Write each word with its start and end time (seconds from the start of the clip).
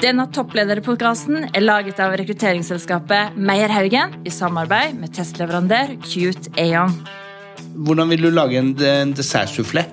Denne 0.00 0.24
topplederpodkasten 0.32 1.50
er 1.52 1.60
laget 1.60 1.98
av 2.00 2.14
rekrutteringsselskapet 2.16 3.34
Meierhaugen 3.36 4.14
i 4.24 4.30
samarbeid 4.32 4.94
med 4.96 5.12
testleverandør 5.12 5.92
Cute 6.06 6.48
Aon. 6.56 6.94
Hvordan 7.84 8.08
vil 8.08 8.24
du 8.24 8.30
lage 8.32 8.56
en, 8.56 8.72
en 8.80 9.12
dessertsufflé? 9.12 9.84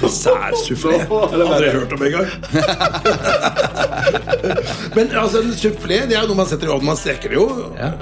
Dessertsufflé? 0.00 1.04
Aldri 1.10 1.68
hørt 1.74 1.92
om 1.92 2.00
engang. 2.08 2.32
Men 4.96 5.12
altså, 5.12 5.44
en 5.44 5.52
sufflé 5.52 6.08
det 6.08 6.16
er 6.16 6.24
jo 6.24 6.32
noe 6.32 6.40
man 6.40 6.48
setter 6.48 6.64
i 6.70 6.72
ovnen. 6.72 6.88
Man 6.94 7.02
steker 7.02 7.28
det 7.28 7.36
jo. 7.36 7.44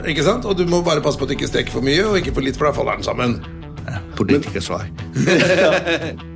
Ikke 0.07 0.23
sant? 0.29 0.47
Og 0.47 0.55
du 0.55 0.71
må 0.71 0.87
bare 0.87 1.03
passe 1.03 1.19
på 1.19 1.27
at 1.27 1.35
du 1.35 1.39
ikke 1.41 1.51
steker 1.51 1.75
for 1.75 1.83
mye, 1.83 2.07
og 2.07 2.23
ikke 2.23 2.39
for 2.39 2.47
litt, 2.47 2.63
for 2.63 2.71
da 2.71 2.75
faller 2.79 3.03
den 3.03 3.11
sammen. 3.11 3.43
Politikersvar. 4.15 4.87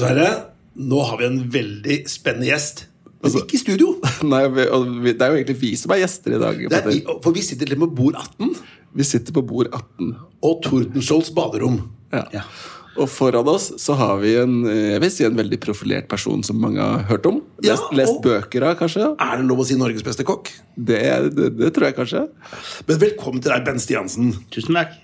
Sverre. 0.00 0.28
Nå 0.76 1.00
har 1.08 1.18
vi 1.20 1.26
en 1.30 1.40
veldig 1.52 1.98
spennende 2.10 2.50
gjest. 2.50 2.86
Men 3.24 3.36
ikke 3.40 3.56
i 3.56 3.60
studio. 3.62 3.94
Nei, 4.32 4.44
vi, 4.52 4.68
og 4.70 4.86
vi, 5.02 5.14
Det 5.16 5.24
er 5.24 5.32
jo 5.32 5.40
egentlig 5.40 5.58
vi 5.62 5.72
som 5.80 5.94
er 5.96 6.02
gjester 6.04 6.36
i 6.36 6.40
dag. 6.42 6.62
Er, 6.68 6.88
for 7.24 7.34
vi 7.34 7.44
sitter 7.44 7.68
til 7.68 7.78
og 7.78 7.86
med 7.86 7.92
på 7.94 8.02
bord 8.04 8.18
18 8.20 8.54
Vi 8.96 9.06
sitter 9.08 9.36
på 9.36 9.42
bord 9.46 9.70
18. 9.72 10.14
og 10.46 10.58
Tordenskiolds 10.64 11.32
baderom. 11.36 11.80
Ja. 12.14 12.26
Ja. 12.34 12.44
Og 12.96 13.10
foran 13.12 13.48
oss 13.52 13.66
så 13.80 13.92
har 13.98 14.14
vi 14.22 14.30
en 14.40 14.62
jeg 14.64 15.00
vil 15.02 15.10
si 15.12 15.24
en 15.26 15.36
veldig 15.36 15.58
profilert 15.60 16.06
person 16.08 16.40
som 16.46 16.56
mange 16.62 16.80
har 16.80 17.04
hørt 17.10 17.26
om. 17.28 17.42
Ja, 17.60 17.74
Lest, 17.74 17.90
lest 17.98 18.22
bøker 18.24 18.64
av, 18.70 18.78
kanskje. 18.80 19.10
Er 19.20 19.34
det 19.40 19.48
lov 19.50 19.60
å 19.60 19.66
si 19.68 19.76
Norges 19.76 20.04
beste 20.06 20.24
kokk? 20.28 20.48
Det, 20.76 21.02
det, 21.36 21.50
det 21.58 21.72
tror 21.76 21.90
jeg 21.90 21.98
kanskje. 21.98 22.22
Men 22.88 23.02
velkommen 23.02 23.44
til 23.44 23.52
deg, 23.52 23.66
Ben 23.68 23.82
Stiansen. 23.82 24.32
Tusen 24.54 24.78
takk. 24.80 24.96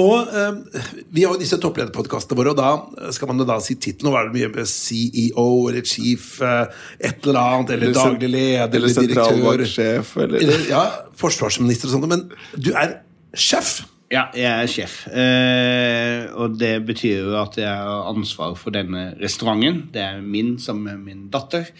Og 0.00 0.28
eh, 0.28 0.80
Vi 1.12 1.24
har 1.24 1.34
jo 1.34 1.40
disse 1.40 1.58
topplederpodkastene 1.60 2.38
våre, 2.38 2.54
og 2.54 2.58
da 2.60 3.10
skal 3.12 3.28
man 3.32 3.38
jo 3.42 3.46
da 3.48 3.58
si 3.64 3.74
tittelen. 3.76 4.10
Nå 4.10 4.16
er 4.18 4.28
det 4.30 4.36
mye 4.38 4.50
med 4.54 4.66
CEO 4.70 5.46
eller 5.70 5.82
chief 5.86 6.40
eh, 6.42 6.66
et 7.00 7.26
eller 7.26 7.40
annet, 7.40 7.70
eller, 7.76 7.90
Eller 7.90 8.00
daglig 8.00 8.30
leder 8.30 8.76
eller 8.76 8.88
eller 8.88 9.08
direktør. 9.08 9.30
sentralbanksjef, 9.34 10.16
eller- 10.26 10.44
eller 10.46 10.68
ja, 10.70 10.84
forsvarsminister 11.20 11.88
og 11.90 11.96
sånt. 11.98 12.08
Men 12.08 12.28
du 12.56 12.72
er 12.72 12.98
sjef. 13.34 13.80
Ja, 14.10 14.24
jeg 14.34 14.50
er 14.50 14.66
sjef. 14.66 14.94
Eh, 15.06 16.24
og 16.34 16.56
det 16.58 16.80
betyr 16.82 17.28
jo 17.28 17.36
at 17.38 17.54
jeg 17.60 17.70
har 17.70 18.08
ansvar 18.10 18.56
for 18.58 18.74
denne 18.74 19.12
restauranten. 19.20 19.84
Det 19.94 20.02
er 20.02 20.18
min 20.18 20.56
som 20.58 20.80
er 20.90 20.96
min 20.98 21.28
datter, 21.30 21.70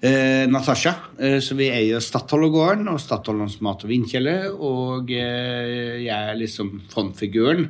eh, 0.00 0.46
Natasha. 0.48 0.94
Eh, 1.20 1.36
så 1.44 1.52
vi 1.58 1.68
eier 1.68 2.00
Stadholdergården 2.00 2.88
og 2.88 3.02
Stadholdens 3.04 3.60
mat- 3.60 3.84
og 3.84 3.92
vindkjeller. 3.92 4.48
Og 4.56 5.12
eh, 5.12 6.00
jeg 6.06 6.08
er 6.08 6.40
liksom 6.40 6.72
frontfiguren. 6.88 7.68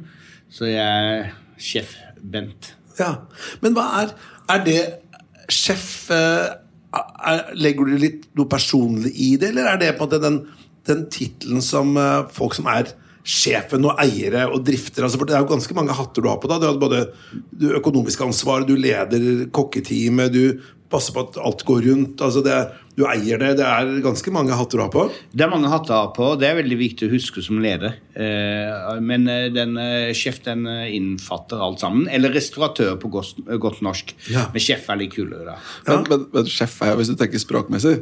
Så 0.48 0.70
jeg 0.70 0.78
er 0.78 1.32
sjef 1.58 1.96
Bent. 2.22 2.76
Ja. 2.98 3.16
Men 3.60 3.74
hva 3.74 3.90
er 4.04 4.14
Er 4.48 4.62
det 4.64 4.80
sjef 5.50 6.10
eh, 6.14 6.54
er, 6.94 7.48
Legger 7.58 7.84
du 7.90 7.98
litt 7.98 8.28
noe 8.36 8.46
personlig 8.46 9.10
i 9.10 9.36
det, 9.36 9.50
eller 9.50 9.72
er 9.72 9.80
det 9.80 9.96
på 9.98 10.04
en 10.04 10.08
måte 10.08 10.22
den, 10.22 10.44
den 10.86 11.08
tittelen 11.10 11.60
som 11.60 11.96
eh, 11.96 12.28
folk 12.30 12.54
som 12.54 12.70
er 12.70 12.94
sjefen 13.24 13.86
og 13.88 13.96
eiere 14.02 14.44
og 14.52 14.60
drifter 14.66 15.06
altså 15.06 15.16
for 15.16 15.28
Det 15.28 15.36
er 15.38 15.44
jo 15.44 15.48
ganske 15.54 15.76
mange 15.76 15.96
hatter 15.96 16.24
du 16.24 16.28
har 16.28 16.40
på 16.42 16.50
da. 16.50 16.60
Du 16.60 16.68
har 16.68 16.80
både 16.80 17.06
du 17.56 17.70
økonomiske 17.78 18.26
ansvar, 18.26 18.66
du 18.68 18.76
leder 18.76 19.46
kokketeamet, 19.54 20.34
du 20.34 20.60
passer 20.92 21.14
på 21.16 21.24
at 21.24 21.38
alt 21.42 21.64
går 21.66 21.86
rundt. 21.88 22.20
altså 22.22 22.42
det, 22.44 22.56
Du 22.94 23.02
eier 23.10 23.40
det. 23.40 23.56
Det 23.58 23.64
er 23.66 23.88
ganske 24.04 24.30
mange 24.30 24.54
hatter 24.54 24.78
du 24.78 24.82
har 24.84 24.92
på. 24.92 25.06
Det 25.32 25.42
er 25.42 25.50
mange 25.50 25.70
hatter 25.72 25.94
jeg 25.94 26.04
har 26.04 26.12
på, 26.14 26.28
det 26.38 26.46
er 26.46 26.58
veldig 26.60 26.78
viktig 26.78 27.08
å 27.08 27.14
huske 27.14 27.42
som 27.42 27.58
leder. 27.64 27.96
Eh, 28.14 29.00
men 29.02 29.26
eh, 29.30 29.48
den 29.50 29.74
eh, 29.80 30.12
sjef 30.14 30.42
den 30.44 30.68
innfatter 30.68 31.64
alt 31.64 31.82
sammen. 31.82 32.04
Eller 32.12 32.34
restauratør 32.36 32.94
på 33.02 33.10
godt, 33.16 33.40
godt 33.58 33.80
norsk. 33.82 34.14
Ja. 34.30 34.46
Men 34.52 34.62
sjef 34.62 34.86
er 34.92 35.00
litt 35.00 35.16
kulere, 35.16 35.48
da. 35.48 35.56
Men, 35.88 36.06
men, 36.12 36.28
men 36.36 36.52
sjef 36.52 36.76
er 36.84 36.92
jo, 36.92 37.00
hvis 37.00 37.10
du 37.10 37.16
tenker 37.18 37.42
språkmessig, 37.42 37.96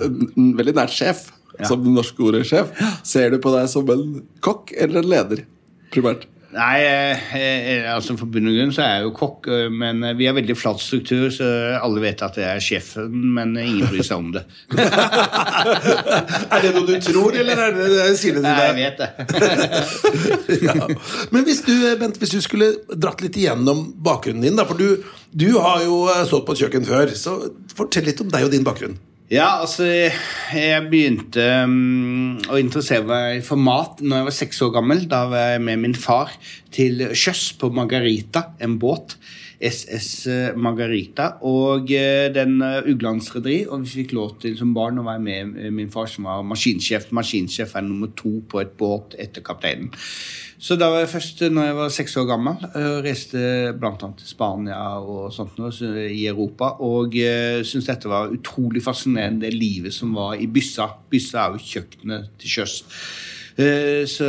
veldig 0.00 0.78
nært 0.78 0.96
sjef. 0.96 1.26
Som 1.68 1.84
det 1.84 1.94
norske 1.94 2.26
ordet 2.26 2.44
sjef. 2.48 2.74
Ser 3.06 3.34
du 3.34 3.40
på 3.42 3.52
deg 3.54 3.70
som 3.72 3.88
en 3.92 4.20
kokk 4.44 4.74
eller 4.76 5.02
en 5.02 5.10
leder? 5.14 5.46
Primært. 5.94 6.28
Nei, 6.50 6.80
eh, 6.82 7.34
eh, 7.38 7.84
altså 7.86 8.16
for 8.18 8.26
bunn 8.26 8.48
og 8.50 8.56
grunn 8.56 8.72
så 8.74 8.82
er 8.82 8.94
jeg 8.96 9.04
jo 9.04 9.10
kokk, 9.14 9.46
eh, 9.54 9.68
men 9.70 10.02
vi 10.18 10.26
har 10.26 10.34
veldig 10.34 10.56
flat 10.58 10.80
struktur, 10.82 11.28
så 11.30 11.46
alle 11.78 12.02
vet 12.02 12.24
at 12.26 12.40
jeg 12.40 12.48
er 12.50 12.64
sjefen, 12.64 13.12
men 13.36 13.52
ingen 13.54 13.86
bryr 13.86 14.02
seg 14.06 14.18
om 14.18 14.32
det. 14.34 14.42
Er 16.50 16.64
det 16.64 16.72
noe 16.74 16.86
du 16.88 16.96
tror, 17.04 17.36
eller 17.38 17.60
er 17.62 17.76
det, 17.76 17.86
sier 18.18 18.34
det 18.34 18.42
til 18.42 18.48
Nei, 18.48 18.64
jeg 18.66 18.76
vet 18.80 18.96
det. 18.98 19.10
ja. 20.66 20.88
Men 21.30 21.46
hvis 21.46 21.62
du, 21.66 21.74
Bent, 22.00 22.18
hvis 22.18 22.34
du 22.34 22.40
skulle 22.42 22.72
dratt 22.90 23.22
litt 23.22 23.38
igjennom 23.38 23.84
bakgrunnen 24.02 24.42
din, 24.42 24.58
da, 24.58 24.66
for 24.66 24.80
du, 24.80 25.04
du 25.30 25.52
har 25.62 25.84
jo 25.86 26.02
stått 26.26 26.48
på 26.48 26.56
et 26.56 26.64
kjøkken 26.64 26.88
før, 26.88 27.14
så 27.14 27.36
fortell 27.76 28.08
litt 28.10 28.24
om 28.24 28.32
deg 28.32 28.48
og 28.48 28.54
din 28.56 28.66
bakgrunn. 28.66 28.98
Ja, 29.30 29.60
altså, 29.62 29.84
jeg 29.86 30.86
begynte 30.90 31.44
um, 31.62 32.40
å 32.50 32.56
interessere 32.58 33.06
meg 33.06 33.44
for 33.46 33.62
mat 33.62 34.00
når 34.02 34.16
jeg 34.16 34.26
var 34.26 34.34
seks 34.34 34.58
år 34.66 34.72
gammel. 34.74 35.04
Da 35.06 35.20
var 35.30 35.52
jeg 35.52 35.60
med 35.68 35.84
min 35.84 35.94
far 35.94 36.32
til 36.74 37.04
sjøs 37.14 37.52
på 37.60 37.70
Margarita, 37.70 38.48
en 38.58 38.74
båt. 38.82 39.14
SS 39.60 40.54
Margarita. 40.56 41.34
Og 41.46 41.90
eh, 41.92 42.28
den 42.32 42.56
uh, 42.64 42.80
Uglandsrederi. 42.88 43.66
Og 43.68 43.84
vi 43.84 44.00
fikk 44.00 44.14
lov 44.16 44.38
til 44.40 44.56
som 44.58 44.72
barn 44.76 45.00
å 45.00 45.04
være 45.06 45.22
med 45.24 45.58
eh, 45.60 45.72
min 45.74 45.90
far, 45.92 46.08
som 46.08 46.28
var 46.28 46.44
maskinsjef. 46.48 47.10
Maskinsjef 47.16 47.76
er 47.76 47.84
nummer 47.86 48.12
to 48.16 48.38
på 48.48 48.62
et 48.62 48.72
båt 48.80 49.16
etter 49.20 49.44
kapteinen. 49.44 49.92
Så 50.60 50.76
da 50.76 50.90
var 50.92 51.00
jeg 51.04 51.12
først 51.14 51.38
når 51.48 51.68
jeg 51.70 51.76
var 51.78 51.92
seks 51.94 52.16
år 52.20 52.26
gammel, 52.28 52.64
og 52.76 52.98
reiste 53.06 53.40
bl.a. 53.80 53.94
til 53.96 54.28
Spania 54.28 54.80
og 55.00 55.30
sånt 55.32 55.56
noe, 55.56 55.70
så- 55.72 55.88
i 56.04 56.26
Europa. 56.28 56.74
Og 56.84 57.16
uh, 57.16 57.60
syntes 57.64 57.88
dette 57.88 58.10
var 58.12 58.32
utrolig 58.32 58.82
fascinerende, 58.84 59.46
det 59.46 59.54
livet 59.56 59.96
som 59.96 60.12
var 60.16 60.36
i 60.36 60.48
Byssa. 60.52 60.90
Byssa 61.12 61.46
er 61.46 61.56
jo 61.56 61.64
kjøkkenet 61.70 62.32
til 62.40 62.56
sjøs. 62.58 62.80
Eh, 63.60 64.04
Så 64.08 64.26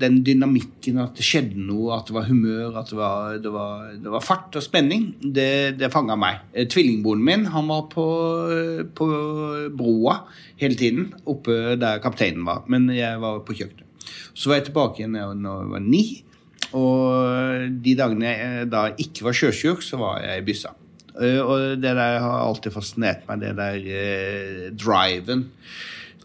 den 0.00 0.16
dynamikken, 0.26 0.98
at 1.02 1.14
det 1.18 1.22
skjedde 1.26 1.60
noe, 1.68 1.92
at 1.98 2.08
det 2.08 2.14
var 2.16 2.26
humør, 2.26 2.72
at 2.80 2.88
det 2.90 2.96
var, 2.98 3.36
det 3.44 3.52
var, 3.54 3.84
det 4.02 4.10
var 4.14 4.24
fart 4.24 4.56
og 4.58 4.64
spenning, 4.64 5.04
det, 5.22 5.76
det 5.78 5.90
fanga 5.92 6.16
meg. 6.18 6.40
Eh, 6.54 6.66
Tvillingbroren 6.72 7.22
min 7.28 7.46
han 7.52 7.68
var 7.70 7.84
på, 7.92 8.06
på 8.98 9.08
broa 9.78 10.16
hele 10.62 10.78
tiden, 10.80 11.12
oppe 11.30 11.76
der 11.78 12.02
kapteinen 12.02 12.44
var. 12.48 12.64
Men 12.72 12.88
jeg 12.96 13.20
var 13.22 13.42
på 13.46 13.54
kjøkkenet. 13.60 13.86
Så 14.34 14.48
var 14.50 14.58
jeg 14.58 14.70
tilbake 14.70 15.02
igjen 15.02 15.14
da 15.14 15.26
jeg 15.28 15.72
var 15.76 15.84
ni. 15.84 16.04
Og 16.72 17.68
de 17.84 17.92
dagene 17.98 18.30
jeg 18.32 18.68
da 18.72 18.86
ikke 18.96 19.26
var 19.28 19.36
sjøsjuk, 19.36 19.82
så 19.84 19.98
var 20.00 20.22
jeg 20.24 20.40
i 20.42 20.46
byssa. 20.46 20.72
Eh, 21.20 21.38
Og 21.44 21.76
det 21.82 21.92
der 21.98 22.18
har 22.24 22.46
alltid 22.48 22.72
fascinert 22.72 23.26
meg, 23.28 23.42
det 23.44 23.54
der 23.58 23.76
eh, 24.00 24.70
driven. 24.74 25.50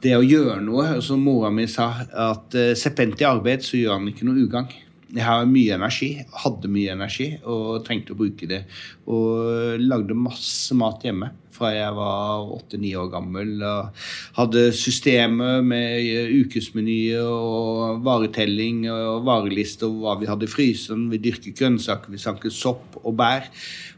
Det 0.03 0.13
å 0.17 0.25
gjøre 0.25 0.59
noe. 0.61 0.97
Som 1.03 1.23
mora 1.25 1.51
mi 1.53 1.67
sa, 1.71 1.89
at 2.05 2.57
uh, 2.57 2.73
seppent 2.77 3.21
i 3.21 3.27
arbeid, 3.27 3.65
så 3.65 3.79
gjør 3.79 3.97
han 3.97 4.11
ikke 4.11 4.27
noe 4.27 4.45
ugagn. 4.45 4.86
Jeg 5.15 5.23
har 5.23 5.45
mye 5.47 5.75
energi, 5.77 6.09
hadde 6.43 6.71
mye 6.71 6.91
energi 6.97 7.29
og 7.47 7.85
trengte 7.87 8.11
å 8.11 8.19
bruke 8.19 8.49
det. 8.49 8.65
Og 9.07 9.79
lagde 9.79 10.17
masse 10.17 10.75
mat 10.75 11.05
hjemme 11.07 11.31
fra 11.57 11.71
jeg 11.73 11.93
var 11.97 12.51
åtte-ni 12.53 12.91
år 12.99 13.09
gammel. 13.11 13.55
Og 13.65 14.03
hadde 14.37 14.67
systemer 14.77 15.63
med 15.65 16.03
eh, 16.03 16.33
ukesmenyer 16.43 17.25
og 17.25 18.03
varetelling 18.05 18.85
og 18.91 19.25
varelister 19.27 19.89
og 19.89 20.03
hva 20.03 20.15
vi 20.21 20.29
hadde 20.29 20.47
i 20.47 20.51
fryseren. 20.51 21.07
Vi 21.11 21.21
dyrket 21.23 21.57
grønnsaker, 21.57 22.13
vi 22.13 22.21
sanket 22.21 22.55
sopp 22.55 22.99
og 23.03 23.15
bær. 23.17 23.47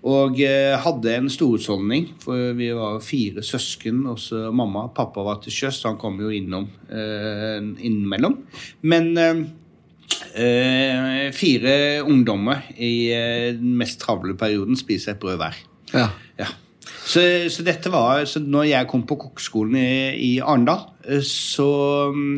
Og 0.10 0.40
eh, 0.46 0.78
hadde 0.80 1.16
en 1.16 1.32
storhusholdning, 1.32 2.12
for 2.24 2.54
vi 2.60 2.72
var 2.76 3.02
fire 3.04 3.44
søsken. 3.46 4.06
Også 4.14 4.50
mamma 4.56 4.88
pappa 4.96 5.26
var 5.26 5.42
til 5.44 5.56
sjøs, 5.56 5.82
så 5.82 5.92
han 5.92 6.00
kom 6.02 6.22
jo 6.24 6.32
innom 6.34 6.70
eh, 6.88 7.60
innimellom. 7.60 8.40
Men 8.88 9.12
eh, 10.34 11.30
fire 11.36 11.76
ungdommer 12.06 12.66
i 12.78 13.12
eh, 13.14 13.52
den 13.58 13.76
mest 13.80 14.00
travle 14.04 14.36
perioden 14.40 14.80
spiser 14.80 15.16
et 15.16 15.22
brød 15.22 15.40
hver. 15.42 15.60
Ja. 15.94 16.10
Ja. 16.40 16.50
Så, 17.10 17.22
så 17.50 17.66
dette 17.66 17.90
var 17.90 18.22
så 18.30 18.42
når 18.44 18.68
jeg 18.70 18.88
kom 18.90 19.04
på 19.10 19.18
kokkeskolen 19.18 19.78
i, 19.80 19.94
i 20.28 20.32
Arendal, 20.40 20.84
eh, 21.08 21.24
så, 21.26 21.70
mm, 22.14 22.36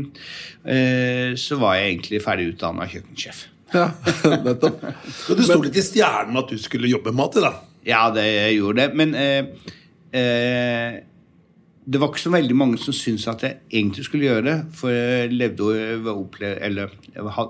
eh, 0.64 1.34
så 1.40 1.60
var 1.60 1.80
jeg 1.80 1.90
egentlig 1.92 2.22
ferdig 2.24 2.54
utdanna 2.54 2.88
kjøkkensjef. 2.92 3.46
ja. 3.76 3.90
Nettopp. 4.46 4.86
Og 5.30 5.38
det 5.40 5.48
sto 5.48 5.60
litt 5.64 5.80
i 5.80 5.86
stjernen 5.86 6.40
at 6.40 6.52
du 6.52 6.60
skulle 6.62 6.92
jobbe 6.92 7.12
med 7.12 7.24
mat. 7.24 7.40
da 7.44 7.54
Ja, 7.88 8.06
det 8.16 8.28
jeg 8.28 8.60
gjorde 8.60 8.86
det. 8.86 8.90
Men 9.00 9.16
eh, 9.16 9.72
eh, 10.16 11.02
det 11.82 11.98
var 11.98 12.12
ikke 12.12 12.22
så 12.22 12.32
veldig 12.36 12.56
mange 12.56 12.78
som 12.78 12.94
syntes 12.94 13.26
at 13.32 13.42
jeg 13.42 13.56
egentlig 13.74 14.04
skulle 14.06 14.28
gjøre 14.28 14.44
det. 14.46 14.58
For 14.78 14.94
jeg 14.94 15.32
levde 15.34 16.60
eller, 16.62 16.92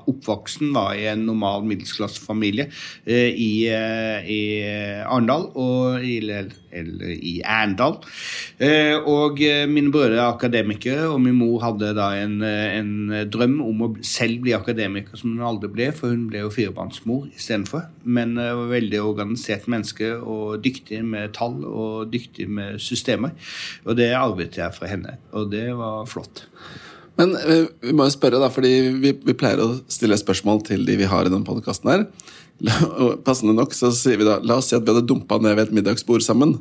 oppvoksen 0.08 0.72
var- 0.74 0.96
i 0.96 1.06
en 1.12 1.26
normal 1.26 1.66
middelklassefamilie 1.68 2.70
eh, 3.06 3.28
i, 3.36 3.68
eh, 3.68 4.24
i 4.24 4.42
Arendal 5.04 5.50
og 5.56 6.04
i, 6.04 6.18
eller, 6.20 6.48
i 7.12 7.42
Arendal. 7.44 7.98
Eh, 8.58 8.96
og 8.96 9.42
mine 9.68 9.92
brødre 9.92 10.16
er 10.16 10.32
akademikere, 10.32 11.10
og 11.10 11.20
min 11.22 11.36
mor 11.36 11.60
hadde 11.66 11.92
da 11.98 12.14
en, 12.24 12.42
en 12.42 13.12
drøm 13.30 13.60
om 13.62 13.84
å 13.84 13.92
selv 14.02 14.46
bli 14.46 14.56
akademiker, 14.56 15.20
som 15.20 15.36
hun 15.36 15.44
aldri 15.44 15.68
ble, 15.68 15.92
for 15.92 16.16
hun 16.16 16.30
ble 16.32 16.46
jo 16.46 16.54
firebarnsmor 16.56 17.28
istedenfor. 17.36 17.90
Men 18.06 18.40
var 18.40 18.72
veldig 18.72 19.04
organisert 19.04 19.68
menneske 19.68 20.16
og 20.16 20.64
dyktig 20.64 21.04
med 21.04 21.36
tall 21.36 21.60
og 21.68 22.10
dyktig 22.14 22.48
med 22.50 22.80
systemer. 22.80 23.36
Og 23.86 24.00
det 24.00 24.14
arvet 24.22 24.58
jeg 24.60 24.78
fra 24.78 24.90
henne, 24.90 25.18
og 25.36 25.52
det 25.54 25.68
var 25.78 26.08
flott. 26.10 26.46
Men 27.20 27.36
eh, 27.38 27.68
vi 27.84 27.94
må 27.96 28.08
jo 28.08 28.14
spørre, 28.14 28.40
da, 28.42 28.50
fordi 28.54 28.72
vi, 29.02 29.14
vi 29.14 29.38
pleier 29.38 29.62
å 29.62 29.74
stille 29.92 30.18
spørsmål 30.20 30.64
til 30.70 30.86
de 30.88 30.96
vi 31.02 31.10
har 31.10 31.28
i 31.28 31.34
denne 31.34 31.48
podkasten 31.48 31.92
her. 31.92 32.06
Og 33.02 33.22
passende 33.26 33.56
nok 33.58 33.74
så 33.74 33.90
sier 33.96 34.20
vi 34.22 34.28
da 34.28 34.36
La 34.46 34.60
oss 34.62 34.68
si 34.70 34.76
at 34.78 34.84
vi 34.86 34.94
hadde 34.94 35.08
dumpa 35.10 35.40
ned 35.42 35.56
ved 35.58 35.68
et 35.68 35.76
middagsbord 35.80 36.24
sammen. 36.26 36.60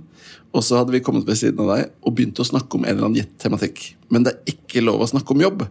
Og 0.56 0.64
så 0.66 0.80
hadde 0.80 0.94
vi 0.94 1.02
kommet 1.04 1.28
ved 1.28 1.38
siden 1.38 1.60
av 1.62 1.74
deg 1.74 1.90
og 2.00 2.16
begynt 2.16 2.40
å 2.40 2.46
snakke 2.46 2.78
om 2.78 2.86
en 2.86 2.94
eller 2.94 3.08
annen 3.08 3.20
gitt 3.20 3.36
tematikk. 3.42 3.82
Men 4.10 4.24
det 4.26 4.34
er 4.34 4.54
ikke 4.54 4.84
lov 4.84 5.04
å 5.04 5.10
snakke 5.12 5.36
om 5.36 5.44
jobb. 5.44 5.66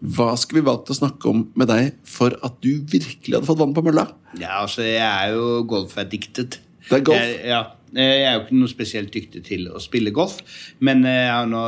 Hva 0.00 0.32
skulle 0.40 0.62
vi 0.62 0.68
valgt 0.70 0.90
å 0.92 0.96
snakke 0.96 1.28
om 1.28 1.44
med 1.60 1.68
deg 1.70 1.92
for 2.08 2.34
at 2.46 2.56
du 2.64 2.70
virkelig 2.88 3.36
hadde 3.36 3.48
fått 3.48 3.60
vann 3.60 3.76
på 3.76 3.84
mølla? 3.84 4.08
Ja, 4.40 4.62
altså, 4.62 4.84
jeg 4.86 5.04
er 5.04 5.36
jo 5.36 5.60
golferdiktet. 5.68 6.60
Det 6.88 6.98
er 6.98 7.04
golf? 7.06 7.20
Jeg, 7.20 7.40
ja. 7.52 7.62
Jeg 7.94 8.24
er 8.26 8.36
jo 8.36 8.44
ikke 8.44 8.60
noe 8.60 8.70
spesielt 8.70 9.14
dyktig 9.14 9.44
til 9.48 9.66
å 9.70 9.80
spille 9.82 10.12
golf, 10.14 10.38
men 10.84 11.02
jeg 11.08 11.30
har 11.30 11.48
nå 11.50 11.64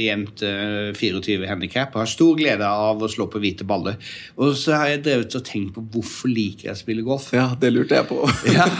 gjemt 0.00 0.20
jevnt 0.20 0.42
eh, 0.42 0.90
24 0.96 1.48
handikap 1.48 1.94
og 1.94 2.02
har 2.04 2.10
stor 2.10 2.36
glede 2.38 2.66
av 2.66 3.02
å 3.02 3.08
slå 3.10 3.26
på 3.30 3.40
hvite 3.42 3.66
baller. 3.68 3.98
Og 4.40 4.54
så 4.58 4.76
har 4.76 4.90
jeg 4.92 5.02
drevet 5.06 5.36
og 5.38 5.44
tenkt 5.46 5.74
på 5.76 5.84
hvorfor 5.94 6.30
liker 6.32 6.68
jeg 6.70 6.76
å 6.76 6.80
spille 6.80 7.04
golf. 7.06 7.30
Ja, 7.36 7.50
det 7.60 7.72
lurte 7.74 8.00
jeg 8.00 8.08
på. 8.10 8.20
Ja. 8.50 8.66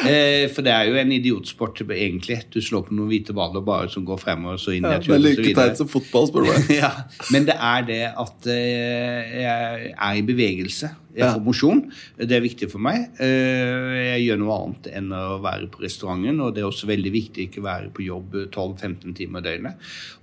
Eh, 0.00 0.46
For 0.52 0.64
det 0.64 0.72
er 0.72 0.88
jo 0.88 0.96
en 0.96 1.10
idiotsport, 1.12 1.82
egentlig. 1.92 2.38
Du 2.52 2.58
slår 2.64 2.86
på 2.86 2.94
noen 2.96 3.10
hvite 3.10 3.34
baller 3.36 3.62
bare 3.64 3.90
som 3.92 4.04
går 4.06 4.20
fremover 4.22 4.56
og 4.56 4.62
så 4.62 4.72
inn 4.72 4.86
i 4.86 4.94
Ja, 4.94 5.00
et 5.00 5.06
det 5.06 5.16
er 5.16 5.22
like 5.22 5.52
teit 5.58 5.80
som 5.80 5.90
fotball, 5.90 6.28
spør 6.30 6.46
du 6.46 6.50
meg. 6.54 6.70
ja, 6.80 6.90
men 7.34 7.46
det 7.48 7.56
er 7.56 7.84
det 7.88 8.00
at 8.08 8.48
eh, 8.50 9.36
jeg 9.42 9.92
er 9.92 10.20
i 10.20 10.24
bevegelse. 10.26 10.90
Jeg 11.14 11.24
Ja. 11.24 11.32
får 11.34 11.44
mosjon. 11.44 11.80
Det 12.18 12.32
er 12.32 12.40
viktig 12.40 12.70
for 12.70 12.78
meg. 12.78 13.10
Eh, 13.18 14.16
Jeg 14.16 14.26
gjør 14.28 14.38
noe 14.38 14.58
annet 14.62 14.86
enn 14.94 15.08
å 15.10 15.40
være 15.42 15.66
på 15.70 15.82
restauranten, 15.82 16.40
og 16.40 16.54
det 16.54 16.62
er 16.62 16.68
også 16.70 16.86
veldig 16.86 17.12
viktig 17.12 17.48
ikke 17.50 17.62
være 17.62 17.90
på 17.92 18.04
jobb 18.06 18.32
12-15 18.52 19.14
timer 19.16 19.40
i 19.40 19.42
døgnet. 19.42 19.74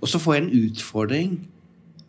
Og 0.02 0.08
så 0.08 0.18
får 0.18 0.34
jeg 0.34 0.42
en 0.44 0.70
utfordring 0.70 1.38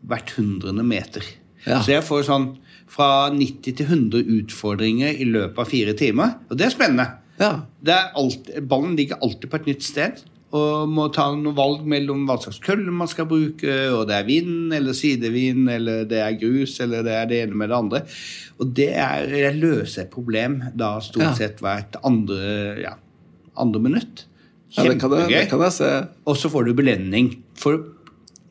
hvert 0.08 0.32
hundrede 0.38 0.84
meter. 0.86 1.24
Ja. 1.68 1.82
Så 1.82 1.88
jeg 1.92 2.04
får 2.04 2.24
sånn 2.24 2.58
fra 2.88 3.30
90 3.30 3.76
til 3.76 3.86
100 3.86 4.24
utfordringer 4.24 5.20
i 5.20 5.26
løpet 5.26 5.60
av 5.60 5.68
fire 5.68 5.94
timer, 5.94 6.36
og 6.50 6.58
det 6.58 6.68
er 6.68 6.72
spennende. 6.74 7.08
Ja. 7.40 7.62
Det 7.84 7.94
er 7.94 8.12
alt, 8.16 8.50
ballen 8.68 8.96
ligger 8.96 9.20
alltid 9.22 9.50
på 9.50 9.56
et 9.60 9.66
nytt 9.68 9.84
sted. 9.84 10.24
Og 10.58 10.90
må 10.90 11.06
ta 11.14 11.28
noen 11.36 11.54
valg 11.58 11.84
mellom 11.86 12.24
hva 12.26 12.40
slags 12.42 12.58
kølle 12.64 12.90
man 12.96 13.10
skal 13.12 13.28
bruke, 13.30 13.74
og 13.94 14.08
det 14.10 14.16
er 14.18 14.26
vind 14.26 14.74
eller 14.74 14.98
sidevind, 14.98 15.68
eller 15.70 16.08
det 16.10 16.24
er 16.26 16.40
grus, 16.42 16.80
eller 16.82 17.06
det 17.06 17.14
er 17.14 17.30
det 17.30 17.44
ene 17.44 17.60
med 17.60 17.70
det 17.70 17.78
andre. 17.78 18.02
Og 18.58 18.72
det 18.80 18.90
er 18.98 19.30
Jeg 19.30 19.60
løser 19.60 20.08
et 20.08 20.14
problem 20.14 20.64
da 20.74 20.96
stort 21.06 21.38
sett 21.38 21.62
hvert 21.62 22.00
andre, 22.04 22.42
ja, 22.82 22.96
andre 23.62 23.84
minutt. 23.86 24.26
det, 24.74 24.98
Kjempegøy. 24.98 25.30
Ja. 25.30 25.94
Og 26.26 26.38
så 26.38 26.50
får 26.50 26.66
du 26.66 26.74
belønning. 26.78 27.32
For 27.58 27.78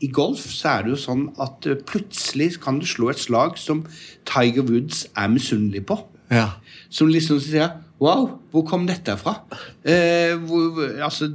i 0.01 0.09
golf 0.15 0.45
så 0.55 0.77
er 0.77 0.87
det 0.87 0.95
jo 0.95 1.01
sånn 1.03 1.27
at 1.43 1.67
eh, 1.67 1.79
plutselig 1.89 2.53
kan 2.63 2.79
du 2.79 2.87
slå 2.87 3.11
et 3.13 3.23
slag 3.23 3.59
som 3.59 3.85
Tiger 4.29 4.67
Woods 4.67 5.07
er 5.19 5.31
misunnelig 5.33 5.85
på. 5.91 5.99
Ja. 6.31 6.61
Som 6.91 7.11
liksom 7.11 7.41
sier 7.43 7.81
Wow, 7.99 8.29
hvor 8.53 8.63
kom 8.69 8.85
dette 8.87 9.17
fra? 9.19 9.33
Eh, 9.83 10.37
hvor, 10.47 10.79
altså, 11.03 11.27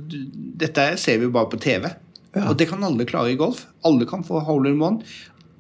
dette 0.63 0.85
ser 1.01 1.19
vi 1.19 1.27
bare 1.33 1.49
på 1.51 1.59
TV. 1.59 1.89
Ja. 2.33 2.47
Og 2.49 2.57
det 2.57 2.69
kan 2.71 2.83
alle 2.87 3.05
klare 3.09 3.33
i 3.33 3.37
golf. 3.39 3.65
Alle 3.85 4.07
kan 4.09 4.23
få 4.25 4.39
hole 4.47 4.71
in 4.71 4.79
one. 4.81 5.03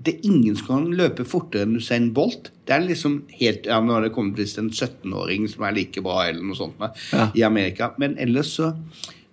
Det 0.03 0.15
er 0.17 0.25
ingen 0.31 0.55
som 0.59 0.67
kan 0.67 0.87
løpe 0.99 1.23
fortere 1.27 1.67
enn 1.67 1.75
Usain 1.79 2.09
Bolt. 2.15 2.49
Det 2.67 2.73
er 2.75 2.85
liksom 2.87 3.19
helt, 3.39 3.67
ja, 3.69 3.77
Nå 3.83 3.93
har 3.97 4.03
det 4.07 4.13
kommet 4.15 4.39
visst 4.39 4.57
en 4.59 4.71
17-åring 4.71 5.45
som 5.51 5.63
er 5.67 5.75
like 5.77 6.01
bra 6.03 6.23
eller 6.29 6.43
noe 6.43 6.57
sånt 6.59 6.79
med, 6.81 6.95
Ja. 7.13 7.27
i 7.35 7.43
Amerika. 7.47 7.91
Men 8.01 8.17
ellers 8.19 8.55
så, 8.57 8.71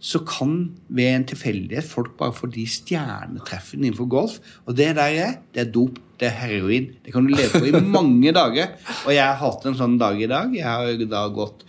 så 0.00 0.23
kan 0.25 0.55
ved 0.88 1.11
en 1.12 1.26
tilfeldighet 1.29 1.85
folk 1.85 2.14
bare 2.19 2.32
få 2.32 2.49
de 2.52 2.64
stjernetreffene 2.69 3.87
innenfor 3.87 4.08
golf. 4.08 4.38
Og 4.64 4.76
det 4.79 4.94
der 4.97 5.17
er, 5.20 5.35
det 5.55 5.67
er 5.67 5.75
dop. 5.75 6.00
Det 6.20 6.29
er 6.29 6.37
heroin. 6.37 6.91
Det 7.05 7.12
kan 7.12 7.25
du 7.25 7.32
leve 7.32 7.61
på 7.61 7.69
i 7.69 7.85
mange 7.97 8.32
dager. 8.37 8.75
Og 9.06 9.12
jeg 9.14 9.25
har 9.25 9.38
hatt 9.41 9.67
en 9.69 9.76
sånn 9.76 9.99
dag 10.00 10.20
i 10.20 10.29
dag. 10.29 10.52
Jeg 10.56 10.67
har 10.67 11.05
da 11.08 11.26
gått 11.32 11.64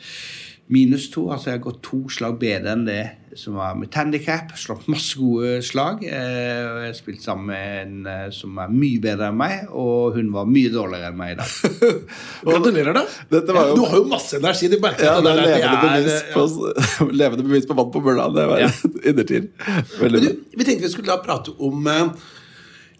minus 0.71 1.09
to. 1.11 1.27
Altså 1.31 1.51
jeg 1.51 1.59
har 1.59 1.65
gått 1.67 1.83
to 1.87 2.01
slag 2.11 2.39
bedre 2.39 2.75
enn 2.75 2.87
det 2.87 3.01
som 3.39 3.55
var 3.55 3.75
mitt 3.79 3.93
handikap. 3.95 4.51
Slått 4.59 4.87
masse 4.91 5.15
gode 5.19 5.61
slag. 5.63 6.01
Eh, 6.03 6.63
og 6.67 6.79
Jeg 6.81 6.89
har 6.89 6.97
spilt 6.97 7.21
sammen 7.23 7.45
med 7.51 7.81
en 7.81 8.07
eh, 8.11 8.25
som 8.35 8.57
er 8.59 8.73
mye 8.73 8.99
bedre 9.03 9.29
enn 9.31 9.37
meg, 9.39 9.69
og 9.71 10.17
hun 10.17 10.31
var 10.33 10.49
mye 10.49 10.71
dårligere 10.73 11.11
enn 11.13 11.19
meg 11.21 11.33
i 11.33 11.39
dag. 11.39 12.01
Gratulerer, 12.49 12.93
da. 12.97 13.05
Dette 13.31 13.55
var 13.55 13.69
jo- 13.71 13.75
Du 13.79 13.85
har 13.87 13.97
jo 14.01 14.03
masse 14.11 14.37
energi. 14.41 14.67
Du 14.73 14.79
merker 14.83 15.05
Ja, 15.05 15.17
at 15.17 15.23
det 15.23 15.31
er 15.31 15.41
levende 15.45 15.71
det 15.71 16.03
bevis 16.03 16.19
ja. 16.21 16.33
på, 16.35 17.13
levende 17.23 17.47
bevis 17.47 17.65
på 17.69 17.77
vann 17.79 17.91
på 17.93 18.03
mølla. 18.03 18.27
Det 18.35 18.47
var 18.51 18.59
Ja. 18.65 18.69
innertid. 19.11 19.49
Veldig 20.01 20.21
bra. 20.21 20.29
du, 20.29 20.57
vi 20.57 20.63
tenkte 20.67 20.87
vi 20.87 20.93
skulle 20.93 21.11
da 21.13 21.21
prate 21.23 21.55
om 21.59 21.87
eh, 21.87 22.07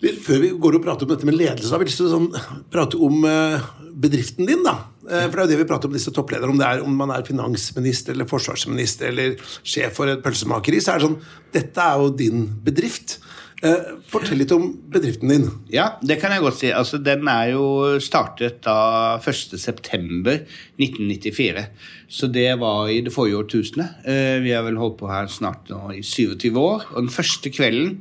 litt 0.02 0.18
Før 0.26 0.40
vi 0.42 0.50
går 0.58 0.76
og 0.78 0.84
prater 0.86 1.06
om 1.06 1.12
dette 1.14 1.28
med 1.30 1.38
ledelse, 1.38 1.70
har 1.74 1.80
vi 1.82 1.86
lyst 1.90 2.00
til 2.02 2.08
å 2.10 2.16
sånn, 2.16 2.30
prate 2.74 2.96
om 2.98 3.16
eh, 3.30 3.58
bedriften 4.02 4.46
din. 4.50 4.64
da. 4.66 4.76
Eh, 5.06 5.28
For 5.28 5.36
det 5.36 5.42
er 5.44 5.46
jo 5.46 5.52
det 5.54 5.62
vi 5.62 5.70
prater 5.70 5.88
om 5.92 5.98
disse 5.98 6.14
topplederne. 6.16 6.52
Om, 6.56 6.60
det 6.62 6.68
er, 6.68 6.78
om 6.86 6.94
man 7.04 7.12
er 7.14 7.28
finansminister 7.28 8.12
eller 8.16 8.28
forsvarsminister 8.30 9.06
eller 9.12 9.30
sjef 9.62 9.92
for 10.00 10.06
et 10.10 10.24
pølsemakeri, 10.26 10.80
så 10.82 10.90
er 10.94 10.98
det 10.98 11.08
sånn 11.10 11.22
Dette 11.54 11.80
er 11.86 11.96
jo 12.02 12.08
din 12.18 12.40
bedrift. 12.66 13.10
Eh, 13.62 13.82
Fortell 14.10 14.40
litt 14.42 14.54
om 14.56 14.64
bedriften 14.90 15.28
din. 15.30 15.46
Ja, 15.70 15.86
det 16.02 16.18
kan 16.22 16.32
jeg 16.34 16.42
godt 16.48 16.58
si. 16.64 16.70
Altså, 16.74 16.96
den 16.98 17.28
er 17.30 17.48
jo 17.54 17.66
startet 18.02 18.58
da 18.66 19.20
1.9.1994. 19.22 21.66
Så 22.10 22.26
det 22.34 22.58
var 22.60 22.90
i 22.90 23.02
det 23.06 23.14
forrige 23.14 23.38
årtusenet. 23.44 23.90
Vi 24.42 24.52
har 24.56 24.64
vel 24.66 24.78
holdt 24.82 24.98
på 25.00 25.08
her 25.12 25.28
snart 25.32 25.70
nå 25.70 25.92
i 25.94 26.02
27 26.02 26.58
år. 26.58 26.82
Og 26.96 27.00
den 27.06 27.14
første 27.14 27.50
kvelden 27.54 28.00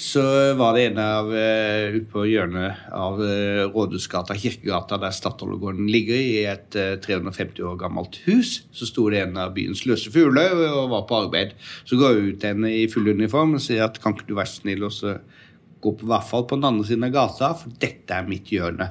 så 0.00 0.22
var 0.56 0.72
det 0.74 0.86
en 0.88 0.98
av 1.02 1.26
uh, 1.28 1.92
ute 1.92 2.06
på 2.08 2.22
hjørnet 2.24 2.86
av 2.96 3.18
uh, 3.20 3.66
Rådhusgata, 3.68 4.32
Kirkegata, 4.40 4.96
der 5.02 5.12
Statoil-gården 5.12 5.90
ligger, 5.92 6.16
i 6.16 6.46
et 6.48 6.78
uh, 6.78 6.94
350 7.04 7.60
år 7.68 7.76
gammelt 7.82 8.16
hus. 8.24 8.54
Så 8.72 8.88
sto 8.88 9.04
det 9.12 9.20
en 9.26 9.36
av 9.42 9.52
byens 9.56 9.84
løse 9.84 10.08
fugler 10.14 10.56
og 10.70 10.88
var 10.94 11.04
på 11.10 11.20
arbeid. 11.26 11.52
Så 11.84 12.00
går 12.00 12.16
jeg 12.16 12.32
ut 12.32 12.48
en 12.48 12.64
i 12.70 12.86
full 12.88 13.12
uniform 13.12 13.58
og 13.58 13.64
sier 13.66 13.84
at 13.84 14.00
kan 14.00 14.16
ikke 14.16 14.30
du 14.30 14.38
være 14.38 14.54
snill 14.54 14.88
og 14.88 14.96
så 14.96 15.18
gå 15.84 15.92
på 16.00 16.08
hvert 16.08 16.28
fall 16.32 16.48
på 16.48 16.56
den 16.56 16.70
andre 16.70 16.88
siden 16.88 17.04
av 17.04 17.12
gata, 17.18 17.52
for 17.60 17.76
dette 17.84 18.16
er 18.16 18.28
mitt 18.28 18.48
hjørne. 18.52 18.88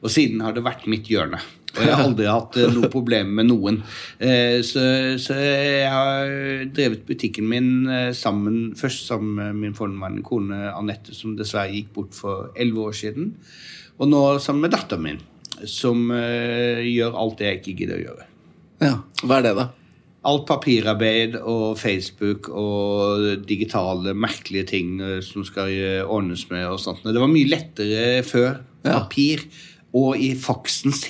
Og 0.00 0.16
siden 0.16 0.40
har 0.44 0.56
det 0.56 0.64
vært 0.64 0.88
mitt 0.88 1.12
hjørne. 1.12 1.44
Og 1.72 1.82
jeg 1.86 1.94
har 1.94 2.04
aldri 2.08 2.28
hatt 2.28 2.56
eh, 2.60 2.72
noe 2.74 2.90
problem 2.92 3.34
med 3.38 3.48
noen. 3.48 3.80
Eh, 4.20 4.60
Så, 4.66 4.82
så 5.22 5.36
jeg 5.38 5.88
har 5.90 6.32
drevet 6.74 7.04
butikken 7.08 7.48
min 7.48 7.88
eh, 7.90 8.10
sammen, 8.16 8.72
først 8.78 9.06
sammen 9.08 9.36
med 9.38 9.60
min 9.60 9.76
forhenværende 9.76 10.24
kone 10.26 10.62
Anette, 10.72 11.14
som 11.16 11.36
dessverre 11.38 11.72
gikk 11.72 11.92
bort 11.96 12.16
for 12.16 12.50
elleve 12.56 12.88
år 12.90 12.96
siden. 12.96 13.34
Og 13.98 14.10
nå 14.10 14.22
sammen 14.42 14.66
med 14.66 14.74
datteren 14.74 15.04
min, 15.04 15.22
som 15.68 16.08
gjør 16.10 17.14
alt 17.20 17.38
det 17.38 17.46
jeg 17.46 17.60
ikke 17.60 17.74
gidder 17.82 18.00
å 18.00 18.02
gjøre. 18.06 18.26
Ja. 18.82 18.94
Hva 19.22 19.36
er 19.38 19.44
det, 19.46 19.52
da? 19.60 19.66
Alt 20.26 20.46
papirarbeid 20.48 21.36
og 21.38 21.76
Facebook 21.78 22.48
og 22.48 23.44
digitale, 23.46 24.14
merkelige 24.16 24.66
ting 24.72 24.96
som 25.22 25.44
skal 25.46 25.70
ordnes 26.02 26.48
med 26.50 26.66
og 26.70 26.80
sånt. 26.82 27.04
Det 27.04 27.22
var 27.22 27.30
mye 27.30 27.50
lettere 27.52 28.24
før. 28.26 28.58
Ja. 28.82 29.04
Og 29.92 30.16
i 30.16 30.32
faksens 30.38 31.02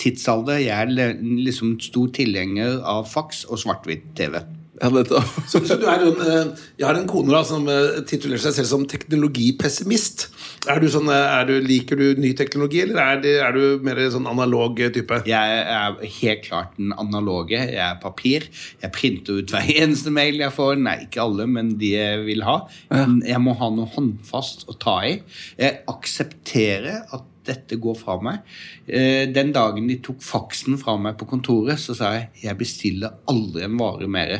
tidsalder. 0.00 0.62
Jeg 0.64 0.96
er 0.96 1.18
liksom 1.20 1.76
stor 1.84 2.08
tilhenger 2.16 2.80
av 2.88 3.04
faks 3.10 3.44
og 3.50 3.60
svart-hvitt-TV. 3.60 4.40
Ja. 4.40 4.48
Så, 5.50 5.60
så 5.66 5.76
du 5.76 5.84
er 5.84 6.00
en, 6.06 6.20
eh, 6.24 6.60
jeg 6.78 6.86
har 6.86 6.96
en 6.96 7.08
kone 7.08 7.32
da, 7.34 7.42
som 7.44 7.66
eh, 7.68 8.00
titulerer 8.08 8.40
seg 8.40 8.54
selv 8.56 8.68
som 8.70 8.84
teknologipessimist. 8.88 10.28
Er 10.72 10.80
du 10.80 10.86
sånn, 10.92 11.10
eh, 11.12 11.34
er 11.36 11.48
du, 11.48 11.52
liker 11.60 12.00
du 12.00 12.20
ny 12.20 12.30
teknologi, 12.38 12.80
eller 12.86 13.00
er, 13.02 13.20
det, 13.20 13.34
er 13.44 13.56
du 13.56 13.84
mer 13.84 14.00
sånn 14.12 14.28
analog 14.30 14.80
type? 14.94 15.20
Jeg 15.28 15.60
er 15.60 15.98
helt 16.20 16.44
klart 16.46 16.78
den 16.78 16.94
analoge. 16.96 17.60
Jeg 17.60 17.82
er 17.84 18.00
papir. 18.00 18.48
Jeg 18.80 18.94
printer 18.96 19.42
ut 19.42 19.52
hver 19.52 19.68
eneste 19.74 20.12
mail 20.16 20.40
jeg 20.40 20.56
får. 20.56 20.80
Nei, 20.80 20.96
ikke 21.08 21.26
alle, 21.26 21.48
men 21.50 21.74
de 21.80 21.92
jeg 21.98 22.24
vil 22.24 22.46
ha. 22.48 22.62
Jeg 22.88 23.42
må 23.44 23.56
ha 23.60 23.72
noe 23.74 23.90
håndfast 23.98 24.64
å 24.70 24.78
ta 24.80 25.00
i. 25.10 25.18
Jeg 25.60 25.82
aksepterer 25.92 27.04
at 27.12 27.28
dette 27.46 27.78
går 27.80 27.96
fra 27.98 28.16
meg. 28.22 28.42
Eh, 28.86 29.26
Den 29.32 29.52
dagen 29.56 29.88
de 29.88 29.98
tok 30.04 30.20
faksen 30.24 30.78
fra 30.80 30.96
meg 31.00 31.16
på 31.20 31.28
kontoret, 31.30 31.80
så 31.80 31.96
sa 31.96 32.12
jeg 32.16 32.28
jeg 32.42 32.58
bestiller 32.60 33.16
aldri 33.30 33.64
en 33.66 33.78
vare 33.80 34.08
mer. 34.08 34.36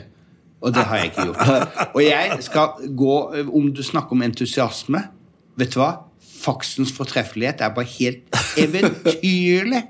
Og 0.60 0.74
det 0.76 0.84
har 0.84 1.00
jeg 1.00 1.12
ikke 1.12 1.30
gjort. 1.30 1.74
Og 1.96 2.02
jeg 2.04 2.42
skal 2.44 2.92
gå 2.92 3.14
Om 3.48 3.70
du 3.72 3.82
snakker 3.82 4.12
om 4.12 4.22
entusiasme, 4.26 5.00
vet 5.56 5.72
du 5.72 5.80
hva? 5.80 5.92
Faksens 6.40 6.92
fortreffelighet 6.96 7.60
er 7.64 7.72
bare 7.76 7.88
helt 7.98 8.36
eventyrlig. 8.60 9.82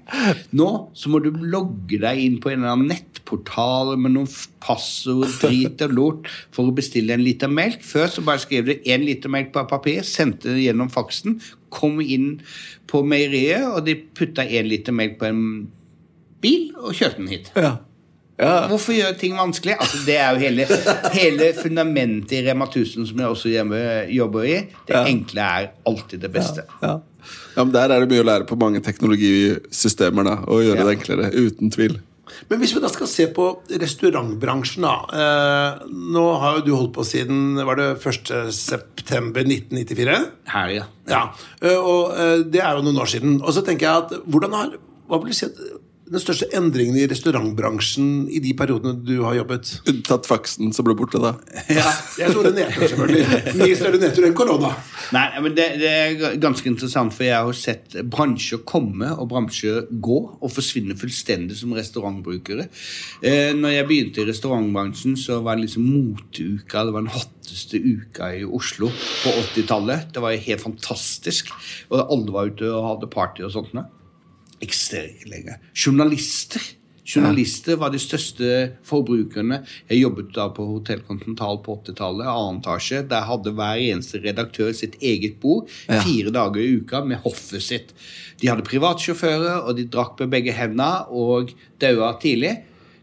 Nå 0.58 0.68
så 0.94 1.10
må 1.12 1.20
du 1.22 1.30
logge 1.34 1.98
deg 2.02 2.22
inn 2.22 2.38
på 2.42 2.50
en 2.50 2.60
eller 2.62 2.74
annen 2.76 2.90
nettportal 3.30 3.96
med 3.98 4.12
noen 4.14 4.28
passord, 4.60 5.28
drit 5.40 5.80
og 5.86 5.92
lort 5.94 6.28
for 6.54 6.68
å 6.70 6.74
bestille 6.74 7.12
en 7.14 7.22
liter 7.24 7.48
melk. 7.48 7.82
Før 7.82 8.08
så 8.10 8.24
bare 8.24 8.42
skrev 8.42 8.66
du 8.66 8.72
én 8.84 9.04
liter 9.04 9.28
melk 9.30 9.52
på 9.54 9.64
papir, 9.70 10.02
sendte 10.02 10.50
det 10.54 10.64
gjennom 10.66 10.90
faksen, 10.90 11.40
kom 11.70 12.00
inn 12.02 12.40
på 12.90 13.02
meieriet, 13.06 13.66
og 13.70 13.84
de 13.86 13.94
putta 14.16 14.42
én 14.42 14.68
liter 14.68 14.92
melk 14.92 15.18
på 15.20 15.28
en 15.30 15.68
bil 16.42 16.72
og 16.80 16.94
kjørte 16.96 17.20
den 17.20 17.28
hit. 17.30 17.50
Ja. 17.56 17.78
Ja. 18.40 18.66
Hvorfor 18.70 18.94
gjøre 18.96 19.18
ting 19.20 19.34
vanskelig? 19.36 19.74
Altså, 19.76 19.98
det 20.06 20.14
er 20.16 20.32
jo 20.32 20.40
hele, 20.40 20.64
hele 21.12 21.50
fundamentet 21.58 22.38
i 22.38 22.44
Rema 22.46 22.64
1000 22.70 23.04
som 23.10 23.18
jeg 23.20 23.28
også 23.28 23.50
hjemme, 23.52 23.80
jobber 24.08 24.46
i. 24.48 24.54
Det 24.88 24.94
Ja. 24.96 25.02
enkle 25.04 25.40
er 25.44 25.66
alltid 25.86 26.22
det 26.24 26.30
beste. 26.32 26.64
Ja. 26.80 26.94
ja, 27.56 27.64
men 27.64 27.72
Der 27.74 27.90
er 27.92 28.00
det 28.00 28.08
mye 28.08 28.22
å 28.24 28.28
lære 28.30 28.46
på 28.48 28.56
mange 28.56 28.80
teknologisystemer. 28.80 30.24
da, 30.24 30.38
Og 30.48 30.62
gjøre 30.64 30.78
Ja. 30.78 30.84
det 30.88 30.96
enklere. 30.98 31.28
Uten 31.36 31.70
tvil. 31.70 32.00
Men 32.50 32.60
hvis 32.62 32.74
vi 32.76 32.82
da 32.82 32.90
skal 32.92 33.08
se 33.10 33.26
på 33.36 33.46
restaurantbransjen, 33.82 34.86
da. 34.86 34.94
Eh, 35.22 35.86
nå 36.16 36.24
har 36.42 36.58
jo 36.58 36.64
du 36.66 36.72
holdt 36.76 36.94
på 36.96 37.04
siden 37.06 37.58
var 37.66 37.78
det 37.80 37.88
1. 38.00 38.32
september 38.56 39.44
1994? 39.46 40.18
Her, 40.54 40.74
ja. 40.74 40.86
Ja. 41.10 41.22
eh, 41.62 41.76
Og 41.78 42.14
eh, 42.16 42.38
det 42.46 42.62
er 42.62 42.76
jo 42.78 42.86
noen 42.86 43.00
år 43.02 43.10
siden. 43.12 43.40
Og 43.42 43.54
så 43.56 43.64
tenker 43.66 43.86
jeg 43.88 44.06
at 44.06 44.16
hvordan 44.30 44.56
har 44.58 44.78
Hva 45.10 45.18
vil 45.18 45.32
du 45.32 45.34
si 45.34 45.48
at 45.48 45.56
den 46.10 46.22
største 46.22 46.48
endringen 46.58 46.96
i 46.98 47.04
restaurantbransjen 47.10 48.24
i 48.34 48.40
de 48.42 48.50
periodene 48.58 48.96
du 49.06 49.20
har 49.22 49.36
jobbet? 49.38 49.70
Unntatt 49.90 50.26
faksen 50.26 50.72
som 50.74 50.86
ble 50.86 50.96
borte 50.98 51.20
da. 51.22 51.36
Jeg 52.20 52.32
tror 52.32 52.48
det 52.48 52.54
nedtur, 52.56 52.86
selvfølgelig. 52.90 53.42
Mye 53.60 53.76
større 53.78 54.00
nedtur 54.02 54.26
enn 54.26 54.34
korona. 54.36 54.72
Nei, 55.14 55.26
men 55.44 55.54
det, 55.54 55.66
det 55.78 55.90
er 55.90 56.40
ganske 56.42 56.66
interessant, 56.70 57.14
for 57.14 57.26
jeg 57.26 57.34
har 57.34 57.56
sett 57.56 57.96
bransjer 58.10 58.62
komme 58.68 59.08
og 59.14 59.30
bransjer 59.30 59.86
gå 60.02 60.18
og 60.38 60.52
forsvinne 60.52 60.96
fullstendig 60.98 61.56
som 61.58 61.74
restaurantbrukere. 61.78 62.66
Eh, 63.22 63.52
når 63.58 63.76
jeg 63.76 63.88
begynte 63.88 64.22
i 64.22 64.28
restaurantbransjen, 64.28 65.16
så 65.18 65.40
var 65.46 65.58
det 65.58 65.68
liksom 65.68 65.86
moteuka. 65.86 66.84
Det 66.86 66.96
var 66.96 67.06
den 67.06 67.14
hotteste 67.14 67.80
uka 67.80 68.32
i 68.40 68.44
Oslo 68.46 68.90
på 68.90 69.34
80-tallet. 69.46 70.10
Det 70.14 70.26
var 70.26 70.42
helt 70.50 70.66
fantastisk. 70.66 71.54
Og 71.90 72.02
alle 72.02 72.36
var 72.36 72.52
ute 72.52 72.70
og 72.70 72.86
hadde 72.92 73.10
party 73.14 73.46
og 73.46 73.54
sånt. 73.54 73.74
nå. 73.78 73.86
Eksisterer 74.60 75.08
ikke 75.14 75.30
lenger. 75.32 75.58
Journalister. 75.74 76.60
Journalister 77.10 77.74
var 77.80 77.90
de 77.90 77.98
største 77.98 78.48
forbrukerne. 78.86 79.62
Jeg 79.90 80.02
jobbet 80.04 80.28
da 80.36 80.44
på 80.54 80.62
Hotell 80.68 81.00
Continental 81.08 81.58
på 81.64 81.74
80-tallet, 81.80 82.28
annen 82.30 82.60
etasje. 82.60 83.00
Der 83.10 83.24
hadde 83.26 83.50
hver 83.56 83.80
eneste 83.82 84.20
redaktør 84.22 84.70
sitt 84.76 84.94
eget 85.02 85.40
bord 85.42 85.66
Ja. 85.88 85.98
fire 86.04 86.30
dager 86.30 86.60
i 86.62 86.76
uka 86.78 87.00
med 87.04 87.18
hoffet 87.24 87.62
sitt. 87.66 87.94
De 88.40 88.46
hadde 88.52 88.62
privatsjåfører, 88.68 89.64
og 89.66 89.74
de 89.76 89.88
drakk 89.90 90.20
med 90.20 90.30
begge 90.36 90.52
hendene 90.54 91.06
og 91.10 91.50
daua 91.80 92.12
tidlig. 92.22 92.60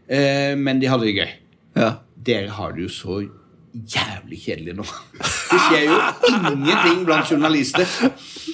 Eh, 0.08 0.54
men 0.56 0.80
de 0.80 0.88
hadde 0.88 1.04
det 1.04 1.16
gøy. 1.18 1.34
Ja. 1.76 1.90
Dere 2.16 2.48
har 2.48 2.72
det 2.72 2.86
jo 2.86 2.88
så 2.88 3.18
jævlig 3.74 4.38
kjedelig 4.42 4.74
nå. 4.78 4.84
Det 5.18 5.58
skjer 5.66 5.84
jo 5.88 5.98
ingenting 6.30 7.02
blant 7.08 7.30
journalister. 7.30 7.86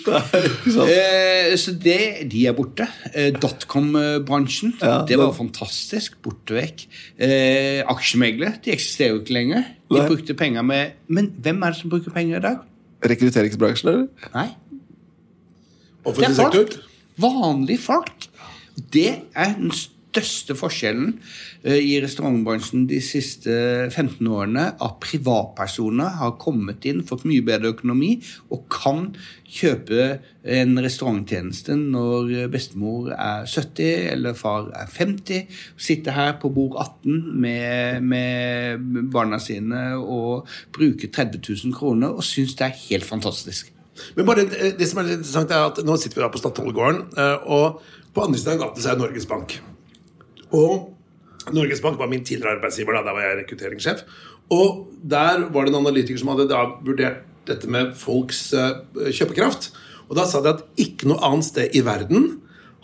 Eh, 0.04 1.54
så 1.56 1.72
det, 1.80 2.26
de 2.28 2.42
er 2.48 2.52
borte. 2.56 2.86
Eh, 3.14 3.30
Dotcom-bransjen, 3.40 4.74
Ja, 4.82 4.98
det 5.08 5.16
var 5.20 5.32
fantastisk. 5.36 6.18
Borte 6.24 6.58
vekk. 6.58 6.84
Eh, 7.16 7.80
aksjemeglere, 7.88 8.58
de 8.64 8.74
eksisterer 8.74 9.14
jo 9.14 9.22
ikke 9.22 9.36
lenger. 9.38 9.64
De 9.88 10.00
Nei. 10.00 10.06
brukte 10.10 10.36
penger 10.36 10.62
med 10.66 10.92
Men 11.08 11.30
hvem 11.40 11.62
er 11.62 11.72
det 11.72 11.80
som 11.80 11.90
bruker 11.92 12.12
penger 12.14 12.38
i 12.40 12.44
dag? 12.44 12.60
Rekrutteringsbransjen, 13.04 13.88
eller? 13.88 14.30
Nei. 14.34 14.48
Offentlig 16.04 16.36
sektor. 16.36 16.78
Vanlige 17.20 17.80
folk. 17.80 18.28
Det 18.92 19.08
er 19.34 19.54
den 19.56 19.70
største 20.14 20.54
forskjellen 20.58 21.16
eh, 21.64 21.80
i 21.82 21.98
restaurantbransjen 22.02 22.86
de 22.90 23.00
siste 23.02 23.50
15 23.90 24.22
årene. 24.30 24.68
At 24.78 25.00
privatpersoner 25.02 26.14
har 26.20 26.36
kommet 26.42 26.86
inn, 26.88 27.02
fått 27.06 27.26
mye 27.28 27.44
bedre 27.44 27.74
økonomi 27.74 28.16
og 28.54 28.64
kan 28.72 29.10
kjøpe 29.54 30.18
en 30.54 30.78
restauranttjeneste 30.82 31.76
når 31.78 32.48
bestemor 32.52 33.12
er 33.14 33.46
70 33.48 34.08
eller 34.12 34.38
far 34.38 34.70
er 34.76 34.90
50. 34.90 35.60
Sitte 35.76 36.14
her 36.14 36.34
på 36.42 36.50
bord 36.54 36.78
18 36.80 37.20
med, 37.44 38.02
med 38.02 39.12
barna 39.14 39.40
sine 39.42 39.94
og 39.98 40.50
bruke 40.74 41.10
30 41.10 41.42
000 41.42 41.78
kroner 41.78 42.14
og 42.14 42.26
synes 42.26 42.56
det 42.58 42.68
er 42.68 42.82
helt 42.88 43.08
fantastisk. 43.08 43.70
Men 44.16 44.26
bare 44.26 44.46
det, 44.48 44.74
det 44.78 44.88
som 44.90 45.00
er 45.00 45.10
litt 45.10 45.20
interessant 45.20 45.52
er 45.54 45.68
at 45.68 45.78
Nå 45.86 45.96
sitter 46.00 46.18
vi 46.18 46.24
da 46.24 46.32
på 46.32 46.40
Statoilgården, 46.42 47.04
eh, 47.14 47.46
og 47.46 47.82
på 48.14 48.26
andre 48.26 48.40
siden 48.40 48.56
av 48.56 48.66
gaten 48.66 48.82
så 48.82 48.92
er 48.92 49.00
Norges 49.00 49.28
Bank. 49.30 49.56
Og 50.54 51.54
Norges 51.54 51.82
Bank 51.84 51.98
var 52.00 52.08
min 52.08 52.24
tidligere 52.24 52.56
arbeidsgiver, 52.56 52.96
da, 52.96 53.04
der 53.04 53.16
var 53.16 53.26
jeg 53.26 53.40
rekrutteringssjef. 53.42 54.04
Og 54.54 54.86
der 55.02 55.48
var 55.52 55.64
det 55.64 55.74
en 55.74 55.82
analytiker 55.82 56.20
som 56.20 56.32
hadde 56.32 56.48
da 56.52 56.62
vurdert 56.84 57.24
dette 57.48 57.68
med 57.68 57.92
folks 58.00 58.46
eh, 58.56 59.10
kjøpekraft. 59.12 59.72
Og 60.08 60.16
da 60.18 60.24
sa 60.28 60.40
de 60.44 60.54
at 60.54 60.64
ikke 60.80 61.08
noe 61.10 61.20
annet 61.24 61.48
sted 61.48 61.76
i 61.76 61.84
verden 61.84 62.38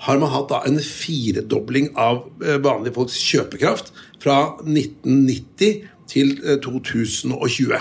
har 0.06 0.20
man 0.20 0.32
hatt 0.32 0.48
da 0.52 0.62
en 0.68 0.80
firedobling 0.80 1.90
av 2.00 2.26
eh, 2.44 2.60
vanlige 2.62 2.96
folks 2.96 3.16
kjøpekraft 3.20 3.92
fra 4.20 4.36
1990 4.64 5.88
til 6.10 6.36
eh, 6.44 6.60
2020. 6.64 7.80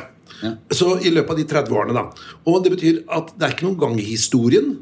Så 0.71 0.93
i 1.03 1.11
løpet 1.11 1.33
av 1.33 1.39
de 1.39 1.47
30 1.51 1.75
årene, 1.75 1.95
da. 1.99 2.35
Og 2.47 2.61
det 2.63 2.71
betyr 2.75 3.01
at 3.11 3.33
det 3.35 3.47
er 3.47 3.55
ikke 3.55 3.67
noen 3.67 3.81
gang 3.81 3.97
i 3.99 4.07
historien, 4.07 4.77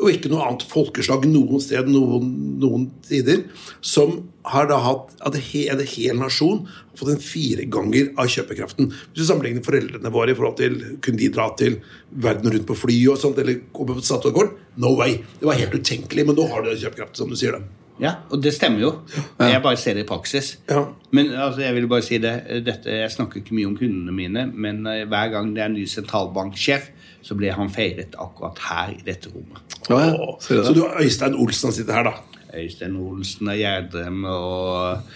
og 0.00 0.10
ikke 0.10 0.30
noe 0.30 0.42
annet 0.42 0.64
folkeslag 0.66 1.26
noen 1.30 1.60
sted, 1.62 1.86
noen, 1.90 2.30
noen 2.60 2.88
tider, 3.06 3.44
som 3.84 4.16
har 4.50 4.66
da 4.68 4.80
hatt 4.82 5.12
at 5.24 5.38
en 5.38 5.44
hel, 5.44 6.18
nasjon 6.18 6.64
har 6.66 6.98
fått 6.98 7.12
en 7.14 7.22
fire 7.22 7.66
ganger 7.70 8.10
av 8.20 8.28
kjøpekraften. 8.34 8.90
Hvis 8.90 9.22
du 9.22 9.28
sammenligner 9.28 9.64
foreldrene 9.64 10.12
våre 10.14 10.34
i 10.34 10.38
forhold 10.38 10.58
til 10.60 10.76
kunne 11.04 11.22
de 11.22 11.30
dra 11.32 11.46
til 11.60 11.78
verden 12.10 12.52
rundt 12.52 12.68
på 12.68 12.78
fly 12.78 12.98
og 13.12 13.22
sånt, 13.22 13.38
eller 13.40 13.62
komme 13.76 13.96
på 13.96 14.04
Statoil-gården, 14.04 14.58
no 14.82 14.96
way. 14.98 15.20
Det 15.38 15.48
var 15.48 15.62
helt 15.62 15.78
utenkelig, 15.78 16.26
men 16.26 16.38
nå 16.38 16.50
har 16.50 16.66
du 16.66 16.74
kjøpekraft, 16.74 17.16
som 17.22 17.30
du 17.30 17.38
sier. 17.38 17.56
da. 17.56 17.83
Ja, 18.02 18.16
og 18.32 18.40
det 18.42 18.50
stemmer 18.56 18.82
jo. 18.82 18.90
Jeg 19.38 19.62
bare 19.62 19.78
ser 19.78 19.94
det 19.94 20.02
i 20.02 20.08
praksis. 20.08 20.56
Ja. 20.70 20.80
Men 21.14 21.30
altså, 21.30 21.62
jeg 21.62 21.76
vil 21.76 21.86
bare 21.90 22.02
si 22.02 22.18
det, 22.18 22.32
dette, 22.66 22.90
jeg 22.90 23.12
snakker 23.14 23.38
ikke 23.40 23.54
mye 23.54 23.68
om 23.70 23.76
kundene 23.78 24.14
mine, 24.14 24.46
men 24.50 24.82
eh, 24.90 25.04
hver 25.10 25.30
gang 25.36 25.52
det 25.54 25.62
er 25.62 25.70
en 25.70 25.76
ny 25.78 25.84
sentralbanksjef, 25.90 26.88
så 27.24 27.36
blir 27.38 27.54
han 27.56 27.70
feiret 27.72 28.16
akkurat 28.20 28.58
her 28.66 28.96
i 28.96 29.04
dette 29.06 29.30
rommet. 29.32 29.78
Ja. 29.88 30.10
Åh, 30.10 30.34
Så 30.42 30.74
du 30.74 30.82
har 30.82 30.98
Øystein 31.00 31.38
Olsen 31.38 31.70
som 31.70 31.76
sitter 31.76 32.00
her, 32.00 32.10
da. 32.10 32.42
Øystein 32.54 32.98
Olsen 32.98 33.48
og 33.48 33.56
Gjerdrem 33.58 34.26
og 34.30 35.06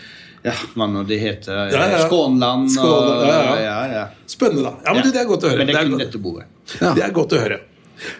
ja, 0.46 0.54
hva 0.78 0.86
nå 0.86 1.02
de 1.08 1.18
heter. 1.18 1.72
Ja, 1.74 1.82
ja. 1.92 2.04
Skånland. 2.06 2.70
Skånland, 2.72 3.10
og, 3.10 3.26
ja, 3.26 3.40
ja. 3.42 3.58
ja, 3.64 3.78
ja. 3.96 4.04
Spennende, 4.30 4.68
da. 4.70 4.74
Ja, 4.86 4.94
men 4.94 5.02
du, 5.02 5.10
Det 5.12 5.20
er 5.24 5.28
godt 5.28 5.44
å 5.44 5.50
høre. 5.50 5.64
Men 5.64 5.72
det 5.72 5.80
er 5.80 5.90
kun 5.90 6.02
dette 6.04 6.22
bordet. 6.22 6.46
Ja. 6.78 6.94
Det 6.94 7.04
er 7.04 7.14
godt 7.16 7.34
å 7.34 7.42
høre. 7.42 7.60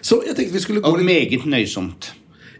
Så 0.03 0.19
jeg 0.27 0.35
tenkte 0.35 0.57
vi 0.57 0.61
skulle 0.63 0.83
gå 0.83 0.91
Og 0.91 1.03
meget 1.07 1.45
nøysomt. 1.47 2.11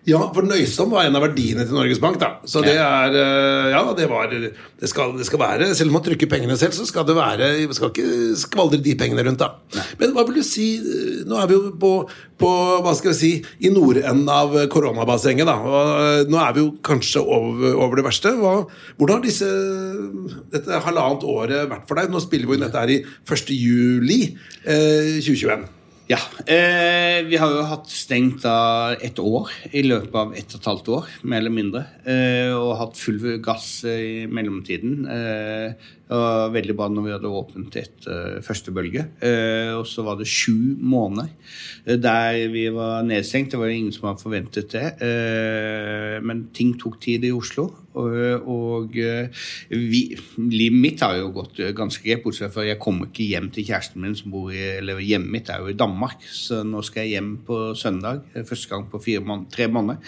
Ja, 0.09 0.19
for 0.33 0.45
nøysom 0.47 0.89
var 0.93 1.05
en 1.05 1.17
av 1.17 1.23
verdiene 1.27 1.65
til 1.67 1.75
Norges 1.77 1.99
Bank. 2.01 2.17
da 2.21 2.29
Så 2.49 2.63
det 2.65 2.75
er 2.79 3.15
eh, 3.19 3.69
Ja, 3.73 3.83
det 3.97 4.07
var 4.09 4.31
Det 4.31 4.89
skal, 4.89 5.13
det 5.19 5.27
skal 5.27 5.41
være 5.41 5.69
Selv 5.77 5.91
om 5.91 5.99
man 5.99 6.05
trykker 6.05 6.29
pengene 6.31 6.57
selv, 6.57 6.73
så 6.73 6.87
skal 6.87 7.05
det 7.07 7.17
være 7.17 7.51
Vi 7.69 7.77
skal 7.77 7.91
ikke 7.91 8.39
skvaldre 8.39 8.81
de 8.83 8.95
pengene 8.99 9.25
rundt, 9.27 9.43
da. 9.43 9.83
Men 9.99 10.15
hva 10.15 10.25
vil 10.27 10.39
du 10.39 10.47
si 10.47 10.69
Nå 11.29 11.37
er 11.37 11.49
vi 11.51 11.57
jo 11.57 11.73
på, 11.79 11.93
på 12.39 12.51
hva 12.83 12.93
skal 12.97 13.13
vi 13.13 13.19
si 13.19 13.31
i 13.67 13.71
nordenden 13.73 14.29
av 14.31 14.55
koronabassenget, 14.71 15.47
da. 15.47 15.57
Og 15.59 16.29
nå 16.31 16.39
er 16.41 16.55
vi 16.55 16.63
jo 16.63 16.69
kanskje 16.85 17.21
over, 17.21 17.75
over 17.75 17.99
det 17.99 18.05
verste. 18.07 18.31
Hva, 18.39 18.53
hvordan 18.97 19.19
har 19.19 19.25
disse 19.25 19.49
dette 20.53 20.79
halvannet 20.85 21.25
året 21.27 21.67
vært 21.71 21.89
for 21.89 21.99
deg? 21.99 22.13
Nå 22.13 22.23
spiller 22.23 22.49
vi 22.49 22.57
inn 22.57 22.65
dette 22.65 22.85
her 22.85 22.95
i 22.95 23.01
1. 23.03 23.51
juli 23.59 24.21
eh, 24.63 25.19
2021. 25.19 25.67
Ja. 26.09 26.17
Eh, 26.49 27.19
vi 27.29 27.37
har 27.37 27.51
jo 27.53 27.67
hatt 27.69 27.91
stengt 27.93 28.41
da 28.41 28.95
et 28.97 29.19
år 29.21 29.51
i 29.77 29.83
løpet 29.85 30.15
av 30.17 30.31
ett 30.33 30.55
og 30.55 30.57
et 30.57 30.69
halvt 30.71 30.87
år, 30.95 31.11
mer 31.21 31.43
eller 31.43 31.53
mindre. 31.53 31.83
Eh, 32.01 32.49
og 32.49 32.79
hatt 32.79 32.97
full 32.97 33.37
gass 33.45 33.83
eh, 33.85 33.99
i 34.01 34.15
mellomtiden. 34.25 35.03
Eh, 35.05 35.91
og 36.09 36.53
veldig 36.55 36.73
bra 36.77 36.87
når 36.89 37.05
vi 37.05 37.11
hadde 37.13 37.31
åpnet 37.39 37.75
etter 37.77 38.39
første 38.45 38.73
bølge. 38.73 39.03
Eh, 39.21 39.75
og 39.77 39.85
så 39.85 40.01
var 40.07 40.17
det 40.17 40.25
sju 40.29 40.55
måneder 40.81 41.29
eh, 41.85 41.99
der 42.01 42.39
vi 42.49 42.65
var 42.73 43.03
nedstengt. 43.05 43.51
Det 43.53 43.59
var 43.61 43.69
ingen 43.69 43.93
som 43.93 44.07
hadde 44.09 44.23
forventet 44.23 44.73
det. 44.73 44.87
Eh, 45.05 46.17
men 46.25 46.47
ting 46.55 46.73
tok 46.81 46.97
tid 47.03 47.27
i 47.29 47.33
Oslo. 47.35 47.67
Og, 47.99 48.95
eh, 48.97 49.45
vi, 49.69 50.01
livet 50.39 50.81
mitt 50.81 51.05
har 51.05 51.17
jo 51.19 51.29
gått 51.35 51.61
eh, 51.61 51.73
ganske 51.77 52.01
greit, 52.05 52.23
bortsett 52.23 52.53
fra 52.53 52.65
jeg 52.65 52.81
kommer 52.81 53.09
ikke 53.09 53.29
hjem 53.29 53.49
til 53.53 53.67
kjæresten 53.69 54.01
min 54.01 54.17
som 54.17 54.33
bor 54.33 54.53
i 54.53 54.61
Eller 54.79 55.01
hjemmet 55.03 55.33
mitt 55.33 55.49
er 55.53 55.61
jo 55.61 55.69
i 55.69 55.77
Danmark, 55.77 56.23
så 56.25 56.63
nå 56.65 56.81
skal 56.85 57.05
jeg 57.05 57.19
hjem 57.19 57.31
på 57.45 57.61
søndag. 57.77 58.23
eh, 58.33 58.45
Første 58.47 58.71
gang 58.71 58.89
på 58.89 59.01
fire 59.03 59.21
måned, 59.25 59.49
tre 59.53 59.67
måneder. 59.69 60.01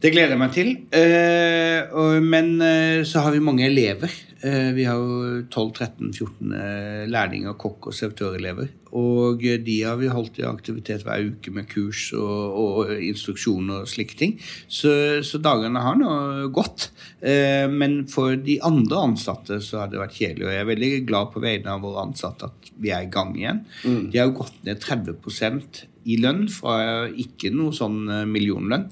Det 0.00 0.14
gleder 0.14 0.32
jeg 0.32 0.40
meg 0.40 0.52
til. 0.54 0.68
Eh, 0.96 2.20
men 2.24 2.54
eh, 2.64 3.02
så 3.04 3.26
har 3.26 3.34
vi 3.34 3.42
mange 3.44 3.66
elever. 3.66 4.12
Eh, 4.40 4.70
vi 4.72 4.86
har 4.88 4.96
jo 4.96 5.42
12-13-14 5.52 6.52
eh, 6.56 7.02
lærlinger, 7.12 7.56
kokk- 7.60 7.90
og 7.90 7.96
servitørelever. 7.96 8.70
Og 8.96 9.44
eh, 9.44 9.58
de 9.60 9.74
har 9.84 9.98
vi 10.00 10.08
holdt 10.08 10.40
i 10.40 10.46
aktivitet 10.48 11.04
hver 11.04 11.26
uke 11.28 11.52
med 11.52 11.68
kurs 11.68 12.06
og, 12.16 12.56
og 12.62 12.94
instruksjon 12.96 13.68
og 13.76 13.90
slike 13.90 14.16
ting. 14.16 14.34
Så, 14.64 15.20
så 15.28 15.42
dagene 15.44 15.84
har 15.84 16.00
nå 16.00 16.48
gått. 16.56 16.88
Men 17.20 18.06
for 18.08 18.38
de 18.40 18.56
andre 18.64 19.02
ansatte 19.10 19.60
så 19.60 19.82
har 19.82 19.92
det 19.92 20.00
vært 20.00 20.16
kjedelig. 20.16 20.46
Og 20.46 20.54
jeg 20.54 20.64
er 20.64 20.70
veldig 20.72 20.92
glad 21.10 21.32
på 21.34 21.44
vegne 21.44 21.74
av 21.74 21.84
våre 21.84 22.06
ansatte 22.08 22.48
at 22.48 22.70
vi 22.80 22.94
er 22.96 23.04
i 23.04 23.12
gang 23.12 23.34
igjen. 23.36 23.64
De 23.84 24.16
har 24.16 24.30
jo 24.30 24.38
gått 24.40 24.62
ned 24.64 24.80
30% 24.80 25.82
i 26.08 26.16
lønn 26.16 26.46
fra 26.48 27.10
ikke 27.12 27.52
noe 27.52 27.76
sånn 27.76 28.06
millionlønn. 28.30 28.88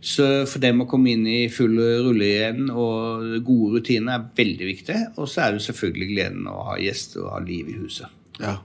Så 0.00 0.24
for 0.46 0.62
dem 0.62 0.84
å 0.84 0.86
komme 0.90 1.10
inn 1.16 1.24
i 1.26 1.48
full 1.50 1.74
rulle 1.74 2.26
igjen 2.28 2.68
og 2.70 3.40
gode 3.46 3.80
rutiner 3.80 4.14
er 4.14 4.28
veldig 4.38 4.68
viktig. 4.68 4.98
Og 5.18 5.26
så 5.30 5.46
er 5.46 5.56
det 5.56 5.64
selvfølgelig 5.66 6.10
gleden 6.12 6.46
å 6.50 6.58
ha 6.70 6.76
gjester 6.78 7.24
og 7.24 7.32
ha 7.34 7.40
liv 7.42 7.72
i 7.72 7.78
huset. 7.80 8.12
Ja. 8.38 8.58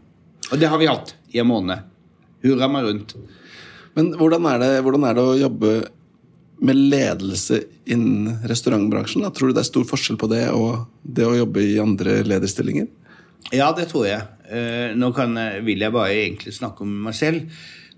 Og 0.51 0.61
det 0.61 0.69
har 0.69 0.77
vi 0.81 0.91
hatt 0.91 1.15
i 1.33 1.41
en 1.41 1.49
måned. 1.49 1.89
Hurra 2.45 2.69
meg 2.69 2.85
rundt. 2.85 3.15
Men 3.97 4.13
hvordan 4.17 4.45
er, 4.49 4.61
det, 4.61 4.71
hvordan 4.85 5.05
er 5.09 5.17
det 5.17 5.25
å 5.25 5.37
jobbe 5.39 5.73
med 6.63 6.79
ledelse 6.93 7.63
innen 7.89 8.43
restaurantbransjen? 8.49 9.25
Da? 9.25 9.31
Tror 9.33 9.49
du 9.49 9.57
det 9.57 9.63
er 9.63 9.71
stor 9.71 9.87
forskjell 9.89 10.19
på 10.21 10.29
det 10.31 10.45
og 10.53 10.85
det 11.01 11.25
å 11.27 11.37
jobbe 11.37 11.65
i 11.65 11.79
andre 11.81 12.21
lederstillinger? 12.27 12.89
Ja, 13.53 13.71
det 13.75 13.89
tror 13.91 14.05
jeg. 14.07 14.21
Eh, 14.53 14.93
nå 14.97 15.09
kan, 15.15 15.33
vil 15.65 15.81
jeg 15.81 15.93
bare 15.93 16.13
egentlig 16.13 16.53
snakke 16.55 16.85
om 16.85 16.93
meg 17.07 17.17
selv 17.17 17.49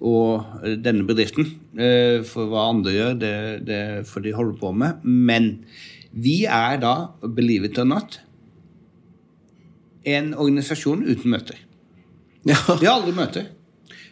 og 0.05 0.61
eh, 0.63 0.75
denne 0.85 1.05
bedriften. 1.07 1.47
Eh, 1.75 2.19
for 2.29 2.51
hva 2.51 2.67
andre 2.71 2.93
gjør, 2.93 3.17
det, 3.23 3.33
det 3.67 3.81
får 4.09 4.25
de 4.27 4.35
holde 4.37 4.57
på 4.61 4.69
med. 4.77 5.01
Men 5.05 5.49
vi 6.13 6.43
er 6.45 6.77
da, 6.83 6.93
believe 7.25 7.67
it 7.71 7.79
or 7.81 7.89
not, 7.89 8.19
en 10.05 10.33
organisasjon 10.37 11.01
uten 11.09 11.31
møter. 11.33 11.57
Ja, 12.45 12.57
Vi 12.77 12.85
har 12.85 12.99
aldri 12.99 13.13
møter. 13.17 13.47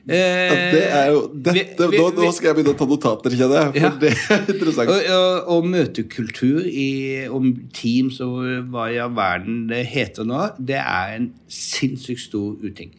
Eh, 0.04 0.16
ja, 0.18 0.56
det 0.74 0.80
er 0.92 1.10
jo 1.14 1.20
dette, 1.32 1.86
vi- 1.88 1.94
vi- 1.94 2.00
nå, 2.02 2.08
nå 2.18 2.32
skal 2.36 2.50
jeg 2.50 2.58
begynne 2.58 2.74
å 2.74 2.80
ta 2.80 2.86
notater, 2.90 3.36
kjenner 3.40 3.60
jeg. 3.62 3.70
For 3.72 3.86
Ja. 3.86 3.92
det 4.02 4.10
er 4.34 4.42
interessant. 4.52 4.90
Og, 4.90 5.06
og, 5.16 5.52
og 5.54 5.68
møtekultur 5.72 6.66
i, 6.68 6.88
om 7.32 7.54
Teams 7.78 8.18
og 8.26 8.42
hva 8.74 8.90
i 8.92 8.98
all 9.00 9.14
verden 9.16 9.62
det 9.70 9.86
heter 9.94 10.26
nå, 10.28 10.42
det 10.60 10.82
er 10.82 11.14
en 11.20 11.30
sinnssykt 11.48 12.26
stor 12.26 12.58
uting. 12.66 12.92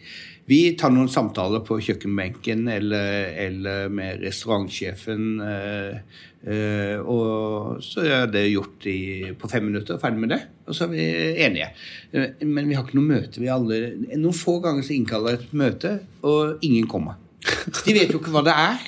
Vi 0.44 0.74
tar 0.76 0.92
noen 0.92 1.08
samtaler 1.08 1.62
på 1.64 1.78
kjøkkenbenken 1.80 2.66
eller, 2.68 3.30
eller 3.46 3.88
med 3.92 4.20
restaurantsjefen. 4.26 5.28
Eh, 5.40 6.18
eh, 6.44 6.98
og 7.00 7.80
så 7.84 8.04
er 8.04 8.28
det 8.32 8.42
gjort 8.50 8.84
i, 8.90 8.98
på 9.40 9.48
fem 9.48 9.70
minutter, 9.70 9.96
ferdig 10.02 10.20
med 10.20 10.34
det. 10.34 10.40
Og 10.68 10.76
så 10.76 10.84
er 10.84 10.92
vi 10.92 11.06
enige. 11.46 11.70
Eh, 12.12 12.44
men 12.44 12.68
vi 12.68 12.76
har 12.76 12.84
ikke 12.84 12.98
noe 13.00 13.08
møte. 13.14 13.40
Vi 13.40 13.48
alle, 13.52 13.80
noen 14.12 14.36
få 14.36 14.58
ganger 14.64 14.84
så 14.84 14.92
innkaller 14.98 15.38
jeg 15.38 15.46
et 15.46 15.56
møte, 15.64 15.94
og 16.28 16.66
ingen 16.66 16.90
kommer. 16.92 17.16
De 17.84 17.96
vet 17.96 18.12
jo 18.12 18.20
ikke 18.20 18.32
hva 18.32 18.44
det 18.44 18.52
er. 18.56 18.84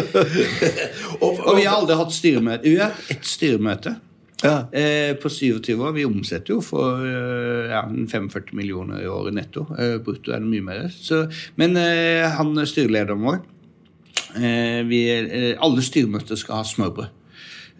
Og 1.24 1.50
vi 1.58 1.66
har 1.66 1.74
aldri 1.74 1.96
hatt 1.98 2.14
styremøte. 2.16 2.64
Vi 2.64 2.78
har 2.80 2.94
hatt 2.94 3.10
ett 3.12 3.26
styremøte 3.28 3.98
Ja. 4.42 4.70
eh, 4.72 5.12
på 5.20 5.28
27 5.28 5.74
år. 5.76 5.92
Vi 5.96 6.04
omsetter 6.08 6.54
jo 6.54 6.60
for 6.64 7.02
eh, 7.04 7.70
ja, 7.72 7.82
45 7.84 8.54
millioner 8.56 9.02
i 9.04 9.08
året 9.10 9.36
netto. 9.36 9.66
Eh, 9.76 9.98
brutto 10.04 10.32
er 10.32 10.40
det 10.40 10.48
mye 10.48 10.64
mer. 10.64 10.86
Så, 10.94 11.26
men 11.60 11.76
eh, 11.76 12.24
han 12.38 12.54
er 12.58 12.68
styrelederen 12.70 13.20
vår 13.26 13.40
eh, 14.40 14.80
vi, 14.88 15.02
eh, 15.12 15.54
Alle 15.60 15.84
styremøter 15.84 16.40
skal 16.40 16.62
ha 16.62 16.68
smørbrød. 16.68 17.16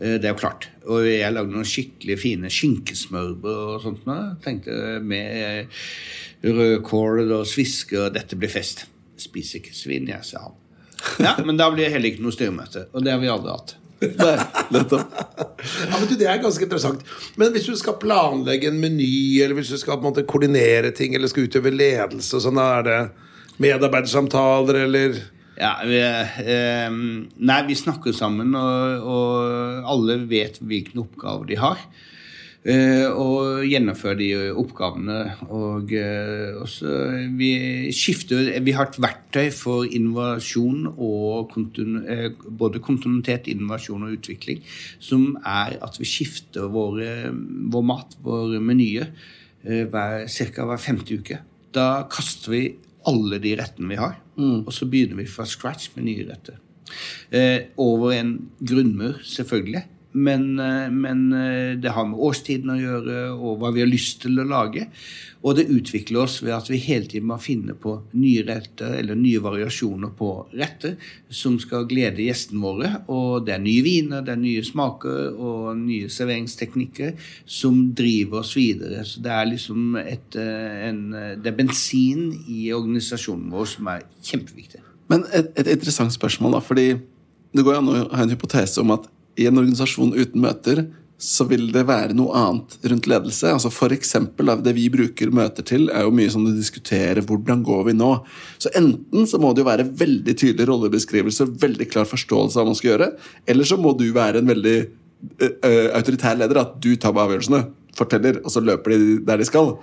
Det 0.01 0.25
er 0.25 0.31
jo 0.33 0.39
klart. 0.41 0.71
Og 0.89 1.05
jeg 1.05 1.29
lagde 1.29 1.53
noen 1.53 1.67
skikkelig 1.69 2.15
fine 2.23 2.49
skinkesmørbrød 2.49 3.59
og 3.75 3.83
sånt. 3.85 4.07
Med. 4.09 4.39
Tenkte 4.41 4.73
med 5.05 5.69
rødkål 6.41 7.35
og 7.37 7.45
svisker 7.49 8.07
og 8.07 8.15
dette 8.15 8.39
blir 8.41 8.49
fest. 8.49 8.87
Spiser 9.21 9.61
ikke 9.61 9.77
svin, 9.77 10.09
jeg, 10.09 10.25
sa 10.25 10.47
han. 10.47 10.57
Ja, 11.21 11.35
Men 11.45 11.61
da 11.61 11.69
blir 11.73 11.85
det 11.85 11.93
heller 11.93 12.15
ikke 12.15 12.25
noe 12.25 12.33
styremøte. 12.33 12.87
Og 12.97 13.05
det 13.05 13.13
har 13.13 13.21
vi 13.21 13.29
aldri 13.29 13.53
hatt. 13.53 13.77
Nei, 14.01 14.37
nettopp. 14.73 15.17
Ja, 15.61 15.99
men 15.99 16.07
du, 16.09 16.15
Det 16.17 16.29
er 16.29 16.41
ganske 16.41 16.65
interessant. 16.65 17.03
Men 17.41 17.53
hvis 17.53 17.67
du 17.69 17.75
skal 17.77 17.99
planlegge 18.01 18.71
en 18.71 18.81
meny, 18.81 19.41
eller 19.45 19.59
hvis 19.59 19.73
du 19.75 19.81
skal 19.81 19.99
på 19.99 20.07
en 20.07 20.11
måte 20.11 20.25
koordinere 20.29 20.93
ting, 20.97 21.15
eller 21.15 21.29
skal 21.29 21.49
utøve 21.51 21.73
ledelse, 21.75 22.41
sånn, 22.41 22.61
er 22.63 22.87
det 22.87 23.01
medarbeidersamtaler, 23.61 24.85
eller 24.87 25.21
Ja, 25.61 25.75
vi, 25.85 25.99
eh, 26.01 26.89
nei, 26.89 27.59
vi 27.69 27.77
snakker 27.77 28.15
sammen, 28.17 28.55
og, 28.57 29.05
og 29.05 29.91
alle 29.93 30.17
vet 30.31 30.57
hvilke 30.65 30.97
oppgaver 31.03 31.51
de 31.51 31.61
har. 31.61 31.83
Eh, 32.61 33.09
og 33.09 33.63
gjennomfører 33.65 34.19
de 34.19 34.29
oppgavene. 34.61 35.17
Og, 35.49 35.93
eh, 35.97 36.59
og 36.61 36.69
vi 37.39 37.53
skifter 37.97 38.61
Vi 38.61 38.75
har 38.77 38.91
et 38.91 39.01
verktøy 39.01 39.51
for 39.51 39.85
innovasjon 39.85 40.87
og 40.93 41.51
kontinu, 41.55 42.05
eh, 42.07 42.31
både 42.31 42.79
kontinuitet, 42.79 43.49
innovasjon 43.49 44.03
og 44.03 44.19
utvikling, 44.19 44.61
som 44.99 45.39
er 45.45 45.79
at 45.81 45.97
vi 45.99 46.05
skifter 46.05 46.69
våre, 46.69 47.33
vår 47.33 47.83
mat, 47.83 48.17
våre 48.23 48.61
menyer, 48.61 49.09
hver, 49.63 50.27
ca. 50.27 50.65
hver 50.65 50.79
femte 50.79 51.19
uke. 51.19 51.39
Da 51.73 52.09
kaster 52.11 52.51
vi 52.51 52.77
alle 53.07 53.39
de 53.39 53.57
rettene 53.57 53.89
vi 53.89 53.97
har, 53.97 54.17
og 54.39 54.73
så 54.73 54.89
begynner 54.89 55.17
vi 55.17 55.27
fra 55.27 55.45
scratch 55.45 55.91
med 55.97 56.05
nye 56.05 56.27
retter. 56.29 56.57
Over 57.77 58.13
en 58.13 58.51
grunnmur, 58.65 59.21
selvfølgelig. 59.23 59.85
Men, 60.13 60.59
eh, 60.59 60.91
men 60.91 61.33
eh, 61.33 61.79
det 61.79 61.93
har 61.95 62.07
med 62.09 62.19
årstiden 62.19 62.73
å 62.75 62.79
gjøre, 62.79 63.19
og 63.37 63.61
hva 63.61 63.71
vi 63.75 63.85
har 63.85 63.91
lyst 63.91 64.23
til 64.25 64.41
å 64.43 64.47
lage. 64.49 64.89
Og 65.47 65.55
det 65.57 65.71
utvikler 65.73 66.25
oss 66.25 66.41
ved 66.43 66.53
at 66.53 66.67
vi 66.69 66.81
hele 66.83 67.07
tiden 67.09 67.29
må 67.31 67.39
finne 67.41 67.73
på 67.79 67.95
nye 68.19 68.43
retter 68.45 68.99
eller 68.99 69.17
nye 69.17 69.41
variasjoner 69.41 70.11
på 70.19 70.33
retter 70.59 70.99
som 71.33 71.57
skal 71.63 71.87
glede 71.89 72.27
gjestene 72.27 72.61
våre. 72.61 72.91
Og 73.15 73.47
det 73.47 73.55
er 73.55 73.63
nye 73.63 73.85
viner, 73.87 74.25
det 74.27 74.35
er 74.35 74.43
nye 74.43 74.65
smaker 74.67 75.39
og 75.39 75.79
nye 75.79 76.11
serveringsteknikker 76.13 77.15
som 77.47 77.87
driver 77.97 78.43
oss 78.43 78.53
videre. 78.59 79.07
Så 79.09 79.23
det 79.25 79.33
er 79.37 79.49
liksom 79.53 79.95
et, 80.03 80.37
eh, 80.37 80.83
en, 80.91 81.01
det 81.41 81.55
er 81.55 81.57
bensin 81.63 82.29
i 82.51 82.67
organisasjonen 82.77 83.49
vår 83.55 83.73
som 83.77 83.95
er 83.95 84.05
kjempeviktig. 84.27 84.83
Men 85.11 85.25
et, 85.33 85.55
et 85.59 85.73
interessant 85.73 86.13
spørsmål, 86.13 86.59
da. 86.59 86.61
Fordi 86.67 86.91
det 87.57 87.65
går 87.67 87.81
an 87.81 87.91
å 87.91 87.97
ha 88.13 88.27
en 88.27 88.35
hypotese 88.35 88.83
om 88.83 88.93
at 88.95 89.09
i 89.41 89.49
en 89.49 89.61
organisasjon 89.61 90.13
uten 90.17 90.43
møter, 90.45 90.85
så 91.21 91.45
vil 91.45 91.67
det 91.69 91.83
være 91.85 92.15
noe 92.17 92.33
annet 92.37 92.79
rundt 92.89 93.07
ledelse. 93.11 93.51
Altså 93.53 93.69
for 93.73 93.93
eksempel, 93.93 94.49
Det 94.65 94.73
vi 94.75 94.89
bruker 94.89 95.31
møter 95.31 95.63
til, 95.63 95.91
er 95.91 96.07
jo 96.07 96.15
mye 96.17 96.31
som 96.33 96.47
å 96.47 96.55
diskutere 96.57 97.21
hvordan 97.21 97.63
går 97.63 97.85
vi 97.91 97.93
nå. 97.93 98.25
Så 98.59 98.73
enten 98.75 99.29
så 99.29 99.39
må 99.39 99.53
det 99.53 99.61
jo 99.61 99.69
være 99.69 99.91
veldig 100.01 100.35
tydelig 100.35 100.69
rollebeskrivelse 100.71 101.47
veldig 101.61 101.91
klar 101.93 102.09
forståelse 102.09 102.57
av 102.57 102.65
hva 102.65 102.73
man 102.73 102.79
skal 102.79 102.93
gjøre, 102.95 103.11
eller 103.47 103.69
så 103.69 103.77
må 103.77 103.93
du 103.99 104.09
være 104.17 104.41
en 104.41 104.49
veldig 104.49 104.79
autoritær 105.99 106.41
leder. 106.41 106.63
At 106.63 106.81
du 106.81 106.95
tar 106.97 107.13
avgjørelsene, 107.13 107.67
forteller, 107.97 108.41
og 108.41 108.51
så 108.55 108.65
løper 108.65 108.97
de 108.97 109.19
der 109.27 109.43
de 109.43 109.49
skal. 109.49 109.75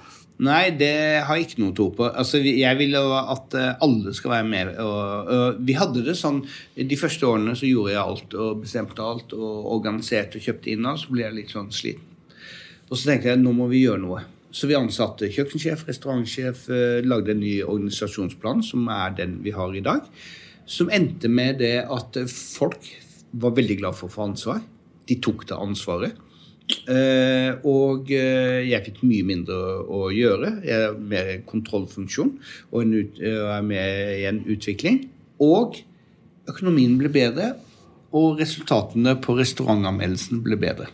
Nei, 0.46 0.70
det 0.78 1.26
har 1.26 1.38
jeg 1.38 1.48
ikke 1.48 1.62
noe 1.64 1.74
tro 1.74 1.88
på. 1.98 2.06
Altså, 2.06 2.38
jeg 2.46 2.78
vil 2.78 2.94
at 2.98 3.56
eh, 3.58 3.72
alle 3.82 4.14
skal 4.14 4.36
være 4.36 4.46
med. 4.46 4.72
Og, 4.84 5.32
og 5.34 5.62
vi 5.66 5.74
hadde 5.78 6.04
det 6.06 6.14
sånn 6.20 6.44
De 6.78 7.00
første 7.00 7.26
årene 7.26 7.56
så 7.58 7.66
gjorde 7.66 7.96
jeg 7.96 8.04
alt 8.04 8.36
og 8.38 8.62
bestemte 8.62 9.02
alt 9.02 9.34
og 9.34 9.72
organiserte 9.80 10.38
og 10.38 10.46
kjøpte 10.46 10.74
inn 10.74 10.86
Og 10.86 11.00
Så 11.02 11.14
ble 11.14 11.26
jeg 11.26 11.38
litt 11.40 11.56
sånn 11.56 11.72
sliten. 11.74 12.06
Og 12.88 12.94
så 12.94 13.10
tenkte 13.10 13.32
jeg 13.32 13.42
nå 13.42 13.56
må 13.58 13.66
vi 13.72 13.82
gjøre 13.88 14.04
noe. 14.04 14.22
Så 14.54 14.70
vi 14.70 14.78
ansatte 14.78 15.28
kjøkkensjef, 15.34 15.88
restaurantsjef, 15.90 16.68
eh, 16.70 17.02
lagde 17.06 17.34
en 17.34 17.42
ny 17.42 17.58
organisasjonsplan, 17.66 18.62
som 18.64 18.86
er 18.94 19.18
den 19.18 19.40
vi 19.46 19.56
har 19.58 19.74
i 19.74 19.84
dag. 19.84 20.06
Som 20.70 20.94
endte 20.94 21.32
med 21.34 21.60
det 21.64 21.82
at 21.82 22.22
folk 22.30 22.86
var 23.34 23.58
veldig 23.58 23.82
glad 23.82 23.98
for 23.98 24.08
å 24.08 24.14
få 24.14 24.30
ansvar. 24.30 24.62
De 25.10 25.18
tok 25.24 25.48
det 25.50 25.58
ansvaret. 25.58 26.27
Eh, 26.68 27.52
og 27.68 28.10
eh, 28.12 28.66
jeg 28.68 28.84
fikk 28.90 29.04
mye 29.08 29.28
mindre 29.28 29.56
å, 29.56 29.86
å 29.88 30.02
gjøre. 30.12 30.58
Jeg 30.68 30.88
har 30.88 30.98
mer 31.14 31.32
kontrollfunksjon 31.48 32.34
og 32.72 32.82
en 32.82 32.98
ut, 32.98 33.22
er 33.24 33.64
med 33.66 34.18
i 34.18 34.28
en 34.28 34.44
utvikling. 34.52 35.06
Og 35.44 35.80
økonomien 36.48 36.96
ble 37.00 37.12
bedre, 37.14 37.54
og 38.16 38.40
resultatene 38.40 39.18
på 39.24 39.36
restaurantanmeldelsen 39.38 40.40
ble 40.44 40.60
bedre. 40.60 40.92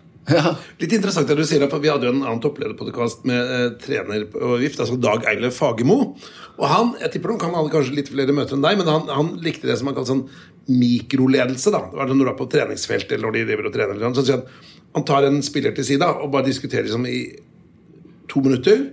Litt 0.80 0.94
interessant 0.96 1.28
det 1.28 1.36
du 1.36 1.44
sier, 1.48 1.66
for 1.68 1.84
Vi 1.84 1.92
hadde 1.92 2.08
jo 2.08 2.14
en 2.14 2.24
annen 2.24 2.42
topplederpodkast 2.44 3.26
med 3.28 3.54
eh, 3.58 3.68
trener 3.82 4.24
og 4.40 4.64
gift, 4.64 4.80
altså 4.80 4.96
Dag 5.02 5.26
Eile 5.30 5.52
Fagermo. 5.52 5.98
Og 6.54 6.66
han 6.70 6.94
jeg 7.02 7.16
tipper 7.16 7.34
nok, 7.34 7.44
han 7.48 7.58
hadde 7.58 7.74
kanskje 7.74 7.98
litt 7.98 8.12
flere 8.14 8.36
møter 8.36 8.56
enn 8.56 8.64
deg, 8.64 8.80
men 8.80 8.92
han, 8.92 9.10
han 9.12 9.34
likte 9.44 9.68
det 9.68 9.76
som 9.80 9.90
han 9.90 9.98
kalte 9.98 10.14
sånn 10.14 10.28
mikroledelse. 10.70 11.74
da. 11.74 11.84
Det 11.90 12.00
var 12.00 12.08
det 12.08 12.16
Når 12.16 12.30
du 12.30 12.32
er 12.32 12.40
på 12.40 12.52
treningsfeltet 12.54 13.18
eller 13.18 13.28
når 13.28 13.36
de 13.36 13.48
driver 13.50 13.68
og 13.68 13.76
trener, 13.76 13.98
eller 13.98 14.14
noe, 14.14 14.24
så 14.24 14.40
han 14.94 15.06
tar 15.08 15.26
en 15.28 15.42
spiller 15.46 15.74
til 15.76 15.88
sida 15.88 16.12
og 16.22 16.32
bare 16.34 16.48
diskuterer 16.50 16.86
liksom 16.88 17.08
i 17.10 17.24
to 18.30 18.42
minutter, 18.46 18.86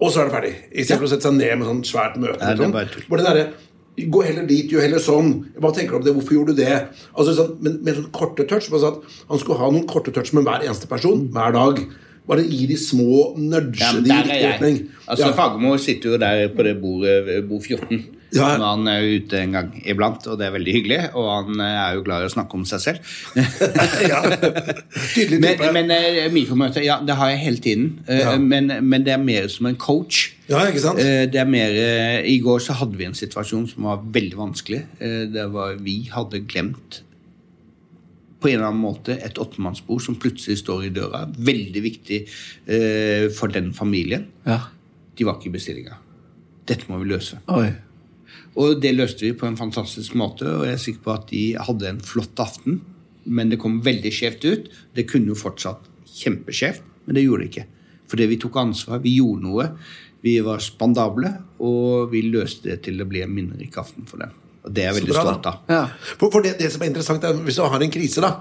og 0.00 0.10
så 0.12 0.22
er 0.22 0.28
det 0.28 0.34
ferdig. 0.34 0.54
Istedenfor 0.72 1.06
ja. 1.06 1.08
å 1.08 1.12
sette 1.14 1.28
seg 1.28 1.36
ned 1.38 1.54
med 1.60 1.68
sånn 1.70 1.84
svært 1.88 2.18
møte. 2.20 2.40
Ja, 2.40 2.52
det 2.56 2.68
liksom. 2.68 3.06
bare 3.10 3.22
det 3.22 3.36
der, 3.38 3.54
Gå 3.96 4.20
heller 4.26 4.44
dit, 4.44 4.68
gjør 4.68 4.82
heller 4.84 5.00
sånn. 5.00 5.30
Hva 5.56 5.70
tenker 5.72 5.94
du 5.94 5.96
om 5.96 6.02
det? 6.04 6.12
Hvorfor 6.18 6.34
gjorde 6.36 6.52
du 6.52 6.58
det? 6.60 6.74
Altså 7.16 7.32
sånn, 7.38 7.54
men 7.64 7.78
med 7.80 7.96
sånn 7.96 8.10
korte 8.12 8.44
touch. 8.44 8.66
sånn 8.68 8.98
Han 9.30 9.40
skulle 9.40 9.56
ha 9.56 9.70
noen 9.72 9.86
korte 9.88 10.12
touch 10.12 10.34
med 10.36 10.44
hver 10.44 10.66
eneste 10.66 10.90
person 10.90 11.22
hver 11.32 11.54
dag. 11.56 11.80
Bare 12.28 12.44
gi 12.44 12.66
de 12.68 12.76
små 12.76 13.30
nudge 13.38 13.80
Ja, 13.80 13.94
i 13.94 14.02
riktig 14.04 14.42
retning. 14.42 14.76
Altså, 15.06 15.30
Ja. 15.30 15.32
Fagermo 15.38 15.78
sitter 15.80 16.12
jo 16.12 16.18
der 16.20 16.48
på 16.52 16.66
det 16.66 16.76
bordet, 16.82 17.48
bord 17.48 17.64
14. 17.64 18.04
Ja. 18.34 18.48
Han 18.58 18.88
er 18.90 19.00
jo 19.04 19.20
ute 19.22 19.38
en 19.38 19.52
gang 19.54 19.68
iblant, 19.86 20.26
og 20.26 20.38
det 20.40 20.48
er 20.48 20.54
veldig 20.56 20.72
hyggelig. 20.74 20.98
Og 21.14 21.28
han 21.30 21.60
eh, 21.62 21.76
er 21.84 21.94
jo 21.94 22.02
glad 22.06 22.24
i 22.24 22.26
å 22.26 22.32
snakke 22.34 22.58
om 22.58 22.64
seg 22.68 22.82
selv. 22.82 23.12
ja. 24.10 24.18
Tydelig 25.14 25.38
Men, 25.40 25.54
type. 25.60 25.70
men 25.76 25.92
eh, 25.94 26.26
mikromøter, 26.34 26.82
ja, 26.84 26.98
det 27.06 27.16
har 27.20 27.30
jeg 27.32 27.42
hele 27.44 27.62
tiden. 27.62 27.86
Eh, 28.08 28.24
Ja. 28.26 28.34
Men, 28.40 28.72
men 28.88 29.04
det 29.06 29.12
er 29.14 29.22
mer 29.22 29.46
som 29.52 29.66
en 29.70 29.76
coach. 29.78 30.32
ja, 30.50 30.64
ikke 30.66 30.82
sant? 30.82 30.98
Eh, 31.00 31.24
Det 31.30 31.40
er 31.40 31.48
mer, 31.48 31.70
I 32.26 32.38
går 32.42 32.58
så 32.66 32.74
hadde 32.80 32.98
vi 32.98 33.06
en 33.06 33.14
situasjon 33.16 33.68
som 33.70 33.86
var 33.88 34.02
veldig 34.02 34.36
vanskelig. 34.42 34.82
Eh, 35.00 35.26
Det 35.32 35.46
var, 35.54 35.76
vi 35.80 36.00
hadde 36.12 36.42
glemt 36.50 37.02
på 38.40 38.50
en 38.50 38.58
eller 38.58 38.66
annen 38.68 38.82
måte 38.82 39.14
et 39.24 39.38
åttemannsbord 39.40 40.02
som 40.04 40.18
plutselig 40.20 40.58
står 40.60 40.84
i 40.84 40.90
døra. 40.94 41.22
Veldig 41.38 41.82
viktig 41.82 42.18
eh, 42.68 43.30
for 43.32 43.48
den 43.48 43.72
familien. 43.74 44.26
Ja. 44.44 44.58
De 45.16 45.24
var 45.24 45.38
ikke 45.38 45.48
i 45.48 45.54
bestillinga. 45.56 45.96
Dette 46.68 46.84
må 46.90 46.98
vi 47.00 47.08
løse. 47.14 47.38
Oi. 47.48 47.70
Og 48.56 48.80
det 48.80 48.94
løste 48.96 49.26
vi 49.26 49.34
på 49.36 49.48
en 49.48 49.58
fantastisk 49.58 50.16
måte, 50.16 50.46
og 50.48 50.64
jeg 50.66 50.78
er 50.78 50.82
sikker 50.82 51.04
på 51.04 51.14
at 51.14 51.26
de 51.32 51.42
hadde 51.68 51.90
en 51.90 52.00
flott 52.04 52.40
aften. 52.40 52.80
Men 53.26 53.50
det 53.50 53.60
kom 53.60 53.80
veldig 53.84 54.12
skjevt 54.14 54.46
ut. 54.46 54.70
Det 54.96 55.06
kunne 55.10 55.32
jo 55.32 55.38
fortsatt 55.38 55.88
kjempeskjevt, 56.16 56.84
men 57.06 57.18
det 57.18 57.26
gjorde 57.26 57.44
det 57.44 57.50
ikke. 57.52 57.66
Fordi 58.10 58.28
vi 58.30 58.40
tok 58.40 58.58
ansvar, 58.62 59.02
vi 59.04 59.16
gjorde 59.18 59.44
noe. 59.44 59.68
Vi 60.24 60.38
var 60.46 60.62
spandable, 60.64 61.34
og 61.62 62.10
vi 62.14 62.24
løste 62.30 62.70
det 62.70 62.80
til 62.86 62.98
det 63.02 63.08
ble 63.10 63.26
en 63.26 63.34
minnerik 63.34 63.76
aften 63.82 64.06
for 64.08 64.22
dem. 64.22 64.32
Og 64.66 64.72
det 64.74 64.82
er 64.82 64.88
jeg 64.90 65.00
veldig 65.00 65.12
bra, 65.12 65.22
da. 65.22 65.34
stolt 65.34 65.50
av. 65.50 65.58
Ja. 65.70 66.14
For, 66.16 66.32
for 66.32 66.46
det, 66.46 66.56
det 66.58 66.72
som 66.74 66.82
er 66.82 66.90
interessant 66.90 67.26
er 67.26 67.36
Hvis 67.46 67.58
du 67.60 67.62
har 67.62 67.82
en 67.82 67.92
krise, 67.92 68.24
da 68.24 68.32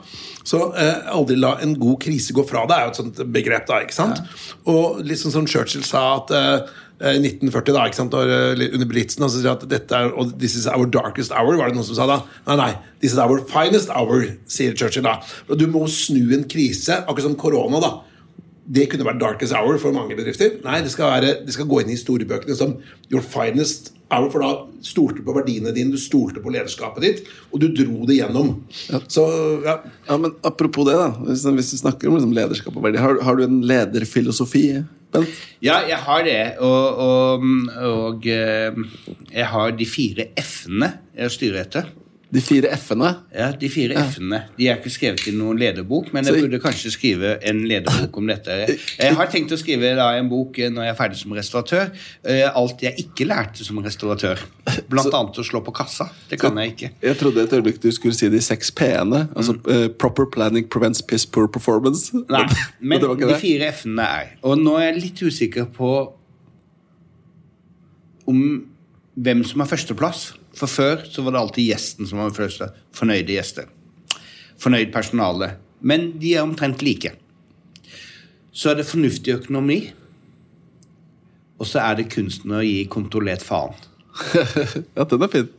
så 0.46 0.60
eh, 0.78 1.08
aldri 1.10 1.36
la 1.42 1.56
en 1.66 1.74
god 1.80 1.98
krise 2.04 2.34
gå 2.38 2.44
fra 2.46 2.68
deg, 2.70 2.78
er 2.78 2.86
jo 2.86 2.92
et 2.92 3.00
sånt 3.00 3.22
begrep. 3.34 3.66
da, 3.66 3.80
ikke 3.82 3.98
sant? 3.98 4.22
Og 4.70 5.00
liksom 5.06 5.34
som 5.34 5.48
Churchill 5.50 5.86
sa 5.86 6.04
at 6.20 6.34
eh, 6.38 6.76
i 6.96 7.20
1940, 7.20 7.76
da, 7.76 7.86
ikke 7.90 7.98
sant, 7.98 8.14
eh, 8.16 8.66
under 8.72 8.88
Blitzen, 8.88 9.24
og 9.26 9.32
så 9.32 9.42
sier 9.42 9.52
at 9.52 9.66
dette 9.68 9.98
er 9.98 10.14
og 10.16 10.38
this 10.40 10.56
is 10.56 10.68
our 10.72 10.88
darkest 10.88 11.34
hour, 11.36 11.58
var 11.60 11.68
det 11.68 11.76
noen 11.76 11.88
som 11.88 11.98
sa 11.98 12.08
da? 12.08 12.22
Nei, 12.48 12.56
nei, 12.62 12.72
this 13.04 13.12
is 13.12 13.20
our 13.20 13.42
finest 13.52 13.92
hour, 13.92 14.24
sier 14.48 14.76
Churchill 14.78 15.04
da. 15.04 15.18
Og 15.50 15.60
du 15.60 15.68
må 15.68 15.84
snu 15.92 16.32
en 16.38 16.48
krise, 16.48 17.02
akkurat 17.04 17.28
som 17.28 17.36
korona, 17.40 17.82
da. 17.84 17.92
Det 18.66 18.88
kunne 18.90 19.06
vært 19.06 19.20
darkest 19.22 19.54
hour 19.54 19.78
for 19.78 19.94
mange 19.94 20.16
bedrifter. 20.18 20.56
Nei, 20.64 20.80
det 20.82 20.94
skal, 20.94 21.12
være, 21.12 21.36
det 21.46 21.54
skal 21.54 21.68
gå 21.70 21.84
inn 21.84 21.92
i 21.92 21.98
historiebøkene 22.00 22.56
som 22.58 22.78
your 23.12 23.22
finest 23.22 23.92
hour, 24.10 24.32
for 24.32 24.42
da 24.42 24.54
stolte 24.86 25.20
du 25.20 25.28
på 25.28 25.36
verdiene 25.36 25.76
dine, 25.76 25.94
du 25.94 26.02
stolte 26.02 26.42
på 26.42 26.54
lederskapet 26.54 27.04
ditt, 27.04 27.30
og 27.52 27.62
du 27.62 27.68
dro 27.76 28.08
det 28.08 28.22
gjennom. 28.22 28.56
Så, 29.12 29.28
ja. 29.68 29.82
Ja, 30.08 30.18
men 30.18 30.34
Apropos 30.48 30.88
det, 30.88 30.96
da. 30.96 31.12
Hvis, 31.28 31.46
vi 31.76 31.84
snakker 31.84 32.10
om 32.10 32.18
liksom 32.18 32.36
lederskap 32.38 32.76
og 32.76 32.88
verdier, 32.88 33.04
har, 33.04 33.20
har 33.26 33.38
du 33.38 33.46
en 33.46 33.64
lederfilosofi? 33.68 34.68
Ja, 35.64 35.80
jeg 35.88 36.00
har 36.06 36.26
det. 36.28 36.40
Og, 36.64 37.00
og, 37.06 37.46
og 37.90 38.28
eh, 38.30 38.82
jeg 39.32 39.48
har 39.54 39.76
de 39.78 39.88
fire 39.90 40.30
F-ene 40.42 40.92
jeg 41.16 41.34
styrer 41.36 41.64
etter. 41.66 41.94
De 42.36 42.42
fire 42.44 42.68
F-ene? 42.76 43.10
Ja, 43.32 43.46
De 43.56 43.70
fire 43.72 43.96
F-ene. 44.02 44.42
De 44.58 44.68
er 44.68 44.76
ikke 44.82 44.92
skrevet 44.92 45.24
i 45.30 45.34
noen 45.36 45.56
lederbok, 45.62 46.10
men 46.14 46.26
jeg 46.28 46.34
Så- 46.36 46.42
burde 46.44 46.60
kanskje 46.60 46.92
skrive 46.92 47.30
en 47.48 47.62
lederbok 47.70 48.18
om 48.20 48.28
dette. 48.28 48.58
Jeg 49.00 49.16
har 49.16 49.28
tenkt 49.32 49.54
å 49.56 49.60
skrive 49.62 49.94
da 49.96 50.10
en 50.20 50.28
bok 50.30 50.60
eh, 50.60 50.70
når 50.74 50.84
jeg 50.90 50.94
er 50.94 50.98
ferdig 51.00 51.20
som 51.22 51.32
restauratør. 51.38 51.92
eh, 52.26 52.44
Alt 52.52 52.82
jeg 52.84 52.96
ikke 53.06 53.28
lærte 53.30 53.64
som 53.64 53.80
restauratør. 53.86 54.42
Blant 54.92 55.14
annet 55.14 55.40
å 55.40 55.46
slå 55.48 55.62
på 55.64 55.74
kassa. 55.76 56.10
Det 56.30 56.40
kan 56.42 56.56
jeg 56.60 56.74
ikke. 56.76 56.90
Jeg 57.08 57.18
trodde 57.22 57.44
et 57.46 57.56
øyeblikk 57.56 57.80
du 57.82 57.90
skulle 57.96 58.14
si 58.18 58.28
de 58.30 58.42
seks 58.44 58.72
P-ene. 58.76 59.30
Altså 59.36 59.56
eh, 59.72 59.88
Proper 59.96 60.26
planning 60.36 60.68
prevents 60.68 61.02
piss 61.02 61.26
poor 61.26 61.48
performance. 61.48 62.12
Nei, 62.30 62.44
men 62.82 63.00
de 63.24 63.40
fire 63.40 63.72
F-ene 63.72 64.02
er 64.04 64.36
Og 64.44 64.58
nå 64.60 64.76
er 64.82 64.92
jeg 64.92 65.02
litt 65.06 65.24
usikker 65.30 65.72
på 65.72 65.92
om 68.28 68.40
hvem 69.16 69.44
som 69.48 69.62
har 69.64 69.70
førsteplass. 69.70 70.34
For 70.56 70.72
før 70.72 71.04
så 71.12 71.24
var 71.26 71.36
det 71.36 71.42
alltid 71.42 71.70
gjesten 71.70 72.08
som 72.10 72.22
var 72.22 72.36
første. 72.36 72.70
Fornøyde 72.96 73.36
gjester. 73.36 73.68
Fornøyd 74.62 74.94
personale. 74.94 75.56
Men 75.86 76.14
de 76.22 76.36
er 76.36 76.46
omtrent 76.46 76.84
like. 76.86 77.12
Så 78.56 78.72
er 78.72 78.80
det 78.80 78.88
fornuftig 78.88 79.36
økonomi. 79.36 79.80
Og 81.60 81.68
så 81.68 81.82
er 81.84 82.00
det 82.00 82.12
kunsten 82.14 82.56
å 82.56 82.64
gi 82.64 82.86
kontrollert 82.92 83.44
faen. 83.46 83.76
Ja, 84.96 85.04
den 85.04 85.24
er 85.26 85.32
fin. 85.32 85.52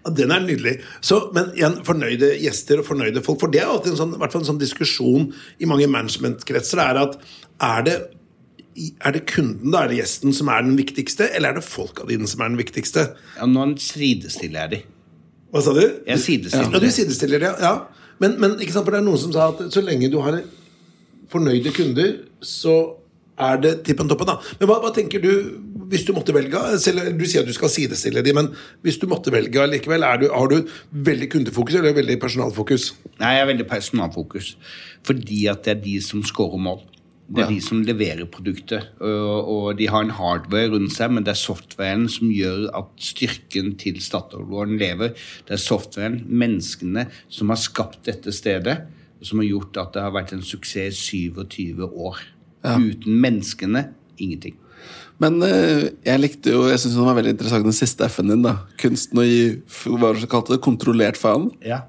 Ja, 0.00 0.10
Den 0.16 0.32
er 0.32 0.40
nydelig. 0.44 0.78
Så, 1.04 1.18
men 1.36 1.52
igjen, 1.56 1.80
fornøyde 1.84 2.32
gjester 2.40 2.80
og 2.80 2.88
fornøyde 2.88 3.22
folk. 3.24 3.40
For 3.42 3.52
det 3.52 3.60
er 3.60 3.68
alltid 3.68 3.94
en 3.94 4.00
sånn, 4.00 4.14
i 4.16 4.20
hvert 4.22 4.32
fall 4.32 4.44
en 4.44 4.50
sånn 4.52 4.62
diskusjon 4.62 5.28
i 5.60 5.68
mange 5.68 5.88
managementkretser. 5.92 6.80
er 6.80 7.02
at 7.02 7.18
er 7.60 7.84
det, 7.84 7.96
er 9.00 9.14
det 9.16 9.24
kunden, 9.30 9.72
da, 9.72 9.84
er 9.84 9.92
det 9.92 10.00
gjesten, 10.00 10.34
som 10.36 10.50
er 10.52 10.64
den 10.66 10.76
viktigste, 10.78 11.28
eller 11.36 11.52
er 11.52 11.60
det 11.60 11.66
folka 11.66 12.06
dine 12.08 12.28
som 12.30 12.42
er 12.44 12.52
den 12.52 12.60
viktigste? 12.60 13.06
Ja, 13.36 13.48
nå 13.48 13.66
sidestiller 13.82 14.64
jeg 14.64 14.72
de. 14.74 14.80
Hva 15.50 15.62
sa 15.66 15.74
du? 15.74 15.82
Jeg 16.06 16.22
sidestiller 16.22 16.70
Ja, 16.76 16.82
du 16.82 16.90
sidestiller 16.94 17.42
det, 17.42 17.52
ja. 17.64 17.74
Men, 18.22 18.36
men 18.42 18.56
ikke 18.60 18.74
sant, 18.76 18.86
for 18.86 18.94
det 18.94 19.00
er 19.00 19.06
noen 19.08 19.20
som 19.20 19.32
sa 19.34 19.50
at 19.50 19.62
så 19.74 19.82
lenge 19.82 20.10
du 20.12 20.20
har 20.22 20.42
fornøyde 21.32 21.72
kunder, 21.74 22.18
så 22.44 22.76
er 23.40 23.60
det 23.62 23.72
tippen 23.86 24.08
toppen. 24.10 24.28
da. 24.28 24.36
Men 24.60 24.68
hva, 24.68 24.78
hva 24.82 24.90
tenker 24.94 25.22
du 25.22 25.30
hvis 25.90 26.04
du 26.06 26.12
måtte 26.14 26.34
velge? 26.36 26.60
Selv, 26.82 27.08
du 27.18 27.24
sier 27.26 27.42
at 27.42 27.48
du 27.48 27.56
skal 27.56 27.72
sidestille 27.72 28.22
de, 28.22 28.34
men 28.36 28.52
hvis 28.84 29.00
du 29.00 29.08
måtte 29.10 29.32
velge 29.34 29.64
likevel, 29.72 30.04
er 30.06 30.20
du, 30.22 30.28
har 30.30 30.52
du 30.52 30.68
veldig 31.08 31.30
kundefokus 31.32 31.80
eller 31.80 31.96
veldig 31.96 32.18
personalfokus? 32.22 32.92
Nei, 33.22 33.34
jeg 33.38 33.46
er 33.46 33.50
veldig 33.54 33.68
personalfokus. 33.70 34.52
Fordi 35.08 35.40
at 35.50 35.64
det 35.66 35.74
er 35.74 35.82
de 35.86 35.96
som 36.04 36.22
scorer 36.26 36.60
mål. 36.62 36.84
Det 37.30 37.44
er 37.44 37.46
Ja. 37.46 37.54
de 37.54 37.60
som 37.62 37.82
leverer 37.86 38.26
produktet. 38.26 38.88
Og, 39.00 39.48
og 39.54 39.76
de 39.78 39.86
har 39.86 40.02
en 40.02 40.10
hardware 40.10 40.70
rundt 40.72 40.90
seg, 40.92 41.12
men 41.14 41.22
det 41.22 41.30
er 41.36 41.38
softwaren 41.38 42.08
som 42.10 42.28
gjør 42.34 42.64
at 42.74 42.88
styrken 42.98 43.76
til 43.78 44.00
Statoil 44.02 44.72
lever. 44.80 45.12
Det 45.46 45.54
er 45.54 45.62
softwaren, 45.62 46.24
menneskene, 46.26 47.06
som 47.28 47.52
har 47.54 47.60
skapt 47.62 48.02
dette 48.10 48.32
stedet, 48.34 48.80
og 49.20 49.26
som 49.28 49.38
har 49.38 49.46
gjort 49.46 49.78
at 49.78 49.92
det 49.94 50.02
har 50.02 50.10
vært 50.16 50.32
en 50.34 50.42
suksess 50.42 50.98
i 51.14 51.28
27 51.30 51.86
år. 51.86 52.18
Uten 52.64 53.20
menneskene 53.22 53.86
ingenting. 54.18 54.56
Men 55.20 55.38
eh, 55.44 55.90
jeg 56.04 56.20
likte 56.20 56.50
jo, 56.54 56.64
jeg 56.68 56.80
synes 56.80 56.96
den 56.96 57.04
var 57.06 57.14
veldig 57.20 57.34
interessant 57.36 57.64
den 57.68 57.76
siste 57.76 58.06
F-en 58.08 58.32
din. 58.32 58.42
da 58.42 58.56
Kunsten 58.80 59.20
å 59.20 59.24
gi 59.26 59.60
hva 59.86 60.14
du 60.16 60.26
kalte 60.26 60.56
det, 60.56 60.62
kontrollert 60.64 61.20
faen. 61.20 61.50
Ja. 61.62 61.82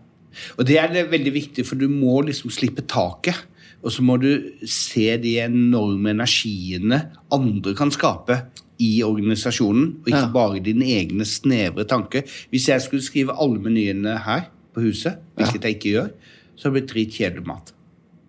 Og 0.60 0.68
det 0.68 0.78
er 0.80 0.92
det 0.94 1.10
veldig 1.12 1.34
viktig, 1.34 1.66
for 1.68 1.80
du 1.80 1.88
må 1.92 2.22
liksom 2.28 2.52
slippe 2.54 2.84
taket. 2.88 3.48
Og 3.82 3.92
så 3.92 4.04
må 4.06 4.18
du 4.22 4.30
se 4.70 5.18
de 5.18 5.38
enorme 5.42 6.14
energiene 6.14 7.02
andre 7.34 7.74
kan 7.78 7.92
skape 7.94 8.38
i 8.82 9.02
organisasjonen, 9.06 9.98
og 10.02 10.08
ikke 10.10 10.26
Ja. 10.26 10.32
bare 10.34 10.60
dine 10.64 10.86
egne 10.86 11.26
snevre 11.26 11.86
tanker. 11.86 12.22
Hvis 12.50 12.68
jeg 12.70 12.82
skulle 12.82 13.04
skrive 13.04 13.36
alle 13.40 13.60
menyene 13.60 14.18
her 14.26 14.50
på 14.74 14.82
huset, 14.82 15.18
hvilket 15.38 15.62
jeg 15.64 15.76
ikke 15.76 15.92
gjør, 15.96 16.10
så 16.56 16.64
hadde 16.70 16.74
det 16.74 16.82
blitt 16.82 16.94
dritkjedelig 16.94 17.46
mat. 17.48 17.74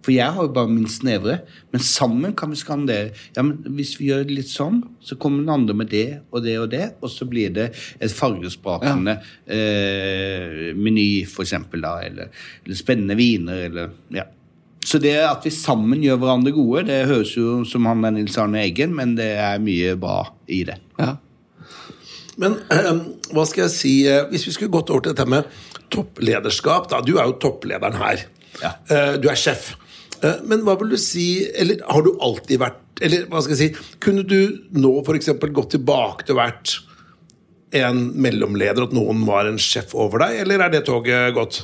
For 0.03 0.11
jeg 0.11 0.33
har 0.35 0.43
jo 0.43 0.49
bare 0.53 0.69
min 0.69 0.89
snevre, 0.91 1.39
men 1.71 1.81
sammen 1.81 2.35
kan 2.35 2.51
vi 2.51 2.57
skandere. 2.57 3.13
Ja, 3.37 3.43
men 3.43 3.59
hvis 3.77 3.95
vi 4.01 4.09
gjør 4.11 4.25
det 4.27 4.35
litt 4.35 4.51
sånn, 4.51 4.83
så 5.01 5.15
kommer 5.17 5.39
den 5.45 5.49
andre 5.55 5.75
med 5.79 5.91
det 5.91 6.21
og 6.33 6.43
det 6.43 6.59
og 6.59 6.71
det, 6.73 6.95
og 7.01 7.09
så 7.09 7.25
blir 7.31 7.53
det 7.55 7.69
et 8.01 8.11
fargesprakende 8.11 9.21
eh, 9.47 10.73
meny, 10.75 11.25
for 11.31 11.45
eksempel, 11.47 11.81
da, 11.85 12.01
eller, 12.03 12.33
eller 12.65 12.79
spennende 12.79 13.17
viner, 13.17 13.67
eller 13.69 13.93
ja. 14.11 14.25
Så 14.83 14.99
det 15.03 15.15
at 15.23 15.45
vi 15.47 15.53
sammen 15.55 16.03
gjør 16.03 16.19
hverandre 16.23 16.55
gode, 16.55 16.87
det 16.89 17.05
høres 17.11 17.37
jo 17.37 17.61
som 17.69 17.87
han 17.87 18.03
er 18.09 18.17
Nils 18.17 18.39
Arne 18.41 18.65
Eggen, 18.65 18.95
men 18.99 19.15
det 19.19 19.31
er 19.39 19.63
mye 19.63 19.95
bra 20.01 20.25
i 20.51 20.65
det. 20.67 20.79
Ja. 20.99 21.15
Men 22.41 22.59
um, 22.91 23.03
hva 23.37 23.45
skal 23.47 23.67
jeg 23.67 23.75
si 23.75 23.93
eh, 24.09 24.23
Hvis 24.31 24.47
vi 24.49 24.55
skulle 24.55 24.73
gått 24.73 24.89
over 24.91 25.05
til 25.05 25.13
dette 25.13 25.29
med 25.29 25.49
topplederskap 25.93 26.87
da, 26.89 27.03
Du 27.05 27.19
er 27.19 27.29
jo 27.29 27.37
topplederen 27.43 27.99
her. 28.01 28.23
Ja. 28.63 28.71
Uh, 28.89 29.19
du 29.21 29.29
er 29.29 29.37
sjef. 29.39 29.75
Uh, 30.23 30.41
men 30.49 30.65
hva 30.65 30.79
vil 30.81 30.95
du 30.95 31.01
si 31.01 31.45
Eller 31.45 31.85
har 31.85 32.07
du 32.07 32.15
alltid 32.25 32.63
vært 32.63 33.05
Eller 33.05 33.27
hva 33.29 33.43
skal 33.45 33.59
jeg 33.59 33.75
si 33.77 33.99
Kunne 34.03 34.25
du 34.25 34.65
nå 34.73 34.95
f.eks. 35.03 35.29
gått 35.53 35.75
tilbake 35.77 36.25
til 36.25 36.39
å 36.39 36.41
vært 36.41 36.79
en 37.73 38.03
mellomleder, 38.21 38.85
at 38.85 38.93
noen 38.93 39.23
var 39.25 39.49
en 39.49 39.57
sjef 39.61 39.95
over 39.97 40.21
deg, 40.27 40.43
eller 40.43 40.61
er 40.61 40.73
det 40.75 40.83
toget 40.85 41.33
gått? 41.33 41.63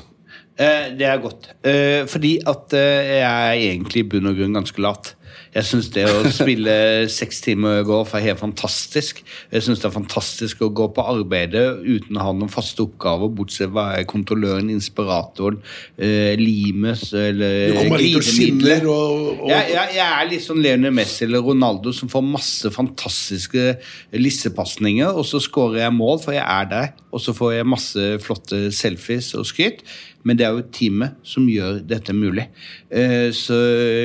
Eh, 0.59 0.91
det 0.99 1.07
er 1.07 1.23
godt. 1.23 1.53
Eh, 1.65 2.03
fordi 2.11 2.39
at 2.47 2.75
eh, 2.75 3.15
jeg 3.21 3.23
er 3.23 3.53
egentlig 3.53 4.05
i 4.05 4.09
bunn 4.11 4.27
og 4.27 4.39
grunn 4.41 4.59
ganske 4.59 4.83
lat. 4.83 5.15
Jeg 5.55 5.67
syns 5.67 5.89
det 5.95 6.05
å 6.09 6.29
spille 6.41 6.75
seks 7.13 7.41
timer 7.45 7.85
golf 7.87 8.15
er 8.17 8.25
helt 8.27 8.41
fantastisk. 8.43 9.23
Jeg 9.53 9.65
syns 9.65 9.83
det 9.83 9.89
er 9.89 9.95
fantastisk 9.95 10.63
å 10.65 10.71
gå 10.75 10.89
på 10.95 11.05
arbeidet 11.09 11.65
uten 11.85 12.19
å 12.19 12.27
ha 12.27 12.35
noen 12.37 12.53
faste 12.53 12.85
oppgaver, 12.85 13.33
bortsett 13.35 13.73
fra 13.73 14.03
kontrolløren, 14.09 14.71
inspiratoren, 14.75 15.61
eh, 15.97 16.35
limet 16.41 17.07
eller 17.17 17.73
Du 17.73 17.79
kommer 17.81 18.05
hit 18.05 18.19
og 18.19 18.27
skinner 18.27 18.87
og, 18.89 19.45
og 19.45 19.53
Jeg, 19.53 19.73
jeg, 19.75 19.95
jeg 19.99 20.07
er 20.09 20.31
litt 20.33 20.45
sånn 20.45 20.63
Leonel 20.65 20.95
Messi 20.97 21.25
eller 21.27 21.45
Ronaldo 21.45 21.95
som 21.97 22.11
får 22.13 22.25
masse 22.27 22.73
fantastiske 22.75 23.79
lissepasninger, 24.17 25.11
og 25.11 25.27
så 25.29 25.41
scorer 25.43 25.85
jeg 25.87 25.97
mål, 25.97 26.21
for 26.23 26.37
jeg 26.37 26.45
er 26.45 26.71
der. 26.71 26.93
Og 27.15 27.23
så 27.25 27.33
får 27.33 27.57
jeg 27.57 27.69
masse 27.69 28.07
flotte 28.21 28.69
selfies 28.75 29.33
og 29.39 29.47
skryt. 29.49 29.81
Men 30.27 30.39
det 30.39 30.47
er 30.47 30.57
jo 30.57 30.65
teamet 30.75 31.19
som 31.27 31.47
gjør 31.49 31.83
dette 31.89 32.15
mulig. 32.17 32.49
Eh, 32.91 33.31
Så 33.35 33.57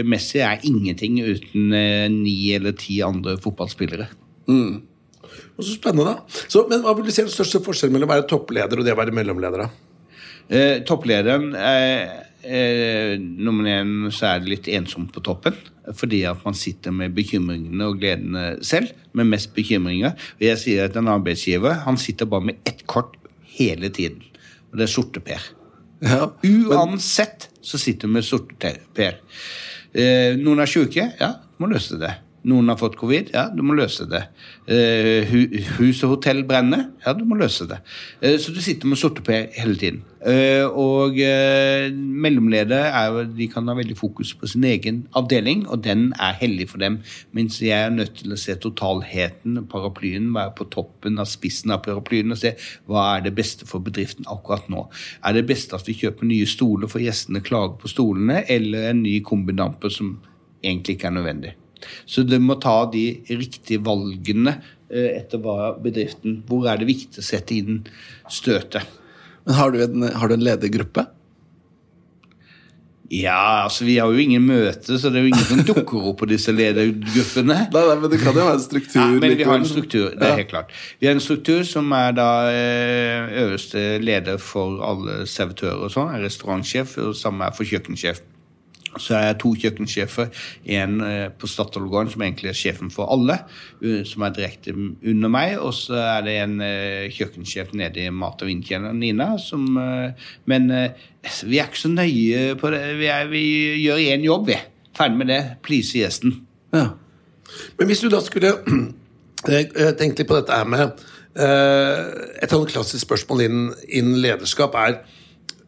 Messi 0.06 0.40
er 0.46 0.62
ingenting 0.64 1.20
uten 1.24 1.74
eh, 1.74 2.08
ni 2.12 2.54
eller 2.54 2.76
ti 2.78 3.02
andre 3.06 3.38
fotballspillere. 3.42 4.08
og 4.48 5.64
Så 5.64 5.76
spennende, 5.78 6.14
da. 6.14 6.44
Så, 6.48 6.68
men 6.70 6.84
hva 6.84 6.94
vil 6.98 7.08
du 7.08 7.12
si 7.14 7.22
er 7.22 7.30
den 7.30 7.34
største 7.34 7.64
forskjellen 7.66 7.96
mellom 7.96 8.12
å 8.12 8.16
være 8.16 8.30
toppleder 8.30 8.80
og 8.80 8.86
det 8.86 8.94
å 8.96 9.00
være 9.00 9.16
mellomleder? 9.16 9.66
da? 9.66 9.94
Eh, 10.54 10.82
topplederen 10.84 11.54
eh, 11.56 12.10
eh, 12.44 13.14
Nummer 13.18 13.70
én 13.72 14.12
så 14.12 14.34
er 14.34 14.44
det 14.44 14.52
litt 14.52 14.68
ensomt 14.76 15.14
på 15.16 15.24
toppen. 15.24 15.56
Fordi 16.00 16.22
at 16.30 16.44
man 16.46 16.56
sitter 16.56 16.94
med 16.96 17.16
bekymringene 17.16 17.90
og 17.90 18.00
gledene 18.00 18.44
selv. 18.64 18.94
Med 19.18 19.32
mest 19.32 19.54
bekymringer. 19.56 20.16
Og 20.38 20.46
jeg 20.48 20.62
sier 20.62 20.88
at 20.88 21.00
en 21.00 21.12
arbeidsgiver 21.12 21.84
han 21.88 22.00
sitter 22.00 22.30
bare 22.30 22.52
med 22.52 22.70
ett 22.70 22.86
kort 22.88 23.18
hele 23.58 23.90
tiden. 23.94 24.24
Og 24.72 24.80
det 24.80 24.88
er 24.88 24.94
Sorte-Per. 24.94 25.52
Ja. 26.04 26.28
Uansett 26.44 27.50
så 27.64 27.80
sitter 27.80 28.10
du 28.10 28.18
med 28.18 28.26
Sorte-Per. 28.28 29.20
Eh, 29.94 30.36
noen 30.42 30.64
er 30.64 30.70
syke, 30.70 31.06
ja, 31.20 31.30
må 31.62 31.70
løse 31.72 32.00
det. 32.02 32.12
Noen 32.44 32.68
har 32.68 32.80
fått 32.80 32.98
covid, 33.00 33.30
ja, 33.32 33.46
du 33.56 33.62
må 33.64 33.76
løse 33.78 34.04
det. 34.12 34.26
Eh, 34.68 35.30
hus 35.78 36.02
og 36.04 36.18
hotell 36.18 36.42
brenner, 36.48 36.90
ja, 37.06 37.14
du 37.16 37.24
må 37.28 37.38
løse 37.40 37.68
det. 37.70 37.78
Eh, 38.20 38.36
så 38.42 38.52
du 38.52 38.60
sitter 38.64 38.90
med 38.92 39.00
sorteper 39.00 39.48
hele 39.56 39.80
tiden. 39.80 40.02
Eh, 40.24 40.64
og 40.68 41.16
eh, 41.20 41.88
mellomleder 41.94 42.90
er 42.96 43.22
de 43.32 43.48
kan 43.52 43.68
ha 43.68 43.76
veldig 43.76 43.96
fokus 44.00 44.34
på 44.40 44.48
sin 44.52 44.68
egen 44.68 45.02
avdeling, 45.16 45.64
og 45.72 45.86
den 45.88 46.10
er 46.20 46.36
hellig 46.42 46.68
for 46.74 46.84
dem. 46.84 47.00
Mens 47.32 47.62
jeg 47.64 47.80
er 47.80 47.96
nødt 47.96 48.18
til 48.20 48.36
å 48.36 48.40
se 48.40 48.58
totalheten, 48.60 49.62
paraplyen, 49.72 50.28
være 50.36 50.56
på 50.60 50.68
toppen 50.76 51.24
av 51.24 51.32
spissen 51.32 51.72
av 51.76 51.84
paraplyen 51.88 52.36
og 52.36 52.44
se 52.44 52.56
hva 52.92 53.08
er 53.14 53.28
det 53.30 53.36
beste 53.40 53.68
for 53.70 53.84
bedriften 53.84 54.28
akkurat 54.32 54.68
nå. 54.72 54.90
Er 55.24 55.40
det 55.40 55.48
beste 55.48 55.80
at 55.80 55.88
vi 55.88 55.96
kjøper 56.04 56.28
nye 56.28 56.48
stoler 56.50 56.92
for 56.92 57.04
gjestene 57.04 57.44
klager 57.44 57.80
på 57.80 57.92
stolene, 57.92 58.44
eller 58.52 58.92
en 58.92 59.04
ny 59.08 59.22
kombidamper 59.24 59.92
som 59.92 60.18
egentlig 60.64 61.00
ikke 61.00 61.12
er 61.12 61.22
nødvendig? 61.22 61.58
Så 62.06 62.26
du 62.28 62.36
må 62.44 62.58
ta 62.62 62.84
de 62.94 63.06
riktige 63.30 63.84
valgene 63.86 64.58
eh, 64.90 65.20
etter 65.20 65.42
hva 65.44 65.74
bedriften 65.82 66.42
Hvor 66.48 66.70
er 66.72 66.82
det 66.82 66.90
viktig 66.90 67.22
å 67.22 67.26
sette 67.26 67.58
inn 67.58 67.84
støtet? 68.32 68.88
Men 69.44 69.60
har 69.60 69.74
du 69.74 69.84
en, 69.84 70.08
har 70.16 70.32
du 70.32 70.38
en 70.38 70.48
ledergruppe? 70.48 71.08
Ja, 73.14 73.64
altså 73.64 73.86
vi 73.86 73.98
har 74.00 74.10
jo 74.10 74.18
ingen 74.18 74.42
møte, 74.48 74.96
så 74.98 75.12
det 75.12 75.20
er 75.20 75.26
jo 75.28 75.30
ingen 75.34 75.46
som 75.46 75.60
dukker 75.68 76.08
opp 76.10 76.22
på 76.24 76.28
disse 76.32 76.54
ledergruppene. 76.56 77.58
Nei, 77.76 77.84
nei, 77.86 77.98
men 78.02 78.10
det 78.10 78.20
kan 78.24 78.34
jo 78.34 78.46
være 78.48 78.58
en 78.58 78.64
struktur. 78.64 79.02
Ja, 79.02 79.08
men 79.12 79.36
vi 79.38 79.46
har 79.46 79.60
en 79.60 79.70
struktur, 79.70 80.08
det 80.18 80.30
er 80.30 80.40
helt 80.40 80.50
klart. 80.50 80.74
Vi 80.98 81.10
har 81.10 81.14
en 81.14 81.22
struktur 81.22 81.62
som 81.68 81.94
er 81.94 82.16
da 82.18 82.30
eh, 82.50 83.36
øverste 83.44 83.84
leder 84.02 84.42
for 84.42 84.82
alle 84.88 85.28
servitører 85.30 85.86
og 85.86 85.94
sånn, 85.94 86.16
restaurantsjef, 86.24 86.98
og 87.04 87.14
samme 87.20 87.46
er 87.46 87.58
for 87.58 87.70
kjøkkensjef. 87.70 88.24
Så 89.02 89.16
er 89.18 89.28
jeg 89.28 89.40
to 89.42 89.54
kjøkkensjefer, 89.64 90.30
en 90.78 91.00
på 91.38 91.44
på 91.44 91.50
Statoilgården 91.50 92.12
som 92.14 92.22
egentlig 92.24 92.50
er 92.50 92.58
sjefen 92.58 92.92
for 92.94 93.12
alle, 93.12 93.36
som 94.08 94.24
er 94.24 94.36
direkte 94.36 94.74
under 94.74 95.32
meg, 95.32 95.58
og 95.60 95.74
så 95.76 95.98
er 96.00 96.26
det 96.26 96.36
en 96.40 96.56
eh, 96.64 97.12
kjøkkensjef 97.14 97.74
nede 97.78 98.06
i 98.06 98.12
mat- 98.14 98.42
og 98.42 98.50
vindkjelleren, 98.50 99.00
Nina, 99.00 99.34
som 99.42 99.78
eh, 99.78 100.12
Men 100.46 100.70
eh, 100.72 100.92
vi 101.46 101.60
er 101.60 101.70
ikke 101.70 101.80
så 101.80 101.92
nøye 101.92 102.56
på 102.60 102.72
det. 102.74 102.82
Vi, 103.00 103.08
er, 103.12 103.28
vi 103.32 103.44
gjør 103.84 104.04
én 104.14 104.26
jobb, 104.26 104.48
vi. 104.48 104.60
Ferdig 104.98 105.18
med 105.18 105.32
det. 105.32 105.42
Please 105.64 105.98
gjesten. 105.98 106.36
Ja. 106.74 106.90
Men 107.80 107.88
hvis 107.88 108.04
du 108.04 108.10
da 108.12 108.22
skulle 108.24 108.56
eh, 109.48 109.94
tenkt 110.00 110.20
litt 110.20 110.30
på 110.30 110.40
dette 110.40 110.62
her 110.62 110.70
med 110.70 111.04
Et 111.34 112.44
Et 112.44 112.52
sånt 112.52 112.70
klassisk 112.70 113.08
spørsmål 113.08 113.40
innen, 113.42 113.70
innen 113.90 114.20
lederskap 114.22 114.76
er 114.78 115.00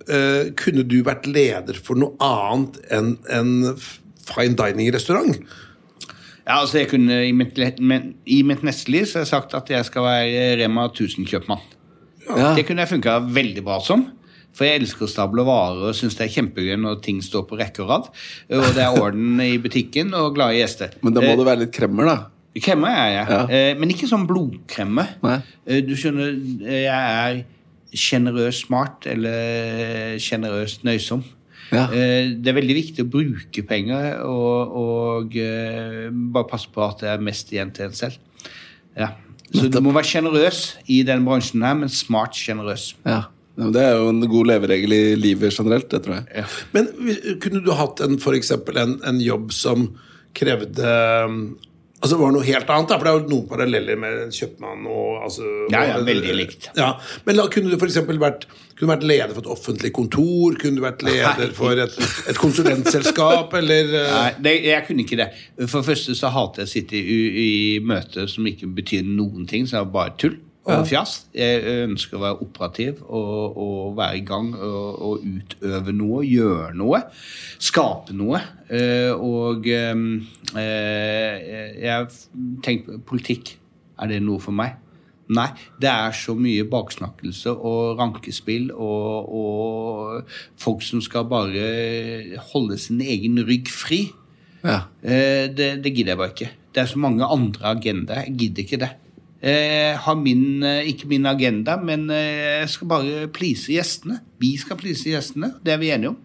eh, 0.09 0.51
Kunne 0.59 0.83
du 0.87 0.97
vært 1.03 1.27
leder 1.29 1.77
for 1.83 1.95
noe 1.99 2.15
annet 2.23 2.79
enn 2.93 3.13
en 3.29 3.53
fine 4.25 4.55
dining-restaurant? 4.57 5.39
Ja, 6.45 6.59
altså 6.61 6.77
jeg 6.83 6.89
kunne 6.91 7.23
I 7.25 7.31
mitt, 7.33 7.57
men, 7.81 8.11
i 8.29 8.43
mitt 8.45 8.61
neste 8.65 8.91
liv 8.93 9.07
så 9.09 9.19
har 9.19 9.25
jeg 9.25 9.31
sagt 9.33 9.55
at 9.57 9.69
jeg 9.73 9.85
skal 9.87 10.05
være 10.05 10.51
Rema 10.61 10.87
1000-kjøpmann. 10.91 11.63
Ja. 12.29 12.53
Det 12.57 12.65
kunne 12.67 12.85
jeg 12.85 12.93
funka 12.95 13.19
veldig 13.33 13.63
bra 13.65 13.79
som. 13.81 14.05
For 14.55 14.63
jeg 14.67 14.79
elsker 14.79 15.03
å 15.05 15.11
stable 15.11 15.43
varer 15.45 15.89
og 15.89 15.97
syns 15.97 16.15
det 16.15 16.29
er 16.29 16.33
kjempegøy 16.37 16.77
når 16.79 17.01
ting 17.03 17.17
står 17.25 17.43
på 17.49 17.57
rekke 17.59 17.83
og 17.83 17.89
rad. 17.91 18.05
Og 18.55 18.69
det 18.77 18.85
er 18.85 19.01
orden 19.01 19.41
i 19.43 19.57
butikken 19.61 20.13
og 20.15 20.37
glade 20.37 20.55
gjester. 20.61 20.93
Men 21.03 21.17
da 21.17 21.25
må 21.25 21.33
det 21.35 21.47
være 21.49 21.63
litt 21.65 21.73
kremmer, 21.75 22.07
da. 22.07 22.15
Kremmer 22.63 22.87
er 22.95 23.09
jeg, 23.11 23.25
Ja. 23.33 23.41
eh, 23.51 23.73
men 23.75 23.89
ikke 23.91 24.07
sånn. 24.07 24.23
Nei. 25.23 25.41
Eh, 25.67 25.81
Du 25.81 25.91
skjønner, 25.95 26.31
eh, 26.63 26.85
jeg 26.85 26.87
er 26.87 27.43
sjenerøs 27.99 28.63
smart 28.65 29.07
eller 29.09 30.15
sjenerøst 30.21 30.85
nøysom. 30.87 31.23
Ja. 31.73 31.87
Eh, 31.89 32.31
Det 32.37 32.51
er 32.51 32.59
veldig 32.59 32.77
viktig 32.77 33.05
å 33.05 33.09
bruke 33.09 33.63
penger 33.67 34.21
og, 34.23 34.75
og 34.81 35.37
eh, 35.41 36.09
bare 36.11 36.49
passe 36.49 36.69
på 36.71 36.83
at 36.85 37.01
det 37.01 37.13
er 37.13 37.23
mest 37.25 37.51
igjen 37.53 37.73
til 37.75 37.89
en 37.89 37.97
selv. 37.97 38.19
Ja. 38.95 39.13
Så 39.55 39.69
du 39.71 39.79
må 39.83 39.93
være 39.95 40.09
sjenerøs 40.09 40.59
i 40.91 41.01
den 41.07 41.23
bransjen 41.25 41.63
her, 41.65 41.77
men 41.79 41.91
smart 41.93 42.35
sjenerøs. 42.37 42.93
Ja. 43.05 43.25
Ja, 43.55 43.69
Det 43.71 43.81
er 43.81 43.93
jo 43.95 44.09
en 44.11 44.19
god 44.27 44.49
leveregel 44.49 44.91
i 44.91 45.03
livet 45.15 45.55
generelt, 45.55 45.87
det 45.91 46.01
tror 46.03 46.17
jeg. 46.17 46.45
Men 46.75 46.89
kunne 47.39 47.61
du 47.63 47.71
hatt 47.71 48.01
en, 48.03 48.17
for 48.19 48.35
eksempel 48.35 48.75
en, 48.81 48.97
en 49.07 49.21
jobb 49.23 49.53
som 49.55 49.87
krevde 50.35 50.95
um, 52.03 52.09
det 52.11 52.19
var 52.19 52.35
noe 52.35 52.45
helt 52.45 52.69
annet, 52.69 52.91
da, 52.91 52.97
for 52.99 53.07
det 53.07 53.11
er 53.11 53.17
jo 53.17 53.31
noen 53.31 53.47
paralleller 53.49 53.99
med 54.01 54.21
en 54.25 54.35
kjøpmann 54.35 54.85
og 54.91 55.25
altså, 55.25 55.47
Ja, 55.73 55.83
ja, 55.89 55.97
veldig 56.05 56.37
likt. 56.37 56.69
Ja, 56.77 56.93
Men 57.25 57.39
la, 57.39 57.47
kunne 57.51 57.71
du 57.71 57.85
eksempel 57.87 58.19
vært, 58.21 58.47
kunne 58.75 58.93
vært 58.93 59.07
leder 59.07 59.33
for 59.33 59.45
et 59.45 59.51
offentlig 59.55 59.93
kontor? 59.95 60.57
Kunne 60.61 60.81
du 60.81 60.85
vært 60.85 61.05
leder 61.07 61.53
for 61.57 61.83
et, 61.85 61.99
et 62.29 62.41
konsulentselskap, 62.41 63.53
eller 63.61 63.93
uh, 63.95 64.09
Nei, 64.15 64.31
det, 64.47 64.57
jeg 64.69 64.87
kunne 64.89 65.05
ikke 65.07 65.21
det. 65.23 65.29
For 65.65 65.79
det 65.79 65.89
første 65.89 66.17
så 66.19 66.33
hater 66.35 66.65
jeg 66.65 66.71
å 66.71 66.75
sitte 66.75 66.99
i, 66.99 67.21
i 67.45 67.53
møter 67.83 68.29
som 68.31 68.47
ikke 68.49 68.69
betyr 68.81 69.07
noen 69.07 69.47
ting, 69.49 69.65
som 69.69 69.81
er 69.81 69.95
bare 69.95 70.17
tull 70.21 70.37
og 70.65 70.85
fjas. 70.89 71.17
Jeg 71.35 71.83
ønsker 71.85 72.17
å 72.17 72.23
være 72.23 72.45
operativ 72.45 73.01
og, 73.05 73.57
og 73.61 73.97
være 73.99 74.19
i 74.19 74.23
gang 74.25 74.49
og, 74.55 74.87
og 75.07 75.25
utøve 75.25 75.93
noe, 75.95 76.23
gjøre 76.25 76.71
noe. 76.77 77.03
Skape 77.61 78.15
noe. 78.17 78.41
Eh, 78.69 79.11
og 79.13 79.67
eh, 79.69 79.93
eh, 80.57 81.77
jeg 81.85 82.09
tenker 82.65 83.03
politikk. 83.05 83.55
Er 84.01 84.11
det 84.11 84.23
noe 84.25 84.41
for 84.43 84.55
meg? 84.55 84.81
Nei, 85.35 85.47
det 85.81 85.89
er 85.89 86.13
så 86.13 86.35
mye 86.37 86.67
baksnakkelse 86.69 87.55
og 87.55 87.95
rankespill 87.97 88.67
og, 88.73 89.31
og 89.33 90.35
folk 90.61 90.83
som 90.85 91.01
skal 91.01 91.25
bare 91.29 92.37
holde 92.51 92.77
sin 92.81 93.01
egen 93.01 93.39
rygg 93.47 93.71
fri. 93.73 94.03
Ja. 94.65 94.83
Eh, 95.01 95.47
det, 95.49 95.71
det 95.85 95.93
gidder 95.95 96.13
jeg 96.13 96.21
bare 96.21 96.33
ikke. 96.35 96.51
Det 96.75 96.83
er 96.83 96.91
så 96.91 97.01
mange 97.01 97.25
andre 97.25 97.73
agendaer. 97.73 98.27
Jeg 98.27 98.37
gidder 98.37 98.65
ikke 98.65 98.81
det. 98.83 98.91
Jeg 99.45 99.97
har 100.01 100.15
min, 100.17 100.63
eh, 100.63 100.87
ikke 100.89 101.07
min 101.07 101.25
agenda, 101.29 101.75
men 101.77 102.09
eh, 102.09 102.61
jeg 102.63 102.69
skal 102.73 102.87
bare 102.89 103.27
please 103.29 103.69
gjestene. 103.69 104.19
Vi 104.41 104.55
skal 104.57 104.79
please 104.79 105.05
gjestene. 105.05 105.51
Det 105.61 105.75
er 105.75 105.77
vi 105.77 105.91
enige 105.93 106.15
om. 106.15 106.17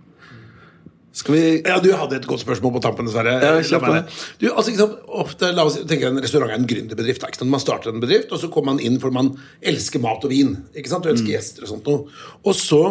Skal 1.13 1.35
vi 1.35 1.43
Ja, 1.67 1.79
Du 1.83 1.91
hadde 1.93 2.17
et 2.17 2.27
godt 2.27 2.41
spørsmål 2.41 2.73
på 2.79 2.81
tampen, 2.81 3.05
dessverre. 3.05 3.35
Ja, 3.43 3.61
La. 3.61 4.03
Du, 4.41 4.47
altså, 4.55 4.73
sant, 4.79 4.97
ofte, 5.09 5.53
la 5.53 5.67
oss 5.67 5.77
tenke 5.85 6.07
En 6.07 6.23
restaurant 6.23 6.51
er 6.51 6.57
en 6.57 6.67
gründerbedrift. 6.67 7.45
Man 7.45 7.61
starter 7.61 7.91
en 7.91 8.01
bedrift, 8.01 8.33
og 8.33 8.39
så 8.39 8.49
kommer 8.49 8.73
man 8.73 8.81
inn 8.81 9.01
for 9.03 9.11
man 9.11 9.35
elsker 9.61 10.01
mat 10.01 10.25
og 10.25 10.31
vin. 10.31 10.57
Ikke 10.75 10.89
sant? 10.89 11.05
Du 11.05 11.11
elsker 11.11 11.35
gjester 11.35 11.67
og 11.67 11.75
sånt 11.75 11.91
noe. 11.91 12.07
Og 12.45 12.55
så 12.55 12.83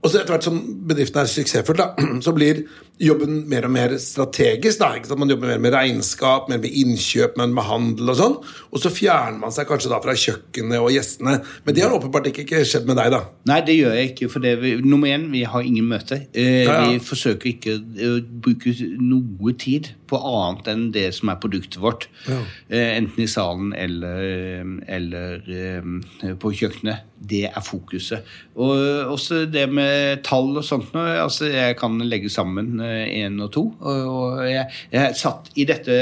og 0.00 0.08
så 0.08 0.22
etter 0.22 0.32
hvert 0.32 0.46
som 0.46 0.60
bedriften 0.88 1.20
er 1.20 1.28
suksessfull, 1.28 1.76
da, 1.76 1.90
så 2.24 2.32
blir 2.32 2.62
jobben 3.00 3.38
mer 3.48 3.64
og 3.64 3.72
mer 3.72 3.94
strategisk. 4.00 4.78
da, 4.82 4.90
ikke 4.98 5.08
sant? 5.08 5.18
Man 5.22 5.30
jobber 5.32 5.48
mer 5.54 5.62
med 5.64 5.72
regnskap, 5.74 6.48
mer 6.52 6.58
med 6.60 6.70
innkjøp, 6.82 7.36
mer 7.40 7.46
med 7.48 7.64
handel 7.64 8.12
og 8.12 8.18
sånn. 8.18 8.36
Og 8.70 8.82
så 8.82 8.92
fjerner 8.92 9.38
man 9.40 9.54
seg 9.56 9.68
kanskje 9.70 9.90
da 9.92 10.00
fra 10.04 10.12
kjøkkenet 10.12 10.78
og 10.82 10.90
gjestene. 10.92 11.38
Men 11.64 11.74
det 11.76 11.84
har 11.86 11.94
åpenbart 11.96 12.28
ikke, 12.30 12.44
ikke 12.44 12.64
skjedd 12.68 12.86
med 12.90 13.00
deg, 13.00 13.10
da. 13.16 13.22
Nei, 13.50 13.60
det 13.66 13.78
gjør 13.78 13.96
jeg 13.96 14.12
ikke. 14.12 14.28
For 14.34 14.44
det 14.44 14.54
vi, 14.60 14.74
nummer 14.84 15.08
én, 15.08 15.28
vi 15.32 15.44
har 15.48 15.64
ingen 15.66 15.88
møter. 15.90 16.26
Eh, 16.34 16.64
Ja, 16.66 16.76
ja. 16.84 16.90
Vi 16.90 17.00
forsøker 17.04 17.50
ikke 17.54 17.78
å 17.80 18.12
bruke 18.44 18.74
noe 19.00 19.54
tid 19.58 19.94
på 20.10 20.18
annet 20.26 20.66
enn 20.72 20.88
det 20.92 21.08
som 21.14 21.30
er 21.30 21.38
produktet 21.40 21.78
vårt. 21.80 22.08
Eh, 22.26 22.96
enten 22.98 23.22
i 23.24 23.28
salen 23.30 23.70
eller, 23.78 24.64
eller 24.90 25.44
eh, 25.46 26.34
på 26.40 26.52
kjøkkenet. 26.58 27.06
Det 27.20 27.42
er 27.50 27.60
fokuset. 27.62 28.24
Og 28.56 29.12
også 29.12 29.42
det 29.52 29.66
med 29.70 30.22
tall 30.24 30.54
og 30.56 30.64
sånt. 30.64 30.94
Altså, 30.96 31.50
jeg 31.52 31.76
kan 31.80 31.98
legge 32.08 32.30
sammen 32.32 32.80
én 32.90 33.38
og 33.42 33.50
to. 33.54 33.64
Og, 33.80 34.40
jeg, 34.48 34.66
jeg 34.92 35.16
satt 35.18 35.50
i 35.58 35.66
dette 35.68 35.94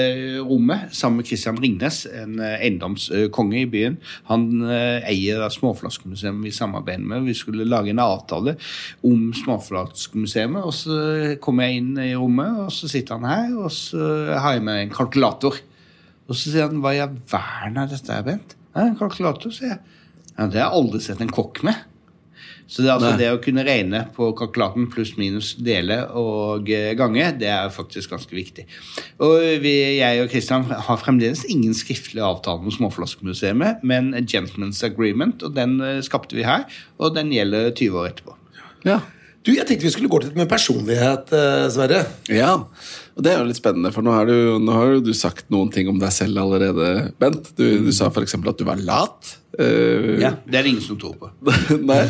rommet 0.45 0.93
sammen 0.97 1.23
med 1.23 1.29
Christian 1.31 1.59
Ringnes, 1.61 2.03
en 2.11 2.39
eh, 2.43 2.57
eiendomskonge 2.67 3.63
i 3.63 3.69
byen. 3.71 3.99
Han 4.31 4.49
eh, 4.67 5.09
eier 5.11 5.43
da 5.43 5.51
Småflaskemuseet 5.53 6.43
vi 6.43 6.55
samarbeider 6.55 7.07
med. 7.07 7.27
Vi 7.29 7.37
skulle 7.39 7.69
lage 7.69 7.93
en 7.95 8.03
avtale 8.05 8.57
om 9.07 9.31
Småflaskemuseet. 9.37 10.59
Og 10.59 10.75
så 10.75 10.99
kommer 11.45 11.69
jeg 11.69 11.83
inn 11.83 11.93
i 12.03 12.13
rommet, 12.19 12.65
og 12.67 12.73
så 12.75 12.91
sitter 12.91 13.19
han 13.19 13.29
her, 13.29 13.57
og 13.59 13.73
så 13.75 14.35
har 14.39 14.57
jeg 14.57 14.67
med 14.69 14.85
en 14.85 14.95
kalkulator. 14.95 15.61
Og 16.29 16.37
så 16.37 16.53
sier 16.53 16.69
han 16.69 16.83
hva 16.85 16.93
i 16.95 17.03
all 17.03 17.17
verden 17.31 17.79
er 17.81 17.93
dette 17.93 18.23
Bent? 18.27 18.59
En 18.79 18.97
kalkulator, 18.99 19.53
sier 19.55 19.75
jeg. 19.75 19.81
Ja, 20.39 20.47
det 20.47 20.61
har 20.61 20.69
jeg 20.69 20.79
aldri 20.79 21.01
sett 21.03 21.23
en 21.25 21.33
kokk 21.35 21.65
med. 21.67 21.88
Så 22.69 22.85
det, 22.85 22.91
altså 22.93 23.15
det 23.17 23.31
å 23.33 23.39
kunne 23.41 23.65
regne 23.65 24.03
på 24.13 24.27
kalkulatoren 24.37 24.91
pluss 24.93 25.15
minus 25.17 25.55
dele 25.57 26.03
og 26.21 26.69
eh, 26.69 26.93
gange, 26.99 27.31
det 27.41 27.49
er 27.49 27.73
faktisk 27.73 28.13
ganske 28.13 28.37
viktig. 28.37 28.67
Og 29.25 29.39
vi, 29.65 29.73
jeg 29.97 30.21
og 30.21 30.29
Kristian 30.29 30.67
har 30.69 31.01
fremdeles 31.01 31.47
ingen 31.49 31.73
skriftlig 31.77 32.21
avtale 32.25 32.61
med 32.67 32.77
Småflaskemuseet, 32.77 33.57
men 33.57 34.13
en 34.13 34.29
gentleman's 34.29 34.85
agreement, 34.85 35.41
og 35.49 35.57
den 35.57 35.79
eh, 35.81 36.03
skapte 36.05 36.37
vi 36.37 36.45
her, 36.45 36.69
og 37.01 37.17
den 37.17 37.33
gjelder 37.33 37.73
20 37.73 38.03
år 38.03 38.11
etterpå. 38.13 38.37
Ja. 38.85 39.01
Du, 39.47 39.55
Jeg 39.55 39.65
tenkte 39.65 39.87
vi 39.87 39.95
skulle 39.95 40.11
gå 40.13 40.19
til 40.21 40.35
det 40.35 40.37
med 40.37 40.51
personlighet, 40.51 41.33
eh, 41.33 41.69
Sverre. 41.73 42.03
Ja, 42.29 42.53
og 43.19 43.25
det 43.27 43.33
er 43.35 43.41
jo 43.41 43.49
litt 43.49 43.59
spennende, 43.59 43.91
for 43.91 44.07
nå 44.07 44.13
har 44.15 44.29
du, 44.31 44.35
nå 44.63 44.75
har 44.77 44.93
du 45.03 45.11
sagt 45.19 45.49
noen 45.51 45.73
ting 45.75 45.89
om 45.91 45.99
deg 45.99 46.13
selv 46.15 46.39
allerede, 46.39 47.11
Bent. 47.19 47.49
Du, 47.59 47.65
du 47.83 47.91
sa 47.93 48.07
f.eks. 48.13 48.37
at 48.39 48.61
du 48.61 48.65
var 48.69 48.79
lat. 48.79 49.33
Uh, 49.59 50.15
Ja, 50.23 50.31
Det 50.47 50.55
er 50.61 50.63
det 50.63 50.71
ingen 50.71 50.85
som 50.85 51.01
tror 51.03 51.17
på. 51.19 51.31
Nei, 51.91 52.05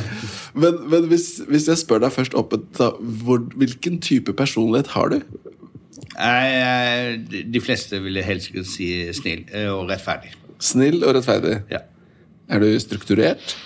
men, 0.53 0.83
men 0.93 1.07
hvis, 1.09 1.39
hvis 1.49 1.69
jeg 1.73 1.81
spør 1.81 2.03
deg 2.05 2.13
først 2.13 2.37
åpent, 2.37 2.69
da, 2.77 2.91
hvor, 3.25 3.41
hvilken 3.57 3.97
type 4.05 4.35
personlighet 4.37 4.93
har 4.93 5.15
du? 5.15 5.23
Jeg, 6.19 7.23
de- 7.53 7.63
fleste 7.65 8.01
ville 8.05 8.23
helst 8.27 8.53
kunne 8.53 8.67
si 8.69 8.91
snill 9.17 9.45
eh, 9.55 9.69
og 9.73 9.89
rettferdig. 9.91 10.35
Snill 10.61 11.01
og 11.07 11.15
rettferdig. 11.17 11.61
Ja, 11.73 11.81
Er 12.51 12.61
du 12.65 12.69
strukturert? 12.83 13.57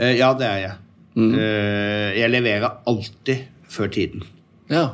Uh, 0.00 0.12
ja 0.16 0.32
det 0.38 0.46
er 0.48 0.58
jeg. 0.64 0.74
Eh, 1.20 2.08
Jeg 2.20 2.30
leverer 2.30 2.78
alltid 2.88 3.44
før 3.68 3.88
tiden. 3.92 4.22
Ja. 4.70 4.84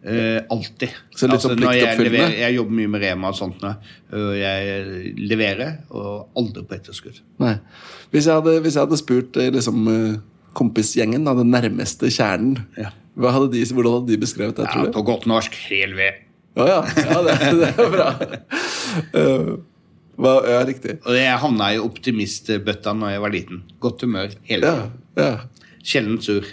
Eh, 0.00 0.40
alltid. 0.48 0.94
Så 1.12 1.28
litt 1.28 1.34
altså, 1.36 1.50
når 1.60 1.74
jeg, 1.76 1.96
leverer, 2.00 2.32
jeg 2.40 2.54
jobber 2.56 2.76
mye 2.78 2.88
med 2.94 3.02
Rema 3.02 3.28
og 3.28 3.36
sånt 3.36 3.60
nå. 3.60 3.74
og 4.16 4.30
jeg 4.38 5.10
leverer, 5.20 5.74
og 5.92 6.30
aldri 6.40 6.62
på 6.64 6.78
etterskudd. 6.78 7.18
Nei. 7.42 7.58
Hvis 8.14 8.28
jeg 8.30 8.38
hadde, 8.38 8.54
hvis 8.64 8.78
jeg 8.78 8.86
hadde 8.86 8.98
spurt 9.00 9.36
eh, 9.36 9.50
liksom, 9.52 9.82
eh, 9.92 10.14
kompisgjengen, 10.56 11.26
da, 11.28 11.34
den 11.36 11.52
nærmeste 11.52 12.08
kjernen, 12.08 12.62
Ja. 12.80 12.94
hadde 13.20 13.50
de, 13.52 13.64
hvordan 13.76 13.98
hadde 13.98 14.12
de 14.14 14.20
beskrevet 14.22 14.56
det, 14.56 14.64
Ja, 14.64 14.72
tror 14.72 14.86
du? 14.88 14.92
på 14.96 15.04
godt 15.04 15.26
norsk 15.28 15.58
hel 15.68 15.92
ved. 15.98 16.24
Å 16.56 16.66
ja, 16.66 16.78
ja 16.96 17.18
det, 17.26 17.36
det 17.60 17.68
er 17.76 17.92
bra. 17.92 18.08
Uh, 19.14 19.52
hva, 20.20 20.32
ja, 20.48 20.64
riktig. 20.66 20.96
Og 21.06 21.14
jeg 21.14 21.36
havna 21.44 21.68
i 21.76 21.78
optimistbøtta 21.80 22.92
når 22.96 23.14
jeg 23.14 23.22
var 23.22 23.32
liten. 23.36 23.62
Godt 23.80 24.02
humør 24.04 24.32
hele 24.48 24.66
Ja, 24.72 24.88
tiden. 25.14 25.46
Sjelden 25.84 26.18
sur. 26.24 26.48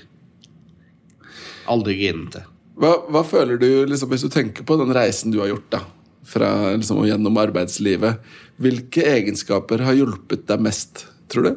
Aldri 1.67 1.97
grinete. 1.99 2.45
Hva, 2.77 2.91
hva 3.09 3.23
føler 3.25 3.57
du, 3.61 3.67
liksom, 3.89 4.09
hvis 4.11 4.25
du 4.27 4.29
tenker 4.33 4.65
på 4.67 4.75
den 4.77 4.91
reisen 4.93 5.31
du 5.33 5.39
har 5.41 5.49
gjort 5.49 5.69
da, 5.73 5.79
fra, 6.27 6.49
liksom, 6.77 6.99
gjennom 7.07 7.39
arbeidslivet, 7.41 8.19
hvilke 8.61 9.05
egenskaper 9.15 9.81
har 9.87 9.97
hjulpet 9.97 10.45
deg 10.49 10.61
mest, 10.65 11.07
tror 11.31 11.47
du? 11.47 11.55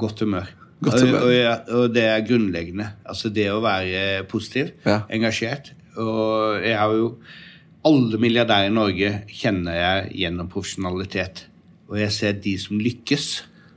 Godt 0.00 0.22
humør. 0.24 0.48
Godt 0.80 1.02
humør. 1.02 1.26
og, 1.26 1.34
og, 1.34 1.70
og 1.82 1.92
det 1.92 2.04
er 2.08 2.24
grunnleggende. 2.24 2.86
Altså 3.04 3.28
det 3.36 3.48
å 3.52 3.60
være 3.64 4.24
positiv, 4.30 4.70
Ja. 4.86 5.02
engasjert. 5.12 5.72
Og 6.00 6.60
jeg 6.64 6.76
har 6.78 6.92
jo 6.96 7.16
Alle 7.82 8.18
milliardærer 8.20 8.68
i 8.68 8.72
Norge 8.76 9.10
kjenner 9.32 9.72
jeg 9.72 10.10
gjennom 10.20 10.48
profesjonalitet. 10.52 11.46
Og 11.88 11.96
jeg 11.96 12.12
ser 12.12 12.32
de 12.44 12.52
som 12.60 12.76
lykkes, 12.78 13.28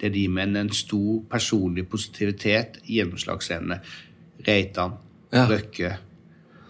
det 0.01 0.09
er 0.09 0.13
de 0.17 0.25
med 0.27 0.57
en 0.59 0.69
stor 0.75 1.21
personlig 1.31 1.85
positivitet, 1.87 2.81
gjennomslagsevne. 2.83 3.79
Reitan, 4.47 4.97
Ja. 5.31 5.45
Røkke, 5.47 5.93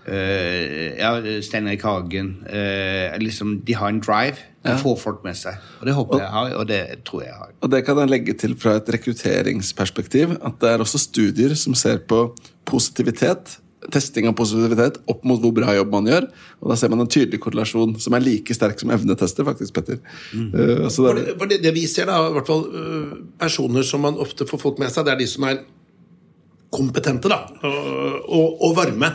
ja, 0.07 1.11
Stein 1.41 1.67
Erik 1.67 1.83
Hagen. 1.87 2.33
eh, 2.49 3.13
liksom, 3.19 3.61
de 3.65 3.73
har 3.79 3.89
en 3.89 4.01
drive. 4.03 4.35
De 4.63 4.69
Ja. 4.71 4.77
får 4.79 4.97
folk 4.99 5.23
med 5.25 5.35
seg. 5.35 5.55
Og 5.81 5.85
det 5.87 5.93
håper 5.93 6.19
jeg 6.19 6.29
har, 6.31 6.53
og 6.55 6.67
det 6.67 7.03
tror 7.03 7.21
jeg 7.23 7.33
har. 7.35 7.49
Og 7.61 7.69
det 7.71 7.85
kan 7.85 7.97
jeg 7.97 8.09
legge 8.09 8.33
til 8.39 8.55
fra 8.55 8.77
et 8.77 8.85
rekrutteringsperspektiv, 8.87 10.37
at 10.43 10.59
det 10.61 10.69
er 10.69 10.77
også 10.83 10.99
studier 10.99 11.55
som 11.55 11.75
ser 11.75 11.97
på 12.07 12.33
positivitet, 12.65 13.57
testing 13.91 14.27
av 14.29 14.35
positivitet, 14.39 15.01
opp 15.11 15.25
mot 15.27 15.41
hvor 15.43 15.51
bra 15.53 15.73
jobb 15.75 15.91
man 15.91 16.05
gjør. 16.07 16.29
Og 16.61 16.69
da 16.71 16.75
ser 16.79 16.89
man 16.93 17.01
en 17.03 17.07
tydelig 17.11 17.41
korrelasjon 17.43 17.97
som 17.99 18.13
er 18.15 18.23
like 18.23 18.55
sterk 18.55 18.79
som 18.79 18.89
evnetester, 18.95 19.43
faktisk, 19.43 19.73
Petter. 19.75 19.99
Mm. 20.33 20.53
Uh, 20.53 20.89
For 20.89 21.13
det, 21.13 21.25
det, 21.25 21.37
for 21.41 21.45
det, 21.51 21.61
det 21.65 21.73
vi 21.75 21.85
ser, 21.87 22.05
da, 22.07 22.21
i 22.29 22.33
hvert 22.37 22.47
fall 22.47 22.63
uh, 22.71 23.17
personer 23.39 23.83
som 23.83 23.99
man 24.07 24.15
ofte 24.15 24.47
får 24.47 24.59
folk 24.63 24.79
med 24.79 24.91
seg, 24.95 25.03
det 25.05 25.11
er 25.17 25.19
de 25.19 25.27
som 25.27 25.43
er 25.43 25.59
kompetente 26.73 27.29
da, 27.29 27.43
og, 27.61 28.23
og, 28.23 28.61
og 28.63 28.75
varme. 28.79 29.11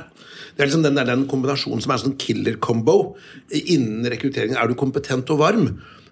Det 0.59 0.65
er 0.65 0.73
liksom 0.73 0.83
den, 0.83 0.99
den 1.07 1.21
kombinasjonen 1.31 1.85
som 1.85 1.93
er 1.93 2.01
en 2.01 2.05
sånn 2.09 2.17
killer 2.19 2.57
combo. 2.59 3.15
Innen 3.55 4.09
rekrutteringen 4.11 4.59
er 4.59 4.67
du 4.67 4.75
kompetent 4.79 5.31
og 5.31 5.39
varm, 5.39 5.69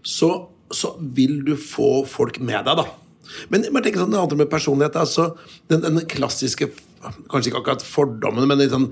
så, 0.07 0.31
så 0.71 0.93
vil 1.19 1.41
du 1.49 1.57
få 1.59 2.05
folk 2.07 2.39
med 2.39 2.63
deg, 2.69 2.79
da. 2.79 2.87
Men 3.51 3.67
jeg 3.67 3.75
tenker 3.75 4.05
sånn, 4.05 4.13
det 4.15 4.21
handler 4.23 4.45
med 4.45 4.53
personlighet, 4.53 4.99
altså 5.03 5.33
den, 5.67 5.83
den 5.83 6.05
klassiske 6.11 6.71
Kanskje 7.31 7.53
ikke 7.53 7.61
akkurat 7.61 7.83
fordommene, 7.87 8.49
men 8.51 8.59
litt 8.59 8.73
sånn 8.73 8.89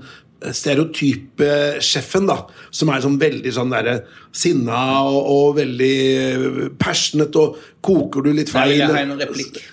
stereotype 0.53 1.47
sjefen, 1.83 2.27
da. 2.29 2.41
Som 2.75 2.89
er 2.93 3.01
sånn 3.03 3.15
veldig 3.21 3.51
sånn 3.55 3.71
der, 3.71 4.01
sinna 4.35 4.79
og, 5.07 5.29
og 5.31 5.53
veldig 5.57 6.75
passionate, 6.81 7.39
og 7.39 7.55
koker 7.85 8.25
du 8.25 8.31
litt 8.33 8.49
feil 8.51 8.81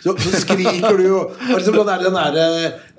så, 0.04 0.12
så 0.20 0.40
skriker 0.42 0.98
du 1.00 1.06
og, 1.16 1.32
og 1.48 1.54
liksom 1.56 1.78
den 1.78 1.88
der, 1.88 2.04
den 2.04 2.18
der, 2.18 2.36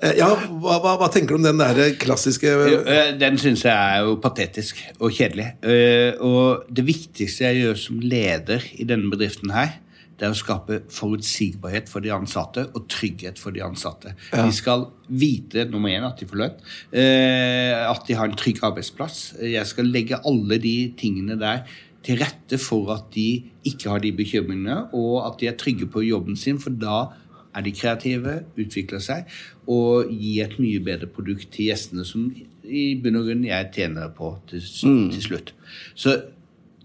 eh, 0.02 0.16
Ja, 0.18 0.28
hva, 0.34 0.80
hva, 0.82 0.96
hva 1.00 1.08
tenker 1.14 1.36
du 1.36 1.40
om 1.40 1.46
den 1.46 1.62
der 1.62 1.94
klassiske 2.02 2.50
Eh, 2.84 3.12
Den 3.20 3.38
syns 3.40 3.62
jeg 3.64 3.72
er 3.74 4.04
jo 4.08 4.16
patetisk 4.22 4.82
og 4.98 5.14
kjedelig. 5.14 5.52
Eh, 5.62 6.18
Og 6.20 6.66
det 6.74 6.84
viktigste 6.86 7.46
jeg 7.48 7.62
gjør 7.62 7.80
som 7.86 8.02
leder 8.02 8.66
i 8.76 8.84
denne 8.88 9.08
bedriften 9.12 9.54
her, 9.54 9.78
det 10.18 10.26
er 10.28 10.30
å 10.34 10.38
skape 10.38 10.76
forutsigbarhet 10.94 11.88
for 11.90 12.00
de 12.04 12.12
ansatte 12.14 12.68
og 12.74 12.84
trygghet 12.92 13.38
for 13.42 13.50
de 13.54 13.62
ansatte. 13.66 14.12
De 14.30 14.52
skal 14.54 14.86
vite 15.10 15.64
nummer 15.70 15.90
én, 15.90 16.04
at 16.06 16.20
de 16.20 16.26
får 16.30 16.38
lønn, 16.38 16.60
eh, 16.92 17.74
at 17.90 18.06
de 18.06 18.14
har 18.14 18.28
en 18.30 18.36
trygg 18.38 18.60
arbeidsplass. 18.62 19.34
Jeg 19.42 19.66
skal 19.66 19.90
legge 19.90 20.20
alle 20.24 20.58
de 20.62 20.92
tingene 20.96 21.38
der 21.40 21.64
til 22.04 22.18
rette 22.20 22.58
for 22.60 22.92
at 22.94 23.10
de 23.14 23.42
ikke 23.64 23.88
har 23.90 23.98
de 24.04 24.12
bekymringene, 24.12 24.88
og 24.94 25.26
at 25.26 25.38
de 25.40 25.48
er 25.48 25.56
trygge 25.56 25.86
på 25.90 26.02
jobben 26.06 26.36
sin, 26.36 26.58
for 26.60 26.70
da 26.70 27.08
er 27.56 27.62
de 27.62 27.70
kreative, 27.72 28.44
utvikler 28.58 29.00
seg 29.00 29.24
og 29.70 30.10
gir 30.10 30.44
et 30.44 30.56
mye 30.60 30.80
bedre 30.84 31.06
produkt 31.06 31.50
til 31.54 31.70
gjestene, 31.70 32.04
som 32.04 32.26
i 32.66 32.94
bunn 33.00 33.16
og 33.16 33.26
grunn 33.28 33.44
jeg 33.46 33.70
tjener 33.72 34.10
på 34.14 34.34
til, 34.50 34.60
s- 34.60 34.80
til 34.82 35.22
slutt. 35.22 35.52
Så 35.94 36.16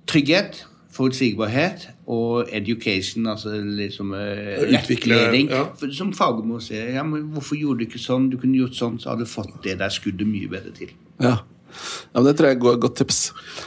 trygghet, 0.08 0.64
forutsigbarhet 0.94 1.90
og 2.10 2.50
education, 2.58 3.28
altså 3.30 3.52
liksom 3.62 4.16
eh, 4.18 4.64
rettledning. 4.72 5.52
ja. 5.54 5.68
Som 5.94 6.10
Fagermo 6.18 6.58
sier, 6.64 6.90
ja, 6.96 7.04
men 7.06 7.28
hvorfor 7.36 7.60
gjorde 7.60 7.84
du 7.84 7.86
ikke 7.90 8.02
sånn? 8.02 8.32
Du 8.32 8.38
kunne 8.42 8.58
gjort 8.58 8.74
sånn, 8.80 8.98
så 9.02 9.12
hadde 9.14 9.28
du 9.28 9.30
fått 9.30 9.60
det 9.68 9.78
der 9.82 9.94
skuddet 9.94 10.26
mye 10.28 10.50
bedre 10.50 10.74
til. 10.74 10.90
ja. 11.22 11.36
ja, 11.38 12.18
men 12.18 12.26
det 12.26 12.34
tror 12.40 12.50
jeg 12.50 12.58
er 12.58 12.62
et 12.74 12.82
godt 12.82 12.98
tips. 12.98 13.20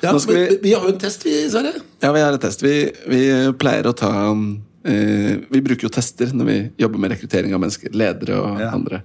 ja, 0.03 0.11
Nå 0.11 0.19
skal 0.25 0.35
men, 0.41 0.49
vi, 0.51 0.59
vi 0.67 0.75
har 0.75 0.83
jo 0.89 0.91
en 0.97 0.99
test, 1.05 1.23
vi, 1.29 1.37
Sverre. 1.53 1.73
Ja, 2.03 2.11
vi 2.17 2.25
har 2.25 2.35
en 2.35 2.43
test. 2.43 2.65
Vi, 2.67 2.75
vi 3.15 3.23
pleier 3.63 3.87
å 3.87 3.95
ta 3.95 4.11
eh, 4.27 5.37
Vi 5.53 5.63
bruker 5.63 5.87
jo 5.87 5.93
tester 5.95 6.35
når 6.35 6.49
vi 6.51 6.57
jobber 6.83 6.99
med 7.05 7.15
rekruttering 7.15 7.55
av 7.55 7.63
mennesker. 7.63 7.95
Ledere 7.95 8.41
og 8.43 8.59
Ja. 8.61 8.73
andre. 8.75 9.05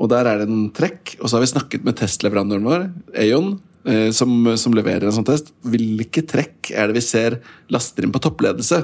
Og 0.00 0.08
der 0.08 0.24
er 0.32 0.40
det 0.40 0.48
en 0.48 0.70
trekk. 0.72 1.18
Og 1.20 1.28
så 1.28 1.36
har 1.36 1.44
vi 1.44 1.52
snakket 1.52 1.84
med 1.84 2.00
testleverandøren 2.00 2.64
vår, 2.64 2.88
Aon, 3.26 3.52
eh, 3.52 3.67
som, 4.12 4.30
som 4.60 4.74
leverer 4.76 5.08
en 5.08 5.14
sånn 5.16 5.26
test. 5.28 5.52
Hvilke 5.64 6.22
trekk 6.28 6.72
er 6.74 6.90
det 6.90 6.98
vi 6.98 7.04
ser 7.04 7.38
laster 7.72 8.04
inn 8.04 8.12
på 8.12 8.20
toppledelse? 8.20 8.82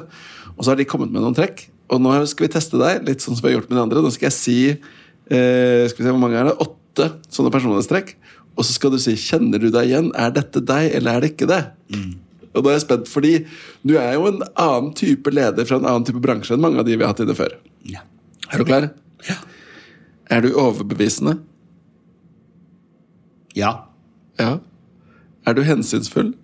Og 0.54 0.62
så 0.62 0.72
har 0.72 0.78
de 0.80 0.86
kommet 0.88 1.12
med 1.12 1.24
noen 1.24 1.36
trekk. 1.36 1.66
Og 1.92 2.00
nå 2.00 2.14
skal 2.30 2.46
vi 2.46 2.52
teste 2.54 2.80
deg, 2.80 3.04
litt 3.06 3.24
sånn 3.24 3.36
som 3.36 3.44
vi 3.44 3.52
har 3.52 3.58
gjort 3.58 3.70
med 3.70 3.78
de 3.78 3.84
andre. 3.84 4.04
Nå 4.04 4.12
skal 4.14 4.30
jeg 4.30 4.36
si 4.36 4.58
eh, 4.72 5.84
Skal 5.90 6.00
vi 6.00 6.06
se, 6.06 6.12
hvor 6.12 6.22
mange 6.22 6.40
er 6.40 6.48
det? 6.48 6.56
Åtte 6.64 7.10
sånne 7.28 7.52
personlighetstrekk. 7.52 8.14
Og 8.54 8.66
så 8.66 8.76
skal 8.76 8.92
du 8.94 9.00
si 9.02 9.16
'Kjenner 9.18 9.58
du 9.58 9.70
deg 9.74 9.90
igjen? 9.90 10.12
Er 10.14 10.30
dette 10.30 10.62
deg, 10.62 10.92
eller 10.94 11.16
er 11.16 11.24
det 11.24 11.34
ikke 11.34 11.50
det?' 11.50 11.64
Og 12.54 12.62
da 12.62 12.70
er 12.70 12.76
jeg 12.78 12.84
spent, 12.84 13.08
fordi 13.10 13.32
du 13.82 13.96
er 13.98 14.12
jo 14.14 14.28
en 14.28 14.42
annen 14.54 14.92
type 14.94 15.26
leder 15.26 15.66
fra 15.66 15.80
en 15.80 15.88
annen 15.90 16.04
type 16.06 16.20
bransje 16.22 16.54
enn 16.54 16.62
mange 16.62 16.78
av 16.78 16.86
de 16.86 16.94
vi 16.94 17.02
har 17.02 17.10
hatt 17.10 17.22
inne 17.24 17.34
før. 17.34 17.56
Ja. 17.82 18.04
Er 18.52 18.62
du 18.62 18.64
klar? 18.68 18.86
Ja. 19.26 19.34
Er 20.30 20.40
du 20.46 20.54
overbevisende? 20.54 21.40
ja. 23.54 23.90
Ja. 24.38 24.58
Er 25.44 25.52
du 25.52 25.62
hensynsfull? 25.62 26.34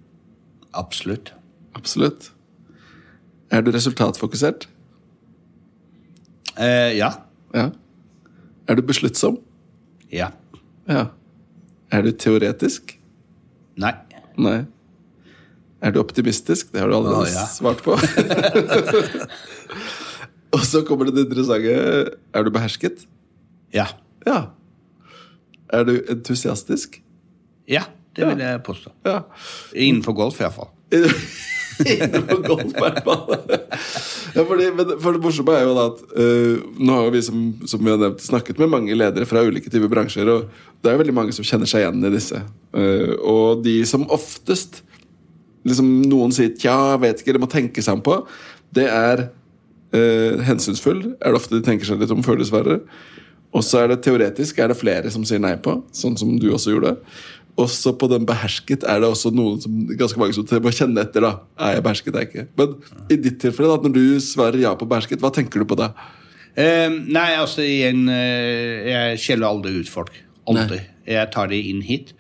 Absolutt. 0.73 1.35
Absolutt. 1.75 2.33
Er 3.51 3.63
du 3.63 3.71
resultatfokusert? 3.71 4.69
Eh, 6.59 6.97
ja. 6.97 7.13
Ja. 7.55 7.71
Er 8.67 8.77
du 8.77 8.83
besluttsom? 8.83 9.39
Ja. 10.13 10.33
Ja. 10.89 11.07
Er 11.91 12.03
du 12.03 12.13
teoretisk? 12.13 12.99
Nei. 13.81 13.95
Nei. 14.37 14.67
Er 15.81 15.91
du 15.91 16.01
optimistisk? 16.01 16.73
Det 16.73 16.81
har 16.81 16.89
du 16.89 16.97
allerede 16.97 17.25
oh, 17.25 17.33
ja. 17.33 17.47
svart 17.49 17.83
på. 17.83 17.97
Og 20.55 20.61
så 20.67 20.83
kommer 20.85 21.05
det 21.09 21.15
det 21.17 21.25
interessante. 21.31 22.11
Er 22.35 22.43
du 22.45 22.51
behersket? 22.53 23.07
Ja. 23.73 23.87
Ja. 24.27 24.51
Er 25.73 25.85
du 25.89 25.95
entusiastisk? 26.11 27.03
Ja, 27.71 27.85
det 28.17 28.27
vil 28.27 28.43
jeg 28.43 28.63
påstå. 28.67 28.93
Ja. 29.07 29.21
Innenfor 29.75 30.17
golf, 30.19 30.41
iallfall. 30.43 30.71
Innenfor 31.87 32.43
golf, 32.45 32.67
i 32.67 32.83
hvert 32.83 33.01
fall. 33.07 33.23
Ja, 34.35 34.45
fordi, 34.45 34.67
men 34.77 34.93
for 35.01 35.17
det 35.17 35.23
morsomme 35.25 35.55
er 35.57 35.65
jo 35.65 35.77
da 35.77 35.87
at 35.93 36.03
uh, 36.19 36.69
nå 36.79 36.99
har 36.99 37.15
vi 37.15 37.23
som, 37.25 37.45
som 37.71 37.83
vi 37.85 37.93
har 37.93 38.01
nevnt, 38.01 38.23
snakket 38.25 38.61
med 38.61 38.73
mange 38.75 38.97
ledere 38.99 39.29
fra 39.29 39.45
ulike 39.47 39.73
typer 39.73 39.91
bransjer, 39.93 40.29
og 40.29 40.51
det 40.81 40.91
er 40.91 40.97
jo 40.97 41.03
veldig 41.05 41.17
mange 41.17 41.35
som 41.37 41.47
kjenner 41.47 41.71
seg 41.71 41.85
igjen 41.85 42.07
i 42.07 42.15
disse. 42.15 42.43
Uh, 42.77 43.15
og 43.19 43.65
de 43.67 43.79
som 43.89 44.09
oftest 44.13 44.83
liksom 45.69 45.89
noen 46.09 46.33
sier 46.35 46.55
tja, 46.57 46.97
vet 47.01 47.21
ikke, 47.21 47.37
det 47.37 47.43
må 47.43 47.51
tenke 47.51 47.85
seg 47.85 47.99
om 47.99 48.05
på, 48.05 48.21
det 48.77 48.87
er 48.91 49.27
uh, 49.29 50.43
hensynsfull. 50.47 51.05
Er 51.19 51.33
det 51.33 51.41
ofte 51.43 51.59
de 51.59 51.65
tenker 51.67 51.89
seg 51.89 52.03
litt 52.03 52.15
om 52.15 52.25
før, 52.27 52.41
dessverre. 52.41 52.81
Og 53.51 53.65
så 53.67 53.83
er 53.83 53.91
det 53.91 54.03
teoretisk 54.05 54.61
er 54.63 54.71
det 54.71 54.79
flere 54.79 55.11
som 55.11 55.25
sier 55.27 55.43
nei 55.43 55.57
på, 55.63 55.81
sånn 55.97 56.17
som 56.21 56.37
du 56.39 56.53
også 56.55 56.77
gjorde. 56.77 56.95
Også 57.61 57.93
på 57.99 58.09
den 58.11 58.25
behersket 58.29 58.85
er 58.89 59.03
det 59.03 59.11
også 59.11 59.33
noen 59.35 59.61
som, 59.63 59.75
ganske 59.99 60.21
mange 60.21 60.37
som 60.37 60.47
må 60.65 60.73
kjenne 60.75 61.05
etter. 61.05 61.27
da, 61.27 61.33
Er 61.59 61.77
jeg 61.77 61.85
behersket, 61.87 62.15
er 62.15 62.25
jeg 62.25 62.31
ikke? 62.31 62.47
Men 62.61 62.75
i 63.11 63.19
ditt 63.21 63.41
tilfelle, 63.43 63.75
da, 63.75 63.89
når 63.89 63.95
du 63.97 64.21
svarer 64.25 64.63
ja 64.63 64.75
på 64.79 64.89
behersket, 64.89 65.21
hva 65.23 65.33
tenker 65.35 65.63
du 65.63 65.69
på 65.69 65.79
da? 65.81 65.93
Eh, 66.59 66.89
nei, 66.91 67.29
altså 67.39 67.63
igjen 67.63 68.09
eh, 68.11 68.89
Jeg 68.91 69.21
skjeller 69.23 69.53
aldri 69.53 69.77
ut 69.79 69.91
folk. 69.91 70.17
Aldri. 70.51 70.81
Jeg 71.07 71.31
tar 71.35 71.51
de 71.51 71.59
inn 71.71 71.83
hit 71.85 72.15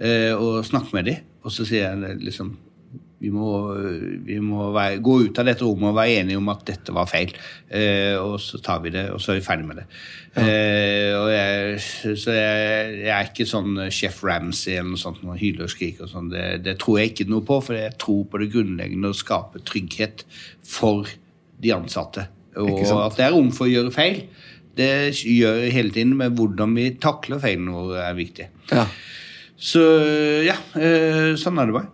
eh, 0.00 0.32
og 0.32 0.64
snakker 0.66 0.96
med 0.96 1.10
de, 1.10 1.18
og 1.44 1.52
så 1.52 1.66
sier 1.68 1.90
jeg 1.90 2.20
liksom 2.22 2.54
vi 3.24 3.30
må, 3.32 3.48
vi 4.26 4.36
må 4.44 4.68
være, 4.74 5.00
gå 5.04 5.14
ut 5.24 5.40
av 5.40 5.48
dette 5.48 5.64
rommet 5.64 5.90
og 5.90 5.96
være 5.96 6.20
enige 6.20 6.40
om 6.40 6.50
at 6.52 6.64
dette 6.68 6.94
var 6.94 7.08
feil. 7.08 7.32
Eh, 7.72 8.14
og 8.20 8.36
så 8.42 8.60
tar 8.64 8.82
vi 8.84 8.92
det, 8.94 9.06
og 9.14 9.22
så 9.22 9.32
er 9.32 9.40
vi 9.40 9.46
ferdig 9.46 9.68
med 9.70 9.80
det. 9.80 9.86
Eh, 10.42 11.12
og 11.16 11.28
jeg, 11.32 11.80
så 12.20 12.34
jeg, 12.36 12.94
jeg 13.04 13.12
er 13.16 13.28
ikke 13.30 13.48
sånn 13.48 13.84
Chef 13.94 14.20
Ramsay 14.26 14.76
eller 14.80 14.92
noe 14.92 15.00
sånt, 15.00 15.22
noe 15.24 15.38
hyler 15.40 15.68
og 15.68 15.72
skriker 15.72 16.06
og 16.06 16.12
sånn. 16.12 16.30
Det, 16.32 16.46
det 16.66 16.76
tror 16.82 17.00
jeg 17.00 17.12
ikke 17.14 17.28
noe 17.32 17.46
på, 17.46 17.60
for 17.64 17.78
jeg 17.78 17.96
tror 18.02 18.24
på 18.30 18.42
det 18.42 18.50
grunnleggende 18.52 19.12
å 19.14 19.16
skape 19.16 19.62
trygghet 19.64 20.26
for 20.66 21.08
de 21.64 21.72
ansatte. 21.74 22.28
Og 22.60 22.82
at 22.84 23.16
det 23.18 23.24
er 23.26 23.34
rom 23.34 23.50
for 23.54 23.66
å 23.66 23.72
gjøre 23.72 23.94
feil. 23.94 24.24
Det 24.74 24.90
gjør 25.22 25.60
vi 25.62 25.72
hele 25.74 25.94
tiden, 25.94 26.16
men 26.18 26.34
hvordan 26.34 26.74
vi 26.74 26.88
takler 27.02 27.42
feilene 27.42 27.74
våre, 27.74 28.02
er 28.08 28.16
viktig. 28.18 28.48
Ja, 28.74 28.88
Så 29.64 29.80
ja, 30.44 30.56
eh, 30.74 31.34
sånn 31.38 31.60
er 31.62 31.70
det 31.70 31.76
bare. 31.76 31.90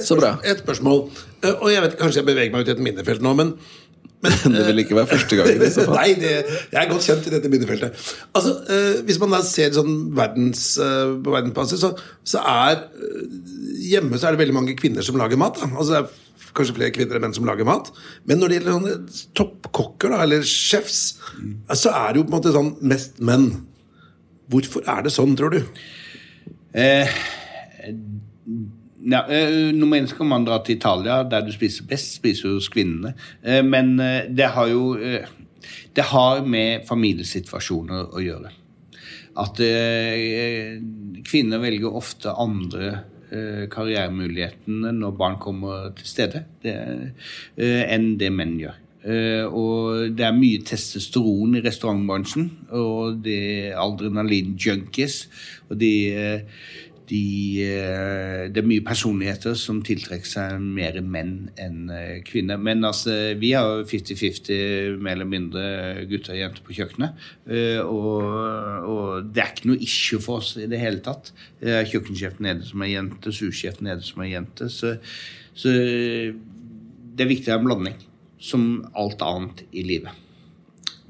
Så 0.00 0.16
bra. 0.18 0.34
Et 0.44 0.58
spørsmål. 0.64 1.04
Eh, 1.42 1.54
Og 1.60 1.70
jeg 1.72 1.82
vet 1.84 1.96
kanskje 2.00 2.22
jeg 2.22 2.28
beveger 2.30 2.52
meg 2.54 2.64
ut 2.66 2.72
i 2.72 2.76
et 2.76 2.84
minnefelt 2.90 3.24
nå, 3.24 3.34
men 3.38 3.54
Det 4.22 4.64
vil 4.68 4.78
ikke 4.84 4.94
være 4.94 5.10
første 5.10 5.34
gangen. 5.36 5.62
i 5.66 5.70
så 5.74 5.82
fall. 5.88 5.96
Nei, 6.00 6.12
det, 6.14 6.32
jeg 6.70 6.78
er 6.78 6.90
godt 6.92 7.02
kjent 7.08 7.24
i 7.26 7.32
dette 7.34 7.48
minnefeltet. 7.50 8.02
Altså, 8.38 8.52
eh, 8.70 9.00
Hvis 9.08 9.18
man 9.18 9.34
da 9.34 9.40
ser 9.42 9.72
sånn 9.74 9.96
verdens, 10.14 10.62
eh, 10.78 11.16
på 11.24 11.34
verdensbasis, 11.34 11.82
så, 11.82 11.90
så 12.22 12.42
er 12.46 12.84
eh, 12.84 13.24
Hjemme 13.82 14.14
så 14.20 14.28
er 14.28 14.36
det 14.36 14.44
veldig 14.44 14.54
mange 14.54 14.76
kvinner 14.78 15.02
som 15.02 15.18
lager 15.18 15.40
mat. 15.42 15.58
Da. 15.58 15.66
Altså, 15.74 15.90
det 15.96 15.98
er 16.04 16.52
kanskje 16.54 16.76
flere 16.76 16.94
kvinner 16.94 17.18
enn 17.18 17.24
menn 17.26 17.34
som 17.34 17.48
lager 17.48 17.66
mat. 17.66 17.90
Men 18.30 18.38
når 18.38 18.52
det 18.52 18.58
gjelder 18.60 18.76
sånne 18.76 19.24
toppkokker, 19.40 20.12
da, 20.14 20.20
eller 20.22 20.46
chefs, 20.46 21.00
så 21.74 21.90
er 21.90 22.12
det 22.14 22.20
jo 22.22 22.26
på 22.28 22.30
en 22.30 22.36
måte 22.36 22.54
sånn 22.54 22.70
mest 22.92 23.18
menn. 23.24 23.48
Hvorfor 24.52 24.86
er 24.86 25.02
det 25.08 25.14
sånn, 25.16 25.34
tror 25.38 25.56
du? 25.56 25.82
Eh, 26.78 27.10
ja, 29.04 29.26
eh, 29.28 29.72
nummer 29.74 29.96
én 29.96 30.06
skal 30.06 30.26
man 30.26 30.44
dra 30.46 30.58
til 30.62 30.76
Italia, 30.76 31.22
der 31.24 31.42
du 31.46 31.52
spiser 31.52 31.86
best, 31.88 32.16
spiser 32.18 32.54
hos 32.54 32.68
kvinnene. 32.72 33.14
Eh, 33.42 33.62
men 33.64 33.98
eh, 34.00 34.28
det 34.28 34.52
har 34.54 34.68
jo 34.68 34.96
Det 35.94 36.02
har 36.08 36.40
med 36.44 36.86
familiesituasjoner 36.88 38.14
å 38.16 38.20
gjøre. 38.20 38.50
At 39.36 39.56
kvinner 41.28 41.60
velger 41.60 41.94
ofte 41.94 42.32
andre 42.32 43.04
karrieremulighetene 43.70 44.90
når 44.96 45.12
barn 45.16 45.36
kommer 45.40 45.92
til 45.96 46.08
stede, 46.08 46.42
enn 46.64 48.08
det 48.18 48.32
menn 48.32 48.56
gjør. 48.60 48.80
Og 49.52 50.16
det 50.16 50.26
er 50.26 50.36
mye 50.36 50.64
testosteron 50.64 51.60
i 51.60 51.64
restaurantbransjen, 51.64 52.50
og 52.72 53.22
det 53.24 53.38
er 53.68 53.80
adrenalin-junkies. 53.84 55.26
Og 55.70 55.78
de, 55.80 55.92
de, 57.12 57.64
eh, 57.66 58.42
det 58.52 58.60
er 58.62 58.66
mye 58.68 58.84
personligheter 58.84 59.56
som 59.58 59.82
tiltrekker 59.84 60.28
seg 60.28 60.62
mer 60.62 60.96
menn 61.04 61.50
enn 61.60 61.90
eh, 61.92 62.20
kvinner. 62.26 62.60
Men 62.60 62.84
altså, 62.88 63.14
vi 63.40 63.52
har 63.56 63.68
jo 63.68 63.88
50-50 63.90 64.96
mer 65.02 65.18
eller 65.18 65.28
mindre 65.28 65.64
gutter 66.08 66.36
og 66.36 66.40
jenter 66.40 66.64
på 66.66 66.76
kjøkkenet. 66.78 67.26
eh, 67.52 67.80
Og, 67.82 68.22
og 68.92 69.28
det 69.28 69.44
er 69.44 69.52
ikke 69.52 69.72
noe 69.72 69.82
issue 69.84 70.22
for 70.22 70.40
oss 70.40 70.54
i 70.56 70.68
det 70.70 70.80
hele 70.80 71.02
tatt. 71.04 71.32
Kjøkkensjef 71.60 72.40
nede 72.42 72.64
som 72.66 72.82
er 72.84 72.94
jente, 72.94 73.34
sursjef 73.34 73.82
nede 73.84 74.06
som 74.06 74.24
er 74.24 74.32
jente. 74.32 74.70
Så, 74.72 74.96
så 75.54 75.72
det 75.72 77.26
er 77.26 77.32
viktig 77.34 77.52
å 77.52 77.58
ha 77.58 77.60
en 77.60 77.68
blanding, 77.68 78.00
som 78.42 78.66
alt 78.98 79.22
annet 79.26 79.64
i 79.70 79.84
livet. 79.86 80.16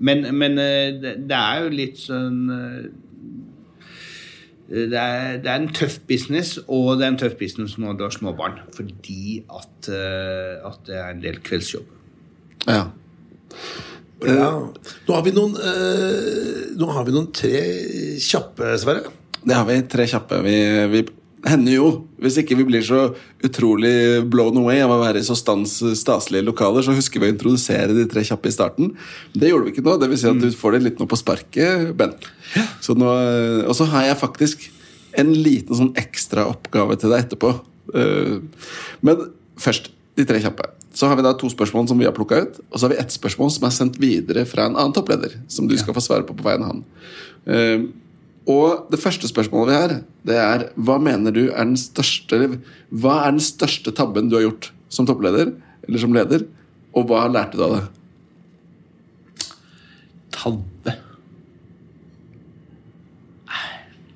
Men, 0.03 0.27
men 0.35 0.59
det, 0.59 1.37
er 1.37 1.63
jo 1.63 1.75
litt 1.77 2.01
sånn 2.01 2.49
det 4.73 4.97
er, 4.97 5.39
det 5.45 5.51
er 5.53 5.59
en 5.61 5.73
tøff 5.77 5.99
business, 6.09 6.57
og 6.65 6.97
det 6.97 7.05
er 7.05 7.13
en 7.13 7.19
tøff 7.21 7.35
business 7.41 7.77
når 7.81 7.99
du 7.99 8.05
har 8.07 8.15
små 8.15 8.33
barn. 8.37 8.61
Fordi 8.73 9.43
at, 9.45 9.89
eh, 9.93 10.55
at 10.65 10.79
det 10.89 10.97
er 10.97 11.11
en 11.13 11.25
del 11.25 11.41
kveldsjobb. 11.45 11.91
Ja. 12.67 12.87
Ja. 14.23 14.51
Nå 15.09 15.17
har 15.17 15.25
vi 15.27 15.35
noen, 15.35 15.57
eh, 15.59 16.71
nå 16.79 16.89
har 16.95 17.05
vi 17.05 17.15
noen 17.15 17.29
tre 17.35 17.61
kjappe, 18.23 18.77
Sverre. 18.81 19.11
Det 19.43 19.57
har 19.59 19.67
vi. 19.67 19.81
Tre 19.91 20.07
kjappe. 20.07 20.39
Vi, 20.47 20.57
vi 20.93 21.03
hender 21.47 21.75
jo, 21.75 21.87
hvis 22.23 22.37
ikke 22.39 22.57
vi 22.61 22.67
blir 22.69 22.85
så 22.87 23.01
utrolig 23.43 24.23
blown 24.31 24.61
away 24.61 24.83
av 24.85 24.93
å 24.95 25.01
være 25.01 25.23
i 25.23 25.27
så 25.27 25.35
stans, 25.39 25.75
staselige 25.99 26.47
lokaler, 26.47 26.85
så 26.87 26.95
husker 26.95 27.23
vi 27.23 27.31
å 27.31 27.33
introdusere 27.35 27.97
de 27.97 28.05
tre 28.11 28.23
kjappe 28.27 28.51
i 28.51 28.55
starten. 28.55 28.93
Det 29.35 29.51
gjorde 29.51 29.67
vi 29.67 29.75
ikke 29.75 29.85
nå. 29.87 29.97
Det 29.99 30.11
vil 30.13 30.21
si 30.21 30.29
at 30.31 30.39
du 30.43 30.49
får 30.55 30.77
det 30.77 30.85
litt 30.85 31.03
nå 31.03 31.09
på 31.11 31.19
sparket. 31.19 31.97
Så 32.85 32.95
nå, 32.99 33.11
og 33.67 33.75
så 33.79 33.89
har 33.91 34.07
jeg 34.11 34.21
faktisk 34.23 34.69
en 35.19 35.33
liten 35.45 35.77
sånn 35.77 35.91
ekstra 36.01 36.47
oppgave 36.49 36.97
til 37.01 37.13
deg 37.13 37.27
etterpå. 37.27 37.51
Eh, 37.95 38.39
Men 39.05 39.27
først, 39.61 39.91
de 40.17 40.25
tre 40.29 40.41
kjappe. 40.45 40.69
Så 40.93 41.09
har 41.09 41.17
vi 41.17 41.25
da 41.25 41.33
to 41.37 41.49
spørsmål 41.49 41.89
som 41.89 41.99
vi 41.99 42.05
har 42.05 42.15
plukka 42.17 42.43
ut, 42.45 42.61
og 42.69 42.77
så 42.77 42.87
har 42.87 42.93
vi 42.95 43.01
ett 43.01 43.13
spørsmål 43.15 43.51
som 43.51 43.65
er 43.65 43.75
sendt 43.75 43.99
videre 44.01 44.45
fra 44.49 44.67
en 44.69 44.77
annen 44.77 44.93
toppleder, 44.93 45.39
som 45.49 45.67
du 45.69 45.75
skal 45.81 45.97
få 45.97 46.05
svare 46.05 46.27
på 46.29 46.37
på 46.37 46.45
vegne 46.45 46.69
av 46.69 46.75
han. 46.75 46.83
Eh, 48.47 48.53
Og 48.53 48.89
det 48.91 48.99
første 49.01 49.29
spørsmålet 49.31 49.71
vi 49.71 49.81
har, 49.81 49.93
det 50.27 50.37
er 50.37 50.65
hva 50.77 50.99
mener 50.99 51.31
du 51.33 51.45
er 51.51 51.65
den 51.65 51.77
største 51.77 52.59
Hva 52.91 53.27
er 53.27 53.31
den 53.37 53.41
største 53.41 53.93
tabben 53.95 54.29
du 54.29 54.37
har 54.37 54.43
gjort 54.49 54.73
som 54.93 55.07
toppleder, 55.07 55.53
eller 55.89 55.99
som 55.99 56.13
leder, 56.13 56.45
og 56.95 57.07
hva 57.09 57.25
lærte 57.33 57.57
du 57.57 57.63
av 57.65 57.77
det? 57.79 57.87
Tabbe 60.33 60.97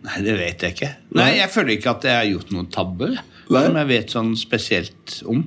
Nei, 0.07 0.21
det 0.23 0.37
vet 0.39 0.63
jeg 0.63 0.75
ikke. 0.77 0.89
Nei, 1.19 1.33
Jeg 1.41 1.51
føler 1.51 1.75
ikke 1.75 1.91
at 1.97 2.05
jeg 2.07 2.15
har 2.15 2.29
gjort 2.31 2.53
noen 2.55 2.69
tabber 2.71 3.17
Nei. 3.17 3.63
som 3.67 3.79
jeg 3.81 3.89
vet 3.91 4.13
sånn 4.15 4.37
spesielt 4.39 5.17
om. 5.27 5.41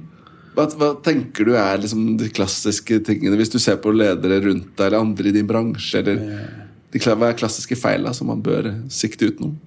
Hva, 0.56 0.66
hva 0.76 0.90
tenker 1.06 1.48
du 1.48 1.54
er 1.56 1.80
liksom 1.80 2.18
de 2.20 2.28
klassiske 2.36 3.00
tingene, 3.08 3.38
hvis 3.40 3.54
du 3.54 3.60
ser 3.62 3.78
på 3.80 3.94
ledere 3.96 4.42
rundt 4.44 4.74
deg, 4.76 4.90
eller 4.90 5.00
andre 5.00 5.32
i 5.32 5.36
din 5.38 5.48
bransje, 5.48 6.02
eller 6.02 6.20
de, 6.94 7.00
klassiske 7.00 7.78
feilene 7.80 8.14
som 8.18 8.32
man 8.32 8.44
bør 8.46 8.72
sikte 8.94 9.30
utenom? 9.30 9.58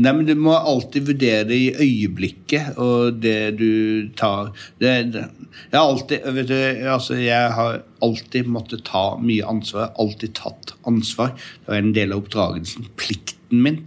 Nei, 0.00 0.12
men 0.14 0.24
Du 0.28 0.32
må 0.38 0.54
alltid 0.54 1.08
vurdere 1.10 1.56
i 1.56 1.70
øyeblikket 1.74 2.78
og 2.80 3.20
det 3.20 3.56
du 3.58 4.08
tar 4.16 4.52
det, 4.80 4.94
det, 5.12 5.26
jeg, 5.70 5.76
har 5.76 5.84
alltid, 5.84 6.24
vet 6.36 6.48
du, 6.48 6.56
altså, 6.88 7.18
jeg 7.20 7.52
har 7.56 7.82
alltid 8.04 8.48
måttet 8.48 8.84
ta 8.88 9.04
mye 9.20 9.44
ansvar. 9.50 9.90
Alltid 10.00 10.34
tatt 10.38 10.74
ansvar. 10.88 11.34
Det 11.36 11.72
var 11.72 11.82
en 11.82 11.94
del 11.96 12.14
av 12.14 12.22
oppdragelsen. 12.22 12.86
Plikten 13.00 13.64
min. 13.66 13.80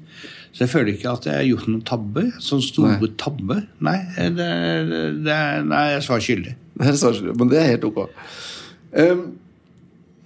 Så 0.54 0.66
jeg 0.66 0.74
føler 0.74 0.94
ikke 0.94 1.16
at 1.16 1.26
jeg 1.26 1.40
har 1.40 1.48
gjort 1.48 1.70
noen 1.72 1.86
tabber. 1.88 2.28
Sånne 2.44 2.68
store 2.68 2.98
Nei. 3.00 3.14
tabber. 3.18 3.64
Nei, 3.84 3.98
det, 4.38 4.50
det, 5.26 5.38
nei, 5.72 5.86
jeg 5.96 6.26
skyldig. 6.28 6.58
Er 6.84 6.98
svaret, 6.98 7.32
men 7.40 7.50
det 7.50 7.62
er 7.62 7.72
helt 7.72 7.88
ok. 7.90 8.04
Um, 8.94 9.24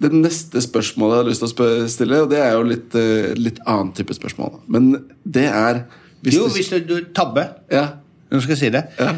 det 0.00 0.12
neste 0.14 0.60
spørsmålet 0.62 1.16
jeg 1.16 1.22
har 1.24 1.30
lyst 1.30 1.42
til 1.44 1.66
å 1.66 1.88
stille, 1.90 2.20
og 2.22 2.30
det 2.30 2.38
er 2.38 2.52
jo 2.54 2.62
litt, 2.68 2.94
eh, 2.94 3.32
litt 3.38 3.58
annen 3.66 3.92
type 3.96 4.14
spørsmål. 4.14 4.60
Men 4.68 4.92
det 5.26 5.48
er 5.50 5.84
Hvis 6.22 6.34
Jo, 6.34 6.48
hvis 6.50 6.68
du, 6.70 6.80
du 6.80 7.04
tabber. 7.14 7.52
Ja. 7.70 7.92
Nå 8.30 8.40
skal 8.42 8.56
jeg 8.56 8.58
si 8.58 8.70
det. 8.74 8.88
Ja. 8.98 9.12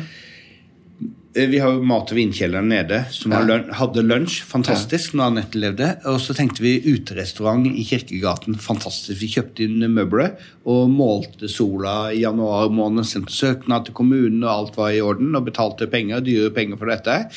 Eh, 1.34 1.46
Vi 1.46 1.58
har 1.58 1.70
jo 1.72 1.82
mat- 1.82 2.10
og 2.10 2.16
vinkjelleren 2.18 2.68
nede, 2.68 3.04
som 3.10 3.32
Ja. 3.32 3.38
hadde 3.72 4.02
lunsj. 4.02 4.42
Fantastisk 4.42 5.14
når 5.14 5.30
Anette 5.30 5.54
levde. 5.58 5.96
Og 6.04 6.18
så 6.20 6.34
tenkte 6.34 6.60
vi 6.60 6.80
uterestaurant 6.82 7.66
i 7.66 7.84
Kirkegaten. 7.84 8.56
Fantastisk. 8.60 9.18
Vi 9.20 9.28
kjøpte 9.28 9.60
inn 9.64 9.80
møbler 9.94 10.36
og 10.66 10.90
målte 10.90 11.48
sola 11.48 12.10
i 12.12 12.20
januar 12.20 12.68
måned. 12.68 13.04
Sendte 13.06 13.32
søknad 13.32 13.86
til 13.86 13.94
kommunen, 13.94 14.42
og 14.44 14.50
alt 14.68 14.76
var 14.76 14.90
i 14.90 15.00
orden. 15.00 15.34
Og 15.36 15.44
betalte 15.46 15.88
penger, 15.90 16.20
dyre 16.20 16.50
penger 16.50 16.76
for 16.76 16.86
dette. 16.86 17.30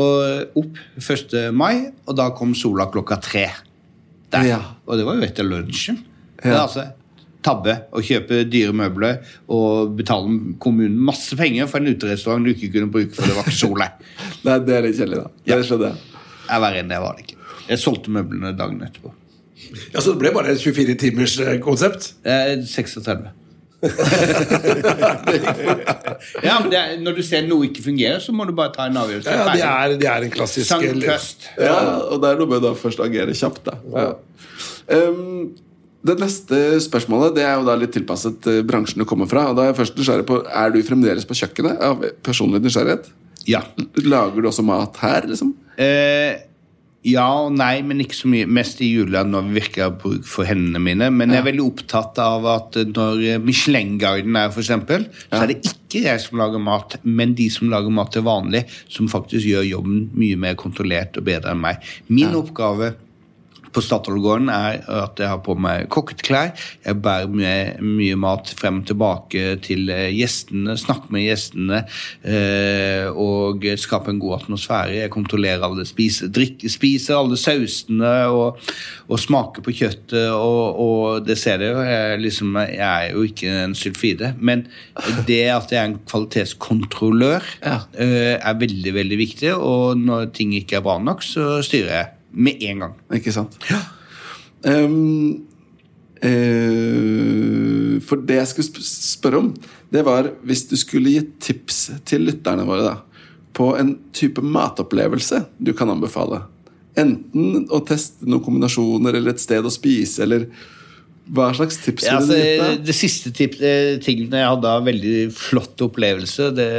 Og 0.00 0.56
opp 0.62 0.78
1. 1.02 1.52
mai, 1.52 1.90
og 2.08 2.16
da 2.16 2.30
kom 2.36 2.54
sola 2.56 2.86
klokka 2.92 3.18
tre. 3.20 3.46
Der. 4.32 4.46
Ja. 4.48 4.60
Og 4.88 4.96
det 4.96 5.04
var 5.04 5.18
jo 5.18 5.26
etter 5.26 5.44
lunsjen. 5.44 5.98
Det 6.42 6.48
Ja. 6.48 6.54
er 6.56 6.62
altså 6.66 6.86
tabbe 7.42 7.74
å 7.92 7.98
kjøpe 8.00 8.44
dyre 8.48 8.72
møbler 8.72 9.18
og 9.50 9.96
betale 9.98 10.54
kommunen 10.62 10.96
masse 10.96 11.34
penger 11.36 11.66
for 11.66 11.78
en 11.82 11.90
uterestaurant 11.90 12.44
du 12.44 12.52
ikke 12.54 12.70
kunne 12.72 12.90
bruke 12.90 13.12
for 13.14 13.26
det 13.26 13.34
var 13.36 13.42
ikke 13.44 13.58
sol 13.58 13.78
der. 13.82 13.92
Nei, 14.46 14.58
det 14.62 14.76
er 14.76 14.82
litt 14.86 14.96
kjedelig, 14.96 15.18
da. 15.24 15.30
Det 15.56 15.66
skjønner 15.66 15.88
jeg. 15.90 15.98
Jeg 16.48 16.60
Verre 16.62 16.78
enn 16.82 16.88
det 16.92 17.00
var 17.02 17.16
det 17.18 17.26
ikke. 17.26 17.36
Jeg 17.68 17.78
solgte 17.82 18.10
møblene 18.14 18.56
dagen 18.56 18.80
etterpå. 18.82 19.12
Ja, 19.92 20.00
Så 20.00 20.12
det 20.12 20.18
ble 20.22 20.32
bare 20.34 20.52
et 20.54 20.60
24 20.62 20.94
timers 20.98 21.38
eh, 21.40 21.58
konsept? 21.62 22.12
Eh, 22.24 22.56
36. 22.66 23.28
ja, 26.46 26.54
men 26.60 26.68
det 26.70 26.78
er, 26.78 26.92
Når 27.02 27.16
du 27.16 27.22
ser 27.26 27.42
noe 27.48 27.66
ikke 27.66 27.82
fungerer, 27.82 28.20
så 28.22 28.30
må 28.36 28.46
du 28.46 28.52
bare 28.54 28.70
ta 28.76 28.86
en 28.86 28.98
avgjørelse. 29.00 29.32
Ja, 29.34 29.46
det 29.50 29.64
er, 29.66 29.96
det 29.98 30.08
er 30.12 30.20
en 30.28 30.32
klassisk. 30.34 30.70
Ja, 31.58 31.74
og 32.06 32.22
det 32.22 32.28
er 32.30 32.36
noe 32.38 32.50
med 32.52 32.62
å 32.68 32.72
først 32.78 33.02
agere 33.02 33.34
kjapt, 33.34 33.66
da. 33.66 33.74
Ja. 33.96 34.12
Um, 34.92 35.50
det 36.02 36.16
neste 36.18 36.58
spørsmålet 36.82 37.36
det 37.36 37.44
er 37.46 37.54
jo 37.58 37.66
da 37.66 37.74
litt 37.78 37.92
tilpasset 37.94 38.46
eh, 38.50 38.62
bransjen 38.66 39.02
du 39.02 39.06
kommer 39.08 39.28
fra. 39.30 39.48
og 39.50 39.58
da 39.58 39.68
Er 39.68 39.70
jeg 39.70 39.80
først 39.82 39.98
nysgjerrig 39.98 40.26
på, 40.26 40.40
er 40.46 40.72
du 40.74 40.80
fremdeles 40.86 41.26
på 41.28 41.36
kjøkkenet 41.38 41.84
av 41.90 42.02
personlig 42.26 42.58
nysgjerrighet? 42.64 43.04
Ja. 43.46 43.62
Lager 44.02 44.42
du 44.42 44.48
også 44.50 44.64
mat 44.66 44.98
her, 45.02 45.26
liksom? 45.30 45.54
Eh, 45.78 46.42
ja 47.06 47.26
og 47.44 47.52
nei, 47.56 47.82
men 47.86 48.02
ikke 48.02 48.16
så 48.16 48.30
mye. 48.30 48.46
Mest 48.46 48.82
i 48.84 48.88
jula 48.92 49.24
når 49.26 49.46
vi 49.48 49.56
virkelig 49.58 49.84
har 49.84 49.94
bruk 49.98 50.26
for 50.28 50.46
hendene 50.48 50.82
mine. 50.82 51.08
Men 51.14 51.34
jeg 51.34 51.42
er 51.42 51.48
veldig 51.50 51.64
opptatt 51.64 52.20
av 52.22 52.46
at 52.52 52.78
når 52.92 53.42
Michelin-guiden 53.42 54.38
er, 54.38 54.52
eksempel, 54.62 55.08
så 55.26 55.42
er 55.42 55.52
det 55.52 55.60
ikke 55.66 56.04
jeg 56.06 56.22
som 56.22 56.40
lager 56.40 56.62
mat, 56.62 56.98
men 57.02 57.34
de 57.38 57.48
som 57.52 57.70
lager 57.72 57.92
mat 57.94 58.12
til 58.14 58.26
vanlig, 58.26 58.64
som 58.92 59.10
faktisk 59.10 59.48
gjør 59.50 59.66
jobben 59.66 60.04
mye 60.16 60.38
mer 60.40 60.58
kontrollert 60.60 61.18
og 61.18 61.26
bedre 61.26 61.54
enn 61.54 61.64
meg. 61.64 61.82
Min 62.12 62.38
oppgave 62.38 62.94
på 63.72 63.82
Statoil-gården 63.84 64.50
er 64.52 64.82
at 65.02 65.20
jeg 65.20 65.30
har 65.30 65.40
på 65.44 65.54
meg 65.58 65.88
kokketklær. 65.92 66.52
Jeg 66.84 66.98
bærer 67.04 67.30
mye, 67.32 67.54
mye 67.82 68.18
mat 68.20 68.52
frem 68.58 68.82
og 68.82 68.88
tilbake 68.90 69.56
til 69.64 69.88
eh, 69.92 70.10
gjestene, 70.14 70.76
snakker 70.78 71.12
med 71.14 71.24
gjestene 71.26 71.82
eh, 72.26 73.08
og 73.12 73.64
skaper 73.80 74.12
en 74.12 74.20
god 74.22 74.40
atmosfære. 74.42 74.98
Jeg 75.02 75.12
kontrollerer 75.14 75.64
alle 75.66 75.86
spiser, 75.88 76.30
drikker, 76.32 76.72
spiser 76.72 77.18
alle 77.18 77.38
sausene 77.40 78.12
og, 78.32 78.60
og 79.08 79.20
smaker 79.22 79.64
på 79.64 79.74
kjøttet, 79.82 80.30
og, 80.36 80.80
og 80.82 81.26
det 81.26 81.38
ser 81.40 81.60
dere. 81.62 81.84
Jeg, 81.88 82.22
liksom, 82.26 82.56
jeg 82.68 82.82
er 83.08 83.12
jo 83.16 83.26
ikke 83.28 83.52
en 83.66 83.76
sylfide, 83.78 84.34
men 84.40 84.66
det 85.28 85.42
at 85.52 85.72
jeg 85.72 85.80
er 85.82 85.90
en 85.92 86.00
kvalitetskontrollør, 86.08 87.46
Ja. 87.62 87.78
eh, 87.98 88.36
er 88.38 88.58
veldig, 88.60 88.94
veldig 88.94 89.18
viktig, 89.18 89.54
og 89.54 89.96
når 89.98 90.32
ting 90.36 90.54
ikke 90.56 90.76
er 90.80 90.84
bra 90.84 90.98
nok, 91.02 91.22
så 91.24 91.60
styrer 91.64 91.94
jeg 91.96 92.10
med 92.32 92.62
en 92.68 92.84
gang. 92.86 92.94
Ikke 93.14 93.32
sant? 93.34 93.56
Um, 94.64 95.44
uh, 96.22 97.96
for 98.06 98.22
det 98.26 98.38
jeg 98.40 98.50
skulle 98.52 98.86
spørre 98.86 99.42
om, 99.42 99.52
det 99.92 100.04
var 100.06 100.30
hvis 100.46 100.66
du 100.70 100.76
skulle 100.80 101.14
gi 101.14 101.22
tips 101.42 101.84
til 102.08 102.26
lytterne 102.28 102.66
våre 102.68 102.86
da, 102.86 102.96
på 103.52 103.72
en 103.76 103.96
type 104.16 104.42
matopplevelse 104.44 105.44
du 105.60 105.74
kan 105.76 105.92
anbefale. 105.92 106.44
Enten 106.98 107.66
å 107.72 107.80
teste 107.88 108.28
noen 108.28 108.44
kombinasjoner 108.44 109.16
eller 109.16 109.34
et 109.34 109.42
sted 109.42 109.64
å 109.64 109.72
spise, 109.72 110.22
eller 110.24 110.48
hva 111.30 111.50
slags 111.54 111.78
tips 111.82 112.06
Ja, 112.06 112.16
ville 112.18 112.34
altså, 112.34 112.36
du 112.36 112.72
gitt 112.72 112.86
det 112.88 112.96
siste 112.96 113.32
tip, 113.36 113.58
eh, 113.62 113.98
tingen 114.02 114.32
jeg 114.34 114.48
hadde 114.48 114.70
av 114.70 114.86
veldig 114.88 115.28
flott 115.36 115.84
opplevelse, 115.86 116.50
det, 116.56 116.70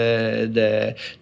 det, 0.55 0.71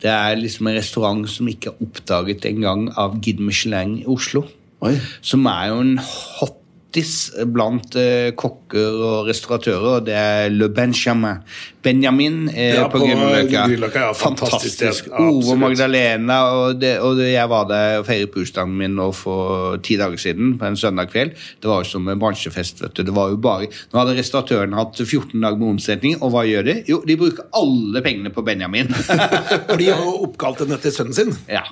det 0.02 0.10
er 0.10 0.40
liksom 0.40 0.72
en 0.72 0.80
restaurant 0.80 1.22
som 1.30 1.50
ikke 1.52 1.72
er 1.72 1.86
oppdaget 1.86 2.48
engang 2.50 2.88
av 3.00 3.20
Gid 3.22 3.44
Michelin 3.44 4.00
i 4.02 4.08
Oslo. 4.10 4.48
Oi. 4.82 4.96
Som 5.22 5.46
er 5.52 5.70
jo 5.70 5.84
en 5.84 5.94
hottis 6.02 7.16
blant 7.54 7.96
eh, 8.00 8.32
kokker 8.38 8.98
og 8.98 9.30
restauratører, 9.30 10.00
og 10.00 10.10
det 10.10 10.18
er 10.18 10.50
Le 10.50 10.72
Benjamin. 10.74 11.46
Benjamin 11.84 12.50
eh, 12.50 12.76
Ja, 12.76 12.84
på, 12.92 13.00
på 13.00 13.08
Grünerløkka. 13.08 14.02
Ja, 14.06 14.12
fantastisk. 14.14 14.78
Fantastisk. 14.82 15.08
Ove 15.18 15.56
Magdalena, 15.58 16.38
og, 16.54 16.76
det, 16.82 16.92
og 17.02 17.18
det, 17.18 17.32
jeg 17.34 17.50
var 17.50 17.66
der 17.70 18.00
og 18.02 18.06
feiret 18.10 18.32
bursdagen 18.34 18.76
min 18.78 18.94
nå 19.00 19.08
for 19.18 19.78
ti 19.86 19.98
dager 20.00 20.22
siden, 20.22 20.54
på 20.62 20.68
en 20.70 20.78
søndag 20.78 21.10
kveld. 21.14 21.34
Det 21.62 21.70
var 21.72 21.82
jo 21.82 21.90
som 21.90 22.08
en 22.12 22.22
bransjefest. 22.22 22.84
vet 22.86 22.94
du. 23.00 23.04
Det 23.08 23.16
var 23.16 23.34
jo 23.34 23.40
bare, 23.42 23.70
Nå 23.92 24.00
hadde 24.02 24.14
restauratøren 24.20 24.76
hatt 24.78 25.02
14 25.02 25.34
dager 25.42 25.58
med 25.62 25.70
omsetning, 25.76 26.18
og 26.22 26.34
hva 26.36 26.46
gjør 26.48 26.68
de? 26.70 26.76
Jo, 26.92 27.02
de 27.08 27.18
bruker 27.20 27.50
alle 27.58 28.04
pengene 28.06 28.34
på 28.34 28.44
Benjamin. 28.46 28.92
og 29.70 29.74
de 29.82 29.90
har 29.90 30.04
jo 30.06 30.14
oppkalt 30.28 30.62
den 30.66 30.76
etter 30.78 30.94
sønnen 30.94 31.18
sin. 31.18 31.34
Ja. 31.50 31.64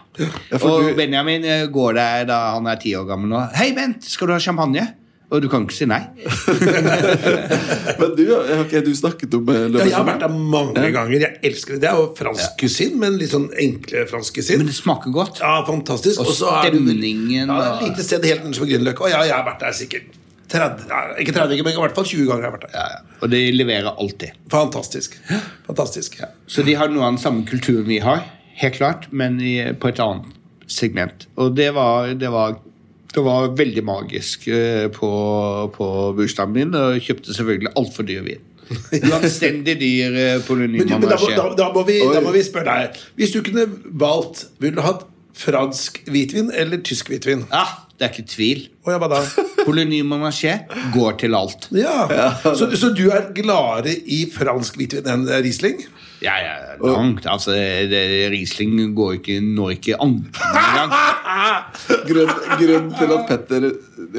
Og 0.57 0.89
du- 0.89 0.95
Benjamin 0.97 1.45
eh, 1.45 1.68
går 1.72 1.93
der 1.99 2.26
da 2.30 2.39
han 2.57 2.68
er 2.68 2.82
ti 2.82 2.95
år 2.97 3.05
gammel 3.10 3.30
nå. 3.32 3.45
'Hei, 3.53 3.72
Bent, 3.78 4.03
skal 4.10 4.28
du 4.28 4.34
ha 4.34 4.39
champagne?' 4.41 4.89
Og 5.30 5.43
du 5.43 5.47
kan 5.51 5.61
ikke 5.67 5.75
si 5.77 5.86
nei. 5.86 5.99
Men 7.99 8.13
du, 8.17 8.23
har 8.34 8.63
ikke 8.63 8.82
du 8.86 8.91
snakket 8.97 9.36
om 9.38 9.49
eh, 9.53 9.59
Ja, 9.75 9.84
jeg 9.86 9.93
har 9.93 10.07
vært 10.07 10.23
der 10.23 10.32
mange 10.55 10.88
ganger. 10.95 11.13
Jeg 11.21 11.38
elsker 11.51 11.75
det. 11.75 11.82
Det 11.84 11.89
er 11.91 11.99
jo 11.99 12.07
fransk 12.17 12.55
kusin, 12.59 12.95
men 13.01 13.17
litt 13.21 13.34
sånn 13.34 13.49
enkle 13.61 14.05
fransk 14.09 14.39
kusin. 14.39 14.61
Men 14.61 14.71
det 14.71 14.77
smaker 14.77 15.13
godt. 15.13 15.41
Ja, 15.43 15.59
fantastisk. 15.67 16.21
Og 16.23 16.32
så 16.34 16.49
stemningen, 16.63 17.45
Ja, 17.45 17.59
og- 17.59 17.84
et 17.84 17.91
lite 17.91 18.07
sted 18.07 18.25
helt 18.25 18.47
nede 18.47 18.57
på 18.57 18.65
Grünerløkka. 18.71 19.05
Og 19.05 19.13
ja, 19.13 19.21
jeg 19.30 19.36
har 19.36 19.45
vært 19.45 19.59
der 19.67 19.75
sikkert 19.77 20.17
30, 20.49 20.89
ikke 21.21 21.34
30, 21.36 21.61
men 21.63 21.73
i 21.73 21.82
hvert 21.84 21.93
fall 21.95 22.05
20 22.09 22.25
ganger. 22.25 22.41
har 22.41 22.49
jeg 22.49 22.55
vært 22.57 22.65
der. 22.65 22.73
Ja, 22.73 22.88
ja. 22.95 23.17
Og 23.21 23.30
de 23.30 23.41
leverer 23.53 23.91
alltid. 24.01 24.32
Fantastisk. 24.49 25.19
Fantastisk. 25.67 26.17
Så 26.47 26.65
de 26.65 26.73
har 26.73 26.89
noe 26.89 27.05
av 27.05 27.13
den 27.13 27.21
samme 27.21 27.45
kulturen 27.45 27.86
vi 27.86 27.99
har, 27.99 28.23
helt 28.63 28.75
klart, 28.82 29.05
men 29.13 29.38
i, 29.39 29.59
på 29.77 29.91
et 29.93 29.99
annet 29.99 30.25
segment. 30.65 31.27
Og 31.38 31.53
det 31.55 31.69
var, 31.75 32.13
det 32.17 32.32
var, 32.34 32.57
det 33.16 33.24
var 33.26 33.49
veldig 33.57 33.84
magisk 33.88 34.47
eh, 34.53 34.86
på, 34.93 35.10
på 35.76 35.88
bursdagen 36.18 36.53
min, 36.53 36.76
og 36.78 36.99
kjøpte 37.01 37.34
selvfølgelig 37.34 37.72
altfor 37.80 38.05
dyr 38.10 38.22
vin. 38.28 38.45
Uanstendig 38.93 39.80
dyr 39.80 40.14
eh, 40.14 40.41
på 40.45 40.55
Men, 40.60 40.76
du, 40.78 40.84
men 40.84 41.07
da, 41.10 41.18
må- 41.18 41.32
da, 41.34 41.47
da, 41.57 41.70
må 41.74 41.84
vi, 41.88 41.99
da 42.05 42.22
må 42.22 42.34
vi 42.36 42.43
spørre 42.45 42.76
deg. 42.84 42.99
Hvis 43.18 43.34
du 43.34 43.41
kunne 43.45 43.66
valgt, 43.97 44.45
ville 44.62 44.78
du 44.78 44.86
hatt 44.86 45.07
fransk 45.39 46.01
hvitvin 46.12 46.51
eller 46.53 46.82
tysk 46.86 47.10
hvitvin? 47.10 47.45
Ah, 47.55 47.80
det 47.97 48.05
er 48.07 48.14
ikke 48.14 48.30
tvil. 48.32 48.66
Oh, 48.86 48.91
ja, 48.93 48.99
hva 49.01 49.10
da 49.12 49.24
Monarché 50.07 50.53
går 50.93 51.18
til 51.22 51.36
alt. 51.36 51.68
Ja. 51.76 52.07
Så, 52.43 52.70
så 52.80 52.89
du 52.95 53.10
er 53.14 53.30
gladere 53.36 53.93
i 54.05 54.24
fransk 54.34 54.78
hvitvin 54.80 55.07
enn 55.10 55.26
Riesling? 55.43 55.82
Ja, 56.20 56.34
ja, 56.43 56.53
langt. 56.84 57.26
Altså, 57.32 57.53
det, 57.88 58.30
Riesling 58.34 58.95
går 58.95 59.13
ikke, 59.20 59.38
når 59.39 59.70
ikke 59.78 59.95
andre 60.03 60.28
engang. 60.49 60.91
Grunnen, 62.09 62.39
grunnen 62.59 62.89
til 62.97 63.13
at 63.15 63.28
Petter 63.30 63.67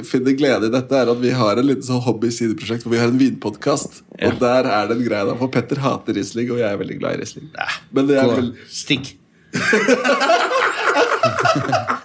finner 0.08 0.36
glede 0.38 0.70
i 0.70 0.72
dette, 0.72 0.96
er 0.96 1.10
at 1.12 1.20
vi 1.20 1.32
har 1.36 1.60
en 1.60 1.66
liten 1.68 1.84
sånn 1.84 2.00
hobby-sideprosjekt 2.04 2.86
hvor 2.86 2.94
vi 2.94 3.00
har 3.02 3.10
en 3.12 3.20
vinpodkast. 3.20 4.00
Og 4.16 4.38
der 4.40 4.68
er 4.70 4.88
det 4.88 4.96
en 4.96 5.04
greie 5.04 5.28
da, 5.28 5.34
for 5.40 5.52
Petter 5.52 5.80
hater 5.84 6.16
Riesling, 6.16 6.48
og 6.54 6.62
jeg 6.62 6.68
er 6.70 6.80
veldig 6.80 6.98
glad 7.02 7.18
i 7.18 7.20
Riesling. 7.22 7.50
Men 7.96 8.08
det 8.08 8.16
er 8.22 8.32
vel 8.32 8.52
Stikk. 8.70 9.12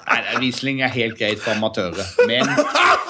Nei, 0.10 0.20
Riesling 0.42 0.82
er 0.84 0.92
helt 0.96 1.16
greit 1.20 1.40
for 1.44 1.56
amatører. 1.56 2.08
Men 2.28 2.52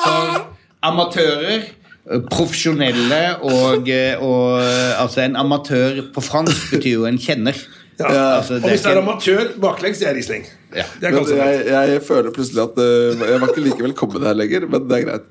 for 0.04 0.46
amatører, 0.86 1.66
profesjonelle 2.06 3.22
og, 3.42 3.90
eh, 3.90 4.22
og 4.22 4.62
eh, 4.62 5.02
Altså, 5.02 5.24
en 5.26 5.40
amatør 5.40 6.04
på 6.14 6.22
fransk 6.22 6.76
betyr 6.76 6.94
jo 7.00 7.10
en 7.10 7.20
kjenner. 7.22 7.58
Ja. 7.96 8.10
altså, 8.42 8.58
og 8.60 8.66
hvis 8.68 8.82
det 8.84 8.90
er 8.92 8.98
amatør 9.00 9.52
baklengs, 9.64 10.02
det 10.02 10.08
er 10.10 10.18
Riesling. 10.18 10.42
Ja. 10.76 10.84
Det 11.00 11.08
er 11.08 11.14
men 11.16 11.30
jeg, 11.32 11.62
jeg 11.72 12.02
føler 12.04 12.34
plutselig 12.36 12.60
at 12.60 12.74
uh, 12.76 13.22
Jeg 13.24 13.40
var 13.40 13.54
ikke 13.54 13.64
like 13.64 13.84
velkommen 13.86 14.26
her 14.28 14.36
lenger, 14.36 14.66
men 14.68 14.84
det 14.90 14.98
er 14.98 15.06
greit. 15.06 15.30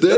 Det, 0.00 0.16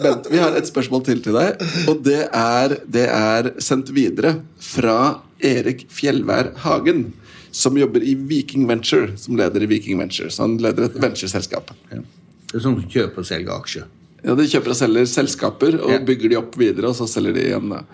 Bent, 0.00 0.26
vi 0.32 0.40
har 0.42 0.58
et 0.58 0.66
spørsmål 0.66 1.04
til 1.06 1.22
til 1.22 1.38
deg, 1.38 1.62
og 1.86 2.02
det 2.02 2.24
er, 2.34 2.74
det 2.90 3.06
er 3.06 3.52
sendt 3.62 3.94
videre 3.94 4.40
fra 4.58 5.20
Erik 5.38 5.86
Fjellvær 5.86 6.50
Hagen, 6.64 7.12
som 7.54 7.78
jobber 7.78 8.02
i 8.02 8.16
Viking 8.18 8.66
Venture, 8.66 9.14
som 9.14 9.38
leder 9.38 9.62
i 9.62 9.70
Viking 9.70 10.02
Venture. 10.02 10.34
Så 10.34 10.48
han 10.48 10.58
leder 10.58 10.90
et 10.90 10.98
ventureselskap. 10.98 11.70
Ja. 11.94 12.02
Det 12.42 12.58
er 12.58 12.66
sånn 12.66 12.80
som 12.80 12.90
kjøper 12.90 13.22
og 13.22 13.30
selger 13.30 13.54
aksjer. 13.54 13.86
Ja, 14.26 14.34
De 14.34 14.48
kjøper 14.50 14.74
og 14.74 14.78
selger 14.80 15.06
selskaper 15.06 15.78
og 15.78 15.92
Ja. 15.92 15.98
bygger 16.02 16.32
de 16.32 16.38
opp 16.40 16.56
videre, 16.58 16.90
og 16.90 16.96
så 16.98 17.06
selger 17.06 17.34
de 17.36 17.44
igjen. 17.46 17.84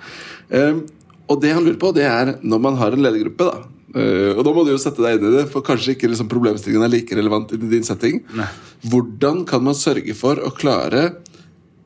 Ehm, 0.51 0.87
og 1.28 1.41
det 1.43 1.53
han 1.53 1.64
lurer 1.64 1.78
på, 1.78 1.93
det 1.95 2.05
er 2.09 2.39
når 2.43 2.61
man 2.61 2.76
har 2.76 2.93
en 2.93 3.03
ledergruppe, 3.05 3.45
da. 3.45 3.68
Uh, 3.95 4.33
og 4.39 4.45
da 4.47 4.53
må 4.57 4.64
du 4.64 4.70
jo 4.72 4.78
sette 4.80 5.03
deg 5.05 5.18
inn 5.18 5.28
i 5.28 5.37
det, 5.37 5.51
for 5.53 5.61
kanskje 5.61 5.93
ikke 5.93 6.09
liksom 6.09 6.30
problemstillingen 6.33 6.87
er 6.87 6.89
like 6.89 7.12
relevant 7.12 7.53
i 7.53 7.59
din 7.61 7.85
setting. 7.85 8.22
Nei. 8.35 8.47
Hvordan 8.89 9.45
kan 9.45 9.62
man 9.62 9.76
sørge 9.76 10.14
for 10.16 10.41
å 10.41 10.49
klare 10.57 11.03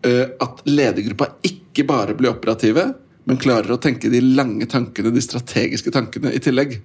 uh, 0.06 0.26
at 0.38 0.62
ledergruppa 0.70 1.32
ikke 1.42 1.82
bare 1.88 2.14
blir 2.14 2.30
operative, 2.30 2.94
men 3.26 3.40
klarer 3.42 3.74
å 3.74 3.80
tenke 3.82 4.06
de 4.12 4.20
lange 4.22 4.68
tankene, 4.70 5.10
de 5.10 5.24
strategiske 5.24 5.90
tankene, 5.90 6.30
i 6.30 6.38
tillegg. 6.38 6.78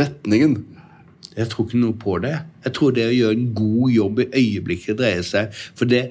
Retningen. 0.00 0.56
Jeg 1.36 1.50
tror 1.52 1.68
ikke 1.68 1.82
noe 1.82 1.96
på 2.00 2.16
det. 2.24 2.38
Jeg 2.64 2.72
tror 2.78 2.96
det 2.96 3.04
å 3.04 3.14
gjøre 3.18 3.36
en 3.36 3.50
god 3.54 3.92
jobb 3.92 4.22
i 4.24 4.30
øyeblikket 4.32 4.96
dreier 4.98 5.22
seg 5.26 5.52
For 5.76 5.84
det 5.84 6.08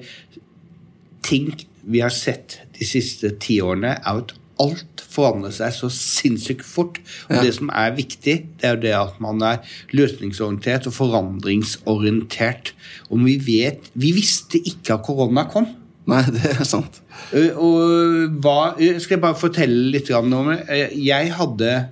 ting 1.22 1.52
vi 1.88 2.00
har 2.04 2.10
sett 2.12 2.58
de 2.78 2.84
siste 2.84 3.30
tiårene, 3.40 3.96
er 4.04 4.18
at 4.22 4.34
alt 4.60 5.02
forandrer 5.08 5.52
seg 5.54 5.70
så 5.72 5.88
sinnssykt 5.94 6.66
fort. 6.66 6.98
Og 7.30 7.36
Ja. 7.36 7.42
det 7.42 7.54
som 7.54 7.70
er 7.70 7.92
viktig, 7.94 8.34
det 8.58 8.64
er 8.66 8.74
jo 8.74 8.80
det 8.82 8.94
at 8.94 9.20
man 9.22 9.40
er 9.42 9.58
løsningsorientert 9.94 10.86
og 10.90 10.92
forandringsorientert. 10.96 12.72
Og 13.10 13.22
vi 13.24 13.36
vet 13.38 13.90
Vi 13.94 14.12
visste 14.16 14.58
ikke 14.60 14.94
at 14.98 15.04
korona 15.06 15.44
kom. 15.50 15.68
Nei, 16.08 16.22
det 16.32 16.44
er 16.58 16.64
sant. 16.64 17.00
Eh, 17.32 17.50
Og 17.56 18.40
hva 18.40 18.74
eh, 18.80 18.98
Skal 18.98 19.16
jeg 19.18 19.22
bare 19.22 19.36
fortelle 19.38 19.90
litt 19.92 20.10
om 20.16 20.30
det? 20.30 20.60
Eh, 20.68 20.88
Jeg 21.06 21.32
hadde 21.36 21.88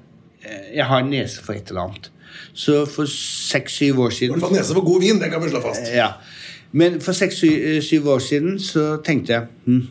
Jeg 0.74 0.84
har 0.86 1.02
nese 1.02 1.42
for 1.42 1.52
et 1.54 1.68
eller 1.70 1.88
annet. 1.88 2.10
Så 2.56 2.86
for 2.88 3.04
seks-syv 3.10 3.98
år 4.00 4.12
I 4.12 4.14
siden 4.16 4.36
hvert 4.36 4.46
fall 4.48 4.56
nese 4.56 4.74
for 4.74 4.84
god 4.86 5.00
vin, 5.02 5.18
det 5.20 5.30
kan 5.32 5.42
vi 5.42 5.50
slå 5.50 5.60
fast. 5.64 5.90
ja. 5.92 6.12
Men 6.76 7.00
for 7.00 7.16
seks-syv 7.16 8.08
år 8.12 8.20
siden 8.20 8.58
så 8.60 8.96
tenkte 9.04 9.32
jeg 9.32 9.46
hm, 9.64 9.84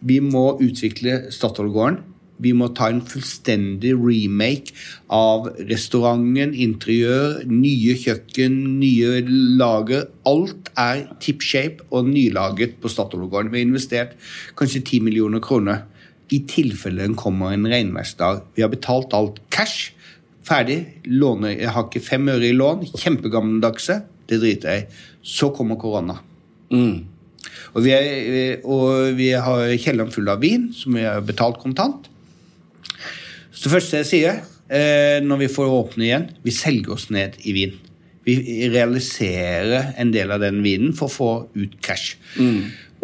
vi 0.00 0.18
må 0.24 0.54
utvikle 0.60 1.26
Statoil-gården. 1.32 2.00
Vi 2.40 2.54
må 2.56 2.70
ta 2.72 2.86
en 2.88 3.02
fullstendig 3.04 3.92
remake 4.00 4.72
av 5.12 5.50
restauranten, 5.68 6.54
interiør, 6.56 7.42
nye 7.44 7.96
kjøkken, 8.00 8.56
nye 8.80 9.20
lager. 9.60 10.06
Alt 10.28 10.70
er 10.80 11.04
tip 11.20 11.44
shape 11.44 11.84
og 11.92 12.08
nylaget 12.08 12.78
på 12.80 12.88
Statoil-gården. 12.92 13.52
Vi 13.52 13.60
har 13.60 13.68
investert 13.68 14.16
kanskje 14.56 14.80
10 14.86 15.02
millioner 15.08 15.44
kroner. 15.44 15.84
I 16.32 16.40
tilfelle 16.48 17.04
det 17.04 17.18
kommer 17.20 17.52
en 17.52 17.68
regnværsdag. 17.68 18.46
Vi 18.56 18.64
har 18.64 18.72
betalt 18.72 19.16
alt 19.16 19.42
cash. 19.52 19.92
Ferdig. 20.46 20.80
Låner, 21.04 21.58
jeg 21.58 21.74
har 21.74 21.88
ikke 21.88 22.04
fem 22.08 22.28
øre 22.32 22.48
i 22.48 22.56
lån. 22.56 22.88
Kjempegammeldagse. 22.96 24.00
Det 24.30 24.38
driter 24.42 24.74
jeg 24.76 24.84
i. 24.84 25.00
Så 25.26 25.50
kommer 25.54 25.78
korona. 25.80 26.20
Og 27.74 27.84
vi, 27.84 27.92
er, 27.94 28.62
og 28.66 29.12
vi 29.18 29.30
har 29.34 29.74
kjelleren 29.78 30.12
full 30.14 30.30
av 30.30 30.40
vin, 30.42 30.70
som 30.76 30.96
vi 30.96 31.04
har 31.06 31.22
betalt 31.26 31.60
kontant. 31.62 32.08
Så 33.50 33.66
det 33.66 33.74
første 33.74 34.00
jeg 34.00 34.08
sier 34.08 34.40
eh, 34.72 35.20
når 35.24 35.44
vi 35.44 35.52
får 35.52 35.74
åpne 35.76 36.06
igjen, 36.06 36.28
vi 36.46 36.54
selger 36.54 36.94
oss 36.96 37.08
ned 37.12 37.38
i 37.44 37.54
vin. 37.56 37.74
Vi 38.26 38.36
realiserer 38.70 39.94
en 40.00 40.12
del 40.14 40.30
av 40.32 40.42
den 40.44 40.60
vinen 40.64 40.94
for 40.96 41.08
å 41.08 41.14
få 41.14 41.30
ut 41.56 41.78
cash. 41.84 42.16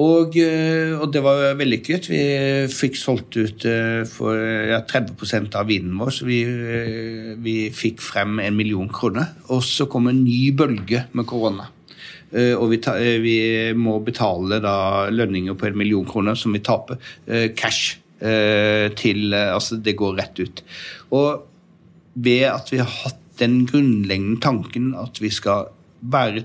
Og, 0.02 0.34
eh, 0.36 0.92
og 0.92 1.08
det 1.12 1.22
var 1.24 1.54
vellykket. 1.56 2.10
Vi 2.12 2.20
fikk 2.68 2.98
solgt 3.00 3.38
ut 3.38 3.64
eh, 3.68 4.02
for 4.08 4.36
ja, 4.36 4.82
30% 4.84 5.56
av 5.56 5.70
vinen 5.70 5.96
vår, 5.96 6.12
så 6.12 6.26
vi, 6.28 6.42
eh, 6.44 7.30
vi 7.40 7.56
fikk 7.72 8.02
frem 8.04 8.36
en 8.44 8.58
million 8.58 8.90
kroner. 8.92 9.32
Og 9.54 9.64
så 9.64 9.88
kom 9.88 10.10
en 10.10 10.20
ny 10.24 10.50
bølge 10.56 11.06
med 11.16 11.28
korona. 11.28 11.70
Og 12.36 12.66
vi, 12.68 12.76
ta, 12.82 12.96
vi 13.22 13.36
må 13.78 13.94
betale 14.04 14.58
da 14.60 15.06
lønninger 15.14 15.54
på 15.56 15.68
en 15.68 15.76
million 15.78 16.04
kroner 16.04 16.34
som 16.36 16.52
vi 16.52 16.60
taper. 16.60 16.98
cash. 17.56 18.00
til 18.18 19.34
Altså, 19.34 19.76
det 19.76 19.94
går 19.96 20.16
rett 20.18 20.40
ut. 20.42 20.62
Og 21.14 21.46
ved 22.18 22.42
at 22.50 22.72
vi 22.72 22.82
har 22.82 22.90
hatt 23.04 23.22
den 23.38 23.62
grunnleggende 23.70 24.40
tanken 24.42 24.90
at 24.98 25.22
vi 25.22 25.30
skal 25.32 25.70
være 26.02 26.42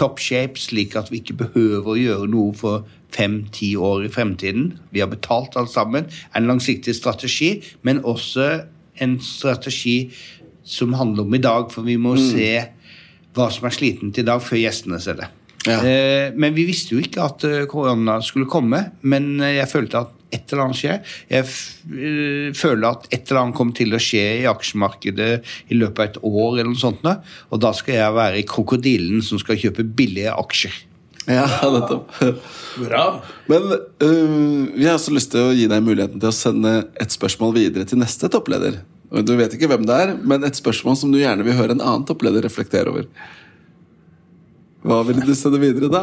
top 0.00 0.20
shape, 0.22 0.58
slik 0.60 0.96
at 0.98 1.10
vi 1.12 1.22
ikke 1.22 1.38
behøver 1.44 1.90
å 1.92 1.98
gjøre 1.98 2.30
noe 2.30 2.54
for 2.58 2.86
fem-ti 3.14 3.74
år 3.78 4.08
i 4.08 4.12
fremtiden. 4.12 4.72
Vi 4.90 5.02
har 5.02 5.10
betalt 5.12 5.54
alt 5.60 5.70
sammen. 5.70 6.08
En 6.34 6.48
langsiktig 6.50 6.96
strategi, 6.98 7.60
men 7.86 8.02
også 8.02 8.64
en 9.04 9.18
strategi 9.22 10.10
som 10.64 10.96
handler 10.98 11.26
om 11.26 11.36
i 11.36 11.42
dag, 11.42 11.70
for 11.70 11.86
vi 11.86 11.96
må 12.00 12.16
se 12.18 12.50
hva 13.34 13.48
som 13.52 13.66
er 13.68 13.74
slitent 13.74 14.18
i 14.18 14.26
dag, 14.26 14.42
før 14.42 14.62
gjestene 14.62 15.00
ser 15.02 15.18
det. 15.20 15.30
Ja. 15.64 15.78
Eh, 15.80 16.34
men 16.36 16.54
vi 16.56 16.66
visste 16.68 16.96
jo 16.96 17.02
ikke 17.02 17.24
at 17.24 17.44
eh, 17.48 17.64
korona 17.70 18.18
skulle 18.24 18.48
komme, 18.50 18.82
men 19.08 19.38
eh, 19.40 19.56
jeg 19.58 19.70
følte 19.70 20.04
at 20.04 20.12
et 20.34 20.52
eller 20.52 20.66
annet 20.66 20.80
skjer. 20.80 21.12
Jeg 21.30 21.46
f 21.46 21.58
eh, 21.90 22.48
føler 22.56 22.88
at 22.90 23.06
et 23.10 23.22
eller 23.28 23.42
annet 23.42 23.58
kommer 23.58 23.76
til 23.76 23.94
å 23.94 24.02
skje 24.02 24.24
i 24.40 24.48
aksjemarkedet 24.50 25.30
i 25.70 25.78
løpet 25.78 26.00
av 26.00 26.10
et 26.10 26.18
år, 26.22 26.58
eller 26.58 26.72
noe 26.72 26.80
sånt, 26.80 27.04
og 27.04 27.62
da 27.62 27.70
skal 27.76 27.98
jeg 27.98 28.16
være 28.16 28.40
i 28.40 28.48
krokodillen 28.48 29.22
som 29.24 29.40
skal 29.42 29.60
kjøpe 29.60 29.86
billige 29.96 30.34
aksjer. 30.34 30.82
Ja, 31.24 31.46
nettopp. 31.74 32.10
Bra. 32.78 33.04
Men 33.48 33.70
uh, 33.72 34.74
vi 34.74 34.86
har 34.86 34.98
også 34.98 35.14
lyst 35.14 35.32
til 35.32 35.46
å 35.46 35.54
gi 35.56 35.68
deg 35.70 35.84
muligheten 35.84 36.20
til 36.20 36.30
å 36.30 36.36
sende 36.36 36.74
et 37.00 37.14
spørsmål 37.14 37.54
videre 37.56 37.88
til 37.88 38.00
neste 38.02 38.28
toppleder. 38.32 38.82
Du 39.24 39.34
vet 39.38 39.52
ikke 39.54 39.68
hvem 39.70 39.86
det 39.86 39.96
er, 40.00 40.12
men 40.26 40.44
et 40.46 40.58
spørsmål 40.58 40.98
som 40.98 41.12
du 41.14 41.20
gjerne 41.20 41.44
vil 41.46 41.56
høre 41.56 41.76
en 41.76 41.84
annen 41.84 42.06
toppleder 42.08 42.44
reflektere 42.44 42.90
over. 42.90 43.06
Hva 44.84 45.00
ville 45.08 45.24
du 45.24 45.32
sende 45.36 45.60
videre 45.62 45.88
da? 45.92 46.02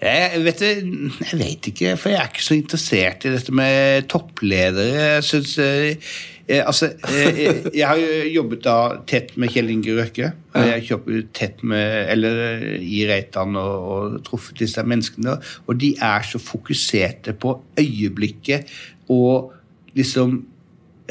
Jeg 0.00 0.40
vet, 0.46 0.62
jeg 0.64 1.38
vet 1.40 1.66
ikke, 1.70 1.96
for 2.00 2.12
jeg 2.12 2.20
er 2.20 2.30
ikke 2.30 2.44
så 2.46 2.56
interessert 2.56 3.26
i 3.28 3.32
dette 3.34 3.52
med 3.52 4.06
toppledere. 4.12 4.86
Jeg 5.16 5.26
synes, 5.28 5.52
eh, 5.60 6.14
eh, 6.48 6.62
altså, 6.64 6.88
eh, 7.08 7.40
jeg, 7.42 7.58
jeg 7.68 7.84
har 7.88 8.00
jo 8.00 8.22
jobbet 8.38 8.62
da 8.64 8.76
tett 9.08 9.34
med 9.40 9.52
Kjell 9.52 9.68
Inge 9.74 9.96
Røkke. 9.98 10.30
Og 10.54 10.64
jeg 10.64 10.72
har 10.72 10.88
jobbet 10.88 11.28
tett 11.36 11.60
med, 11.68 11.98
eller 12.14 12.64
i 12.80 13.02
Reitan 13.10 13.60
og, 13.60 13.90
og 13.92 14.16
truffet 14.24 14.62
disse 14.64 14.84
menneskene. 14.84 15.36
Og 15.68 15.76
de 15.84 15.92
er 16.00 16.24
så 16.24 16.40
fokuserte 16.40 17.36
på 17.36 17.58
øyeblikket 17.80 18.72
og 19.12 19.52
liksom 19.98 20.40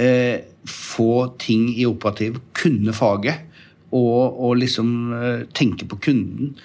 eh, 0.01 0.41
få 0.66 1.14
ting 1.38 1.70
i 1.78 1.86
operativ, 1.86 2.41
kunne 2.57 2.97
faget. 2.97 3.49
Og, 3.93 4.41
og 4.41 4.57
liksom 4.57 5.14
eh, 5.14 5.45
tenke 5.53 5.86
på 5.86 6.01
kunden. 6.01 6.55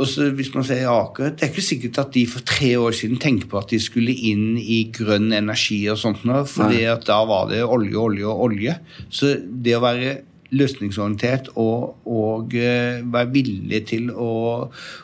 Og 0.00 0.08
så 0.08 0.30
hvis 0.32 0.48
man 0.54 0.64
sier 0.64 0.88
Aker, 0.88 1.34
Det 1.36 1.44
er 1.44 1.50
ikke 1.52 1.64
sikkert 1.64 1.98
at 2.00 2.14
de 2.14 2.24
for 2.30 2.44
tre 2.46 2.72
år 2.80 2.94
siden 2.96 3.20
tenkte 3.20 3.50
på 3.50 3.58
at 3.60 3.68
de 3.68 3.80
skulle 3.82 4.14
inn 4.14 4.56
i 4.56 4.86
grønn 4.94 5.28
energi 5.36 5.82
og 5.92 5.98
sånt, 6.00 6.24
fordi 6.24 6.84
at 6.88 7.04
da 7.08 7.20
var 7.28 7.50
det 7.52 7.60
olje, 7.64 7.96
olje 8.00 8.26
og 8.26 8.46
olje. 8.48 8.78
Så 9.12 9.34
det 9.44 9.76
å 9.76 9.82
være 9.84 10.16
løsningsorientert 10.56 11.52
og, 11.60 12.00
og 12.10 12.54
eh, 12.58 13.04
være 13.06 13.30
villig 13.34 13.84
til 13.90 14.10
å, 14.10 14.32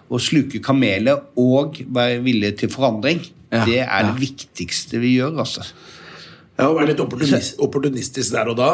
å 0.08 0.18
sluke 0.22 0.62
kameler 0.64 1.20
og 1.38 1.78
være 1.86 2.22
villig 2.24 2.56
til 2.62 2.72
forandring, 2.72 3.22
Ja, 3.52 3.62
det 3.62 3.78
er 3.84 4.00
ja. 4.02 4.08
det 4.08 4.18
viktigste 4.18 4.98
vi 4.98 5.12
gjør, 5.20 5.36
altså. 5.44 5.62
Ja, 6.56 6.66
Være 6.72 6.88
litt 6.90 7.00
opportunis 7.04 7.52
opportunistisk 7.62 8.34
der 8.34 8.50
og 8.50 8.56
da. 8.58 8.70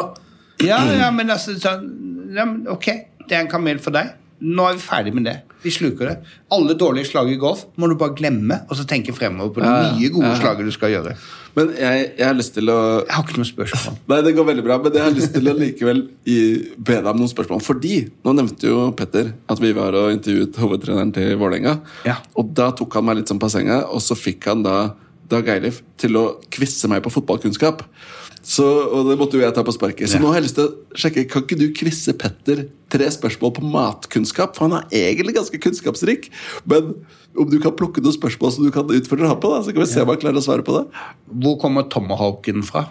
Ja, 0.63 0.79
ja, 0.87 1.11
men 1.13 1.29
altså 1.29 1.53
sånn, 1.59 1.85
ja, 2.33 2.47
Ok, 2.73 2.87
det 3.27 3.35
er 3.35 3.43
en 3.43 3.51
kamel 3.51 3.81
for 3.83 3.93
deg. 3.93 4.15
Nå 4.43 4.65
er 4.65 4.79
vi 4.79 4.81
ferdig 4.81 5.13
med 5.13 5.27
det. 5.29 5.35
Vi 5.63 5.71
sluker 5.71 6.09
det. 6.09 6.15
Alle 6.53 6.75
dårlige 6.79 7.07
slag 7.09 7.31
i 7.31 7.37
golf 7.39 7.65
må 7.79 7.87
du 7.89 7.95
bare 7.99 8.15
glemme, 8.17 8.61
og 8.67 8.77
så 8.77 8.85
tenke 8.87 9.15
fremover 9.15 9.53
på 9.55 9.63
de 9.63 9.71
nye 9.97 10.11
gode 10.13 10.33
slagene 10.41 10.67
du 10.67 10.75
skal 10.75 10.91
gjøre. 10.93 11.15
Men 11.53 11.69
jeg, 11.77 12.05
jeg 12.17 12.25
har 12.25 12.33
lyst 12.33 12.55
til 12.55 12.71
å 12.73 12.77
Jeg 13.03 13.13
har 13.13 13.27
ikke 13.27 13.37
noe 13.37 13.49
spørsmål. 13.49 13.97
Nei, 14.09 14.19
det 14.25 14.33
går 14.37 14.47
veldig 14.47 14.65
bra, 14.65 14.79
men 14.81 14.97
jeg 14.97 15.05
har 15.05 15.13
lyst 15.13 15.35
til 15.35 15.51
å 15.51 15.53
likevel 15.57 16.01
gi, 16.25 16.39
be 16.77 16.97
deg 16.97 17.11
om 17.11 17.21
noen 17.21 17.31
spørsmål. 17.31 17.61
Fordi 17.63 17.99
nå 18.25 18.33
nevnte 18.39 18.71
jo 18.71 18.87
Petter 18.97 19.31
at 19.53 19.61
vi 19.61 19.71
var 19.77 19.95
og 19.99 20.15
intervjuet 20.15 20.57
hovedtreneren 20.63 21.13
til 21.15 21.37
Vålerenga. 21.41 21.77
Ja. 22.09 22.17
Og 22.39 22.51
da 22.57 22.71
tok 22.75 22.97
han 22.97 23.07
meg 23.07 23.21
litt 23.21 23.31
sånn 23.31 23.41
på 23.41 23.51
senga, 23.53 23.83
og 23.93 24.01
så 24.03 24.17
fikk 24.17 24.49
han 24.51 24.65
da 24.65 24.77
Dag 25.31 25.47
Eilif 25.49 25.79
til 25.97 26.17
å 26.19 26.23
kvisse 26.51 26.89
meg 26.91 27.01
på 27.05 27.11
fotballkunnskap. 27.13 27.85
Så, 28.43 28.63
og 28.91 29.05
det 29.07 29.15
måtte 29.17 29.37
jo 29.39 29.43
jeg 29.45 29.53
ta 29.55 29.63
på 29.63 29.71
sparket. 29.71 30.09
Så 30.11 30.17
Ja. 30.17 30.19
nå 30.19 30.27
har 30.33 30.41
jeg 30.41 30.43
lyst 30.49 30.55
til 30.57 30.67
å 30.67 30.97
sjekke 30.99 31.29
Kan 31.31 31.43
ikke 31.45 31.57
du 31.57 31.69
kvisse 31.71 32.11
Petter 32.19 32.65
tre 32.91 33.05
spørsmål 33.07 33.53
på 33.55 33.63
matkunnskap? 33.63 34.55
For 34.57 34.67
han 34.67 34.83
er 34.83 34.89
egentlig 34.91 35.35
ganske 35.37 35.59
kunnskapsrik. 35.63 36.27
Men 36.67 36.93
om 37.39 37.49
du 37.49 37.57
kan 37.63 37.71
plukke 37.71 38.03
noen 38.03 38.13
spørsmål 38.17 38.51
som 38.51 38.65
du 38.67 38.71
kan 38.75 38.83
utfordre 38.91 39.27
ham 39.31 39.39
på, 39.39 39.49
da, 39.49 39.61
så 39.63 39.71
kan 39.73 39.81
vi 39.85 39.87
se 39.93 40.01
om 40.03 40.11
han 40.11 40.17
klarer 40.19 40.41
å 40.41 40.43
svare 40.43 40.61
på 40.67 40.75
det. 40.75 40.83
Hvor 41.31 41.55
kommer 41.61 41.87
tomahawken 41.89 42.63
fra? 42.67 42.89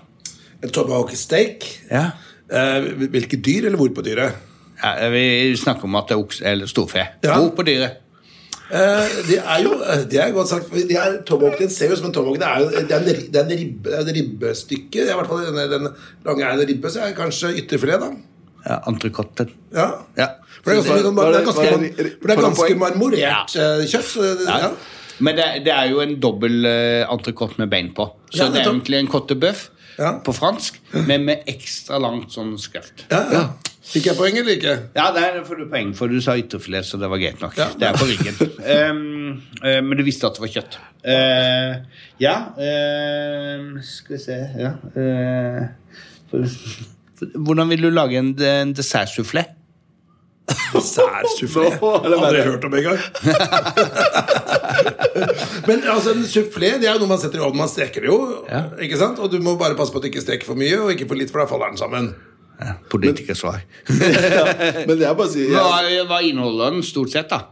En 0.62 0.70
tomahawk 0.72 1.12
steak. 1.14 1.68
Ja. 1.90 2.12
Eh, 2.48 2.88
hvilket 3.12 3.42
dyr, 3.44 3.66
eller 3.66 3.76
hvor 3.76 3.92
på 3.92 4.03
dyret? 4.05 4.32
Ja, 4.82 5.09
vi 5.12 5.53
snakker 5.57 5.84
om 5.84 5.94
at 6.00 6.09
det 6.09 6.16
er 6.16 6.22
okse 6.24 6.42
eller 6.48 6.66
storfe. 6.66 7.05
Ja. 7.22 7.36
Hvor 7.38 7.53
på 7.55 7.64
dyret? 7.68 7.98
Eh, 8.72 9.16
det 9.28 9.36
er 9.36 9.58
jo 9.60 9.72
eh, 9.84 10.04
Det 10.08 10.20
er 10.22 10.30
godt 10.32 10.48
sagt. 10.48 10.70
Det 10.72 10.86
De 10.88 10.96
er, 10.96 11.18
tomahawken 11.28 11.70
ser 11.70 11.90
jo 11.90 11.96
ut 11.96 12.00
som 12.00 12.08
en 12.08 12.14
tomahawk. 12.16 12.38
Det 12.40 12.48
er 12.48 12.60
jo 12.62 12.68
det 12.70 12.94
er 12.96 13.00
en, 13.00 13.08
ribbestykke 13.08 13.32
det 13.32 13.40
er 13.40 13.44
en, 13.44 13.58
ribbe, 13.62 13.90
det 13.90 14.12
er 14.12 14.18
ribbestykke. 14.20 15.02
I 15.02 15.16
hvert 15.18 15.28
fall 15.32 15.44
den, 15.46 15.72
den 15.74 15.88
lange 16.28 16.46
er 16.46 16.54
en 16.56 16.68
ribbe, 16.70 16.92
så 16.92 17.02
er 17.02 17.12
det 17.12 17.18
kanskje 17.18 17.52
ytterfilet, 17.60 18.00
da. 18.06 18.10
Ja, 18.62 18.78
Entrecôten. 18.88 19.50
Ja. 19.74 19.88
Ja. 20.16 20.28
For 20.62 20.70
det 20.70 20.78
er 20.78 20.84
ganske, 20.86 21.62
det 22.22 22.30
er 22.30 22.40
ganske, 22.40 22.68
er 22.70 22.78
marmorert 22.78 23.56
eh, 23.58 23.84
kjøtt. 23.90 24.08
Så 24.14 24.22
det, 24.22 24.48
Ja. 24.48 24.58
ja. 24.68 24.72
Men 25.22 25.36
det, 25.36 25.44
det 25.66 25.72
er 25.74 25.90
jo 25.90 26.00
en 26.02 26.16
dobbel 26.18 26.64
uh, 26.66 27.04
entrecôte 27.12 27.60
med 27.60 27.68
bein 27.70 27.92
på. 27.94 28.08
Så 28.32 28.46
Ja, 28.46 28.48
det 28.50 28.62
er 28.62 28.70
egentlig 28.70 28.98
en 28.98 29.10
cotte 29.12 29.36
bœuf 29.38 29.68
Ja. 29.98 30.14
på 30.24 30.32
fransk, 30.32 30.80
men 31.06 31.26
med 31.28 31.44
ekstra 31.46 31.98
langt 32.00 32.32
sånn 32.32 32.56
skøft. 32.58 33.04
Ja, 33.12 33.20
ja. 33.30 33.42
Fikk 33.83 34.05
jeg 34.07 34.14
poeng 34.14 34.37
eller 34.39 34.55
ikke? 34.55 34.72
Ja, 34.95 35.09
der 35.14 35.41
får 35.47 35.57
du 35.59 35.64
poeng, 35.70 35.89
for 35.99 36.07
du 36.11 36.20
sa 36.22 36.37
ytterfilet, 36.39 36.87
så 36.87 36.99
det 37.03 37.09
var 37.11 37.18
greit 37.18 37.41
nok. 37.43 37.57
Ja. 37.59 37.66
Det 37.74 37.87
er 37.89 37.97
på 37.99 38.07
ryggen. 38.07 38.37
Um, 38.62 39.43
uh, 39.59 39.80
men 39.83 39.99
du 39.99 40.05
visste 40.07 40.26
at 40.28 40.39
det 40.39 40.43
var 40.45 40.53
kjøtt. 40.55 40.76
Uh, 41.03 41.83
ja 42.22 42.35
uh, 42.55 43.74
Skal 43.83 44.14
vi 44.14 44.18
se 44.22 44.37
ja. 44.55 44.70
eh, 44.95 45.66
Hvordan 47.35 47.66
vil 47.72 47.83
du 47.83 47.91
lage 47.91 48.14
en, 48.20 48.30
en 48.39 48.70
dessertsufflé? 48.76 49.43
Dessertsufflé? 50.72 51.66
Er 51.74 52.16
Aldri 52.16 52.43
hørt 52.47 52.64
om 52.70 52.74
engang. 52.78 53.03
Men 55.68 55.83
altså, 55.91 56.14
en 56.14 56.22
sufflé 56.26 56.76
det 56.78 56.87
er 56.87 56.95
jo 56.95 57.01
noe 57.03 57.11
man 57.11 57.20
setter 57.22 57.41
i 57.41 57.45
ovnen. 57.45 57.62
Man 57.64 57.70
steker 57.70 58.05
det 58.05 58.11
jo. 58.11 58.18
Ja. 58.47 58.62
Ikke 58.83 58.99
sant? 59.01 59.18
Og 59.22 59.30
du 59.33 59.39
må 59.43 59.57
bare 59.61 59.76
passe 59.78 59.95
på 59.95 60.01
at 60.01 60.07
du 60.07 60.11
ikke 60.12 60.24
steker 60.24 60.47
for 60.49 60.59
mye, 60.59 60.78
og 60.80 60.95
ikke 60.95 61.09
for 61.11 61.18
litt, 61.18 61.33
for 61.35 61.43
da 61.43 61.49
faller 61.51 61.74
den 61.74 61.83
sammen. 61.83 62.07
Ja, 62.68 62.76
Politikersvar. 62.92 63.62
Men 64.86 65.00
jeg 65.00 65.16
bare 65.18 65.28
sier 65.32 65.52
Hva, 65.56 65.82
jeg, 65.88 66.06
hva 66.10 66.20
inneholder 66.26 66.76
den 66.76 66.86
stort 66.86 67.12
sett, 67.14 67.30
da? 67.32 67.44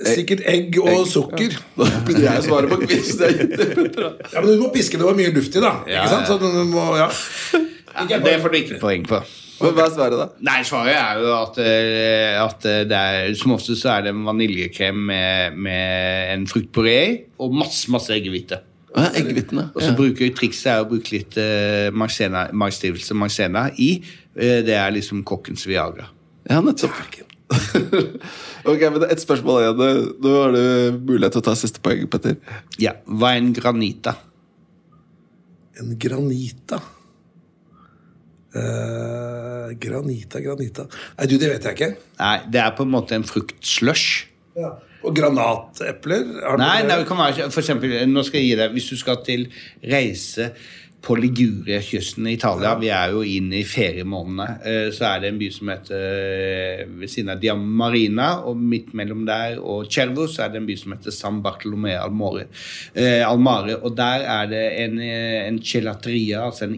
Sikkert 0.00 0.40
egg 0.48 0.76
og 0.80 1.02
sukker. 1.08 1.52
Ja. 1.76 1.88
Det 2.06 2.22
jeg 2.24 2.44
svaret 2.46 2.72
på 2.72 2.78
quiz. 2.88 3.12
det 3.20 3.28
er. 3.34 4.14
Ja, 4.32 4.40
Men 4.40 4.54
du 4.54 4.62
må 4.62 4.70
piske 4.72 4.96
det 5.00 5.04
var 5.04 5.18
mye 5.18 5.32
luft 5.34 5.56
i, 5.56 5.60
da. 5.60 5.74
Ikke 5.84 6.08
sant? 6.14 6.30
Så 6.30 6.38
du 6.40 6.48
må, 6.70 6.86
ja. 6.96 7.10
Ja, 8.08 8.18
det 8.22 8.38
får 8.40 8.54
du 8.54 8.58
ikke 8.62 8.80
poeng 8.80 9.04
på. 9.08 9.20
Men 9.60 9.74
Hva 9.76 9.84
er 9.84 9.92
svaret, 9.92 10.16
da? 10.16 10.26
Nei, 10.48 10.60
svaret 10.64 10.96
er 10.96 11.20
jo 11.20 11.32
at, 11.36 11.58
eh, 11.60 12.38
at 12.40 12.64
eh, 12.68 12.80
det 12.88 12.96
er, 12.96 13.34
som 13.36 13.52
oftest 13.52 13.84
så 13.84 13.90
er 13.98 14.06
det 14.06 14.14
en 14.14 14.24
vaniljekrem 14.24 15.02
med, 15.10 15.58
med 15.68 16.32
en 16.32 16.46
fruktpuré 16.48 16.96
i, 17.10 17.10
og 17.44 17.52
masse, 17.60 17.90
masse 17.92 18.14
eggehvite. 18.14 18.62
Ja, 18.90 19.10
Eggehvitene. 19.20 19.68
Og 19.76 19.84
så 19.84 19.92
bruker 19.94 20.32
trikset 20.34 20.72
er 20.72 20.80
å 20.82 20.88
bruke 20.90 21.12
litt 21.12 21.36
uh, 21.38 21.92
maisstivelse 21.94 23.14
maisena 23.14 23.68
i. 23.78 23.92
Eh, 24.40 24.60
det 24.64 24.76
er 24.76 24.94
liksom 24.94 25.24
kokkens 25.28 25.66
viagra. 25.68 26.08
Ja, 26.48 26.60
nettopp. 26.64 26.96
ok, 28.70 28.82
men 28.86 29.00
det 29.02 29.10
Et 29.12 29.22
spørsmål 29.22 29.62
igjen. 29.64 29.80
Nå 30.22 30.34
har 30.36 30.54
du 30.54 30.62
mulighet 31.10 31.34
til 31.36 31.42
å 31.42 31.46
ta 31.50 31.56
siste 31.58 31.82
poeng, 31.84 32.06
Petter. 32.12 32.38
Ja, 32.80 32.94
Hva 33.04 33.34
er 33.34 33.42
en 33.42 33.52
granita? 33.56 34.14
En 35.80 35.94
granita. 36.00 36.80
Uh, 38.50 39.70
granita, 39.78 40.40
granita 40.42 40.82
Nei, 40.90 41.26
du, 41.30 41.36
det 41.38 41.52
vet 41.52 41.66
jeg 41.68 41.76
ikke. 41.76 41.88
Nei, 42.18 42.36
Det 42.50 42.58
er 42.58 42.72
på 42.74 42.82
en 42.82 42.90
måte 42.90 43.14
en 43.14 43.26
fruktslush. 43.26 44.24
Og 45.06 45.14
granatepler? 45.16 46.24
Har 46.42 46.58
Nei, 46.58 46.80
det? 46.82 46.88
nei, 46.90 46.96
det 46.98 47.06
kan 47.08 47.20
være, 47.20 47.46
for 47.54 47.62
eksempel, 47.62 47.94
nå 48.10 48.24
skal 48.26 48.42
jeg 48.42 48.50
gi 48.50 48.56
deg 48.58 48.74
Hvis 48.74 48.88
du 48.90 48.96
skal 49.00 49.20
til 49.24 49.46
reise 49.86 50.50
på 51.00 51.16
Liguria-kysten 51.16 52.26
i 52.28 52.34
Italia, 52.36 52.74
vi 52.80 52.90
er 52.92 53.14
jo 53.14 53.22
inn 53.24 53.48
i 53.56 53.62
feriemånedene, 53.64 54.46
eh, 54.68 54.88
så 54.92 55.06
er 55.08 55.22
det 55.22 55.30
en 55.30 55.38
by 55.40 55.48
som 55.54 55.70
heter 55.72 56.02
eh, 56.04 56.82
ved 57.00 57.12
siden 57.12 57.32
av 57.32 57.40
Diamarina, 57.40 58.28
og 58.48 58.60
midt 58.60 58.92
mellom 58.98 59.24
der 59.28 59.56
og 59.60 59.88
Cervo 59.92 60.26
så 60.28 60.44
er 60.44 60.52
det 60.52 60.60
en 60.60 60.68
by 60.68 60.76
som 60.80 60.94
heter 60.96 61.14
San 61.16 61.40
Bartolomé 61.44 61.96
Almore, 61.96 62.46
eh, 62.92 63.24
Almare. 63.24 63.78
Og 63.80 63.96
der 63.96 64.26
er 64.36 64.50
det 64.50 64.64
en, 64.84 65.00
en 65.00 65.60
gelateria, 65.64 66.44
altså 66.46 66.68
en 66.68 66.76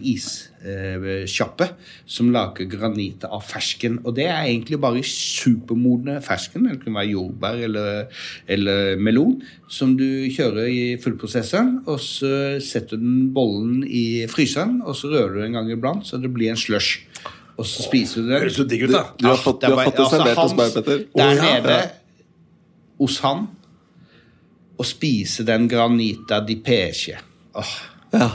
issjappe, 0.63 1.67
som 2.07 2.29
lager 2.33 2.67
granita 2.71 3.29
av 3.33 3.43
fersken. 3.45 3.99
Og 4.03 4.15
det 4.17 4.27
er 4.29 4.45
egentlig 4.47 4.79
bare 4.81 5.03
supermodne 5.07 6.19
fersken, 6.23 6.69
det 6.69 6.79
kan 6.83 6.95
være 6.95 7.11
jordbær 7.13 7.63
eller, 7.67 8.21
eller 8.47 8.99
melon, 9.01 9.35
som 9.67 9.95
du 9.99 10.05
kjører 10.33 10.69
i 10.71 10.83
fullprosesseren, 11.03 11.81
og 11.89 11.99
så 12.03 12.59
setter 12.63 12.99
du 13.01 13.03
den 13.03 13.33
bollen 13.35 13.81
i 13.87 14.23
fryseren, 14.31 14.79
og 14.85 14.95
så 14.99 15.11
rører 15.11 15.39
du 15.39 15.47
en 15.47 15.57
gang 15.59 15.73
iblant, 15.73 16.07
så 16.07 16.21
det 16.21 16.31
blir 16.33 16.53
en 16.53 16.59
slush. 16.59 17.03
Og 17.57 17.67
så 17.69 17.83
spiser 17.85 18.23
du 18.23 18.31
den. 18.31 18.39
Høres 18.41 18.55
jo 18.57 18.65
digg 18.65 18.87
ut, 18.87 18.93
da. 18.95 19.03
Du 19.19 19.27
har 19.29 19.37
fått, 19.37 19.61
du 19.61 19.75
har 19.75 19.83
fått 19.85 19.99
det 19.99 20.05
altså, 20.05 20.17
servert 20.17 20.41
hos 20.41 20.55
meg, 20.57 20.77
Petter. 20.77 21.03
Der 21.13 21.43
nede 21.43 21.75
hos 23.03 23.19
han 23.25 23.43
å 24.79 24.85
spise 24.87 25.45
den 25.45 25.67
granita 25.69 26.41
di 26.45 26.57
pesce. 26.65 27.19
Åh, 27.53 27.75
Ja. 28.13 28.31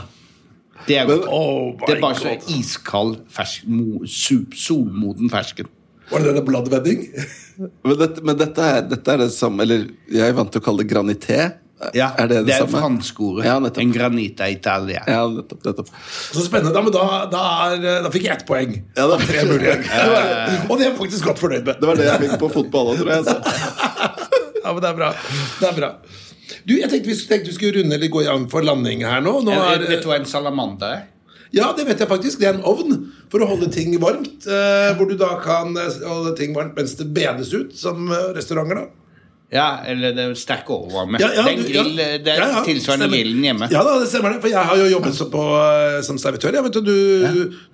Det 0.87 0.97
er 1.01 1.07
Men- 1.07 1.25
Oh 1.27 1.75
det 1.85 1.97
er 1.97 2.01
bare 2.01 2.15
så 2.15 2.35
iskald 2.55 3.17
fersk, 3.29 3.67
mo, 3.67 4.03
sup, 4.05 4.53
solmoden 4.55 5.29
fersken. 5.29 5.67
Var 6.09 6.19
det 6.23 6.31
denne 6.33 6.45
blood 6.45 6.69
wedding? 6.73 7.03
Men, 7.83 7.97
dette, 7.99 8.21
men 8.23 8.37
dette, 8.39 8.63
er, 8.63 8.85
dette 8.87 9.11
er 9.11 9.17
det 9.19 9.33
samme 9.35 9.59
Eller 9.65 9.81
jeg 10.07 10.29
er 10.31 10.35
vant 10.37 10.47
til 10.53 10.61
å 10.61 10.63
kalle 10.63 10.79
det 10.85 10.87
granité. 10.93 11.39
Ja, 11.95 12.09
er 12.15 12.27
det 12.31 12.37
det, 12.47 12.53
er 12.55 12.63
samme? 12.63 12.79
franske 12.79 13.19
ordet. 13.23 13.45
Ja, 13.49 13.57
en 13.83 13.91
granita 13.91 14.47
italia. 14.51 15.01
Ja, 15.07 15.25
nettopp. 15.27 15.61
nettopp. 15.67 15.91
Så 16.31 16.43
spennende. 16.43 16.71
Da, 16.75 16.81
men 16.83 16.91
da, 16.95 17.03
da, 17.31 17.43
er, 17.75 18.01
da 18.03 18.09
fikk 18.11 18.25
jeg 18.29 18.35
ett 18.37 18.45
poeng. 18.47 18.73
Ja, 18.95 19.05
da- 19.11 19.19
tre 19.19 19.43
mulige. 19.47 19.75
Og 20.69 20.73
det 20.79 20.85
er 20.85 20.89
jeg 20.89 20.97
faktisk 20.99 21.27
godt 21.29 21.39
fornøyd 21.43 21.67
med. 21.67 21.79
Det 21.83 21.87
var 21.91 21.99
det 21.99 22.07
jeg 22.09 22.23
fikk 22.25 22.35
på 22.41 22.49
fotball 22.57 22.93
òg, 22.93 23.03
tror 23.03 23.13
jeg. 23.17 23.27
Så. 23.27 23.37
Ja, 24.59 24.73
men 24.75 24.83
det 24.83 24.89
er 24.89 24.97
bra. 24.97 25.07
Det 25.59 25.67
er 25.69 25.77
bra. 25.77 25.87
Du, 26.69 26.75
jeg 26.77 26.89
tenkte 26.91 27.09
vi 27.09 27.15
tenkte 27.25 27.49
vi 27.49 27.55
skulle 27.57 27.79
runde 27.81 27.95
eller 27.97 28.11
gå 28.13 28.21
an 28.29 28.45
for 28.51 28.61
landing 28.65 29.01
her 29.07 29.23
nå. 29.25 29.39
nå 29.47 29.55
er, 29.57 29.87
Vet 29.89 30.03
du 30.05 30.11
hva 30.11 30.19
en 30.21 30.29
salamander 30.29 30.91
er? 30.99 31.07
ja, 31.49 31.71
det 31.73 31.87
vet 31.87 31.97
jeg 32.03 32.05
faktisk. 32.11 32.37
Det 32.37 32.45
er 32.45 32.59
en 32.59 32.65
ovn 32.69 32.91
for 33.31 33.41
å 33.41 33.47
holde 33.49 33.71
ting 33.73 33.95
varmt. 34.01 34.45
Eh, 34.45 34.91
hvor 34.99 35.09
du 35.09 35.15
da 35.17 35.31
kan 35.41 35.73
eh, 35.81 35.95
holde 36.05 36.35
ting 36.37 36.53
varmt 36.53 36.77
mens 36.77 36.93
det 36.99 37.07
bedes 37.15 37.49
ut, 37.57 37.73
som 37.73 38.05
eh, 38.13 38.27
restauranter. 38.37 38.83
da 38.83 38.85
Ja, 39.49 39.65
eller 39.89 40.13
det 40.13 40.27
er 40.29 40.35
sterk 40.37 40.69
overvarme. 40.69 41.17
Ja, 41.17 41.31
ja, 41.39 41.47
du- 41.49 41.63
grill, 41.65 41.95
ja. 41.97 42.19
det 42.21 42.35
er 42.35 42.43
Ja, 42.43 42.61
tilsvarende 42.67 43.07
stemmer. 43.09 43.17
grillen 43.17 43.47
hjemme. 43.49 43.71
Ja 43.73 43.81
da, 43.87 43.97
det 43.97 44.11
stemmer 44.13 44.35
det. 44.37 44.43
For 44.45 44.53
jeg 44.53 44.61
har 44.69 44.77
jo 44.77 44.91
jobbet 44.93 45.17
så 45.17 45.25
på, 45.33 45.45
eh, 45.57 46.01
som 46.05 46.21
servitør. 46.21 46.53
Jeg 46.53 46.67
vet 46.69 46.77
du, 46.77 46.93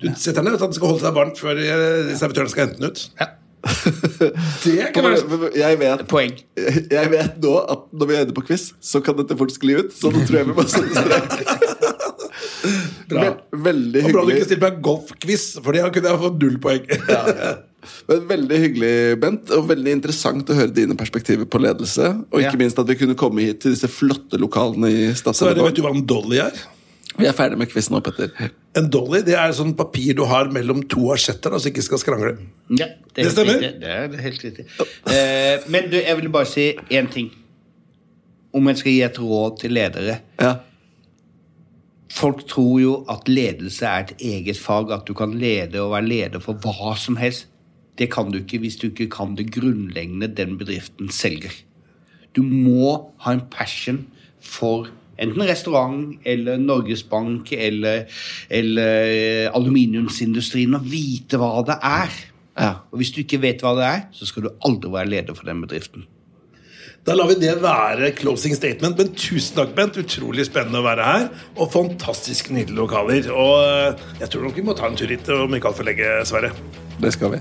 du, 0.00 0.08
setter 0.16 0.40
den 0.40 0.54
du, 0.54 0.56
at 0.56 0.64
den 0.70 0.78
skal 0.80 0.94
holde 0.94 1.04
seg 1.04 1.20
varmt 1.20 1.36
før 1.44 1.60
servitøren 2.16 2.48
skal 2.54 2.64
hente 2.70 2.80
den 2.80 2.88
ut. 2.96 3.08
Ja. 3.20 3.28
Det 4.64 4.92
kan 4.94 5.04
være 5.06 5.50
Jeg 5.56 5.78
vet, 5.80 6.02
Poeng. 6.10 6.32
jeg 6.56 7.10
vet 7.12 7.38
nå 7.42 7.54
at 7.72 7.86
når 7.92 8.06
vi 8.10 8.14
er 8.16 8.24
inne 8.26 8.36
på 8.36 8.44
quiz, 8.46 8.68
så 8.80 9.00
kan 9.04 9.16
dette 9.18 9.36
fort 9.38 9.52
skli 9.54 9.76
ut. 9.80 9.92
Så 9.94 10.10
nå 10.14 10.22
tror 10.26 10.40
jeg 10.40 10.48
vi 10.50 10.56
må 10.56 10.64
sette 10.70 10.94
strek. 11.02 11.26
bra. 13.10 13.24
veldig 13.52 14.02
hyggelig. 14.02 14.10
Og 14.10 14.12
bra 14.16 14.24
du 14.26 14.34
ikke 14.34 14.48
stilte 14.48 14.66
meg 14.66 14.82
golfquiz, 14.84 15.46
for 15.62 15.76
det 15.76 15.84
kunne 15.94 16.12
jeg 16.12 16.22
fått 16.26 16.38
null 16.42 16.58
poeng. 16.62 16.84
Men 18.10 18.22
veldig 18.26 18.56
hyggelig, 18.58 18.92
Bent, 19.22 19.50
og 19.54 19.68
veldig 19.70 19.92
interessant 19.94 20.48
å 20.50 20.56
høre 20.58 20.72
dine 20.74 20.96
perspektiver 20.98 21.46
på 21.46 21.60
ledelse. 21.62 22.08
Og 22.32 22.40
ikke 22.42 22.56
Ja. 22.56 22.62
minst 22.64 22.78
at 22.82 22.88
vi 22.90 22.96
kunne 22.98 23.14
komme 23.18 23.44
hit 23.46 23.60
til 23.62 23.76
disse 23.76 23.86
flotte 23.90 24.40
lokalene 24.42 24.90
i 24.90 24.96
Så 25.12 25.12
det, 25.12 25.36
Stadshavet. 25.36 25.62
vet 25.68 25.74
du 25.78 25.82
hva 25.84 25.92
en 25.94 26.06
dolly 26.06 26.40
er? 26.42 26.52
Vi 27.16 27.26
er 27.28 27.34
ferdig 27.36 27.56
med 27.60 27.70
quiz 27.70 27.88
nå, 27.92 28.02
Petter. 28.04 28.32
En 28.76 28.90
dolly 28.92 29.22
det 29.24 29.36
er 29.40 29.54
sånn 29.56 29.72
papir 29.78 30.16
du 30.18 30.24
har 30.28 30.50
mellom 30.52 30.82
to 30.90 31.08
asjetter, 31.14 31.54
altså 31.56 31.70
ikke 31.70 31.84
skal 31.86 32.02
skrangle. 32.02 32.34
Ja, 32.76 32.90
det, 33.14 33.22
er 33.22 33.22
Det 33.22 33.32
stemmer. 33.32 33.58
Riktig. 33.62 33.80
Det 33.80 33.94
er 33.94 34.22
helt 34.26 34.44
riktig. 34.44 34.66
Eh, 35.12 35.66
men 35.72 35.90
du, 35.92 35.96
jeg 36.00 36.20
vil 36.20 36.30
bare 36.34 36.50
si 36.50 36.68
én 36.92 37.08
ting. 37.12 37.30
Om 38.56 38.70
jeg 38.70 38.80
skal 38.80 38.92
gi 38.92 39.02
et 39.06 39.20
råd 39.20 39.60
til 39.62 39.76
ledere. 39.76 40.18
Ja. 40.40 40.52
Folk 42.16 42.46
tror 42.48 42.76
jo 42.80 42.92
at 43.12 43.28
ledelse 43.28 43.88
er 43.88 44.06
et 44.06 44.24
eget 44.24 44.60
fag, 44.60 44.92
at 44.92 45.08
du 45.08 45.12
kan 45.16 45.34
lede 45.36 45.80
og 45.82 45.92
være 45.96 46.08
leder 46.08 46.44
for 46.44 46.60
hva 46.64 46.94
som 47.00 47.18
helst. 47.20 47.48
Det 47.96 48.10
kan 48.12 48.28
du 48.32 48.42
ikke 48.42 48.60
hvis 48.60 48.76
du 48.76 48.90
ikke 48.90 49.08
kan 49.12 49.34
det 49.36 49.48
grunnleggende 49.56 50.28
den 50.36 50.58
bedriften 50.60 51.08
selger. 51.12 51.52
Du 52.36 52.42
må 52.44 53.12
ha 53.24 53.32
en 53.32 53.44
passion 53.50 54.04
for 54.40 54.90
enten 55.18 55.46
restaurant 55.48 56.26
eller 56.26 56.60
Norges 56.60 57.04
Bank 57.08 57.52
eller, 57.52 58.04
eller 58.50 59.48
aluminiumsindustrien 59.56 60.76
og 60.78 60.90
vite 60.90 61.40
hva 61.40 61.62
det 61.66 61.78
er. 61.80 62.18
Ja. 62.56 62.74
Og 62.90 63.00
hvis 63.00 63.12
du 63.12 63.22
ikke 63.22 63.42
vet 63.42 63.64
hva 63.64 63.76
det 63.78 63.88
er, 63.88 64.04
så 64.16 64.28
skal 64.28 64.46
du 64.46 64.52
aldri 64.64 64.92
være 64.92 65.12
leder 65.12 65.36
for 65.36 65.48
den 65.48 65.64
bedriften. 65.64 66.06
Da 67.06 67.14
lar 67.14 67.28
vi 67.30 67.36
det 67.38 67.52
være 67.62 68.08
closing 68.18 68.56
statement. 68.58 68.98
Men 68.98 69.12
tusen 69.14 69.60
takk, 69.60 69.76
Bent. 69.76 69.98
Utrolig 70.00 70.48
spennende 70.48 70.80
å 70.80 70.86
være 70.88 71.04
her. 71.06 71.28
Og 71.54 71.70
fantastisk 71.70 72.50
nydelige 72.50 72.80
lokaler. 72.80 73.28
Og 73.30 73.60
eh, 73.62 74.06
jeg 74.24 74.32
tror 74.32 74.48
nok 74.48 74.58
vi 74.58 74.64
må 74.66 74.74
ta 74.74 74.88
en 74.90 74.98
tur 74.98 75.12
hit 75.14 75.30
om 75.30 75.54
ikke 75.54 75.70
altfor 75.70 75.86
lenge, 75.86 76.16
Sverre. 76.26 76.50
Det 76.98 77.12
skal 77.14 77.36
vi. 77.36 77.40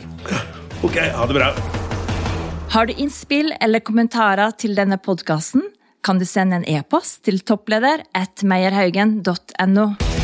Ok, 0.86 1.00
ha 1.02 1.26
det 1.26 1.40
bra. 1.40 1.50
Har 2.76 2.86
du 2.86 2.94
innspill 2.94 3.56
eller 3.58 3.82
kommentarer 3.82 4.54
til 4.60 4.78
denne 4.78 5.00
podkasten, 5.02 5.66
kan 6.06 6.22
du 6.22 6.26
sende 6.30 6.60
en 6.62 6.68
e-post 6.70 7.24
til 7.26 7.42
toppleder 7.42 8.06
at 8.14 8.46
meierhaugen.no. 8.46 10.15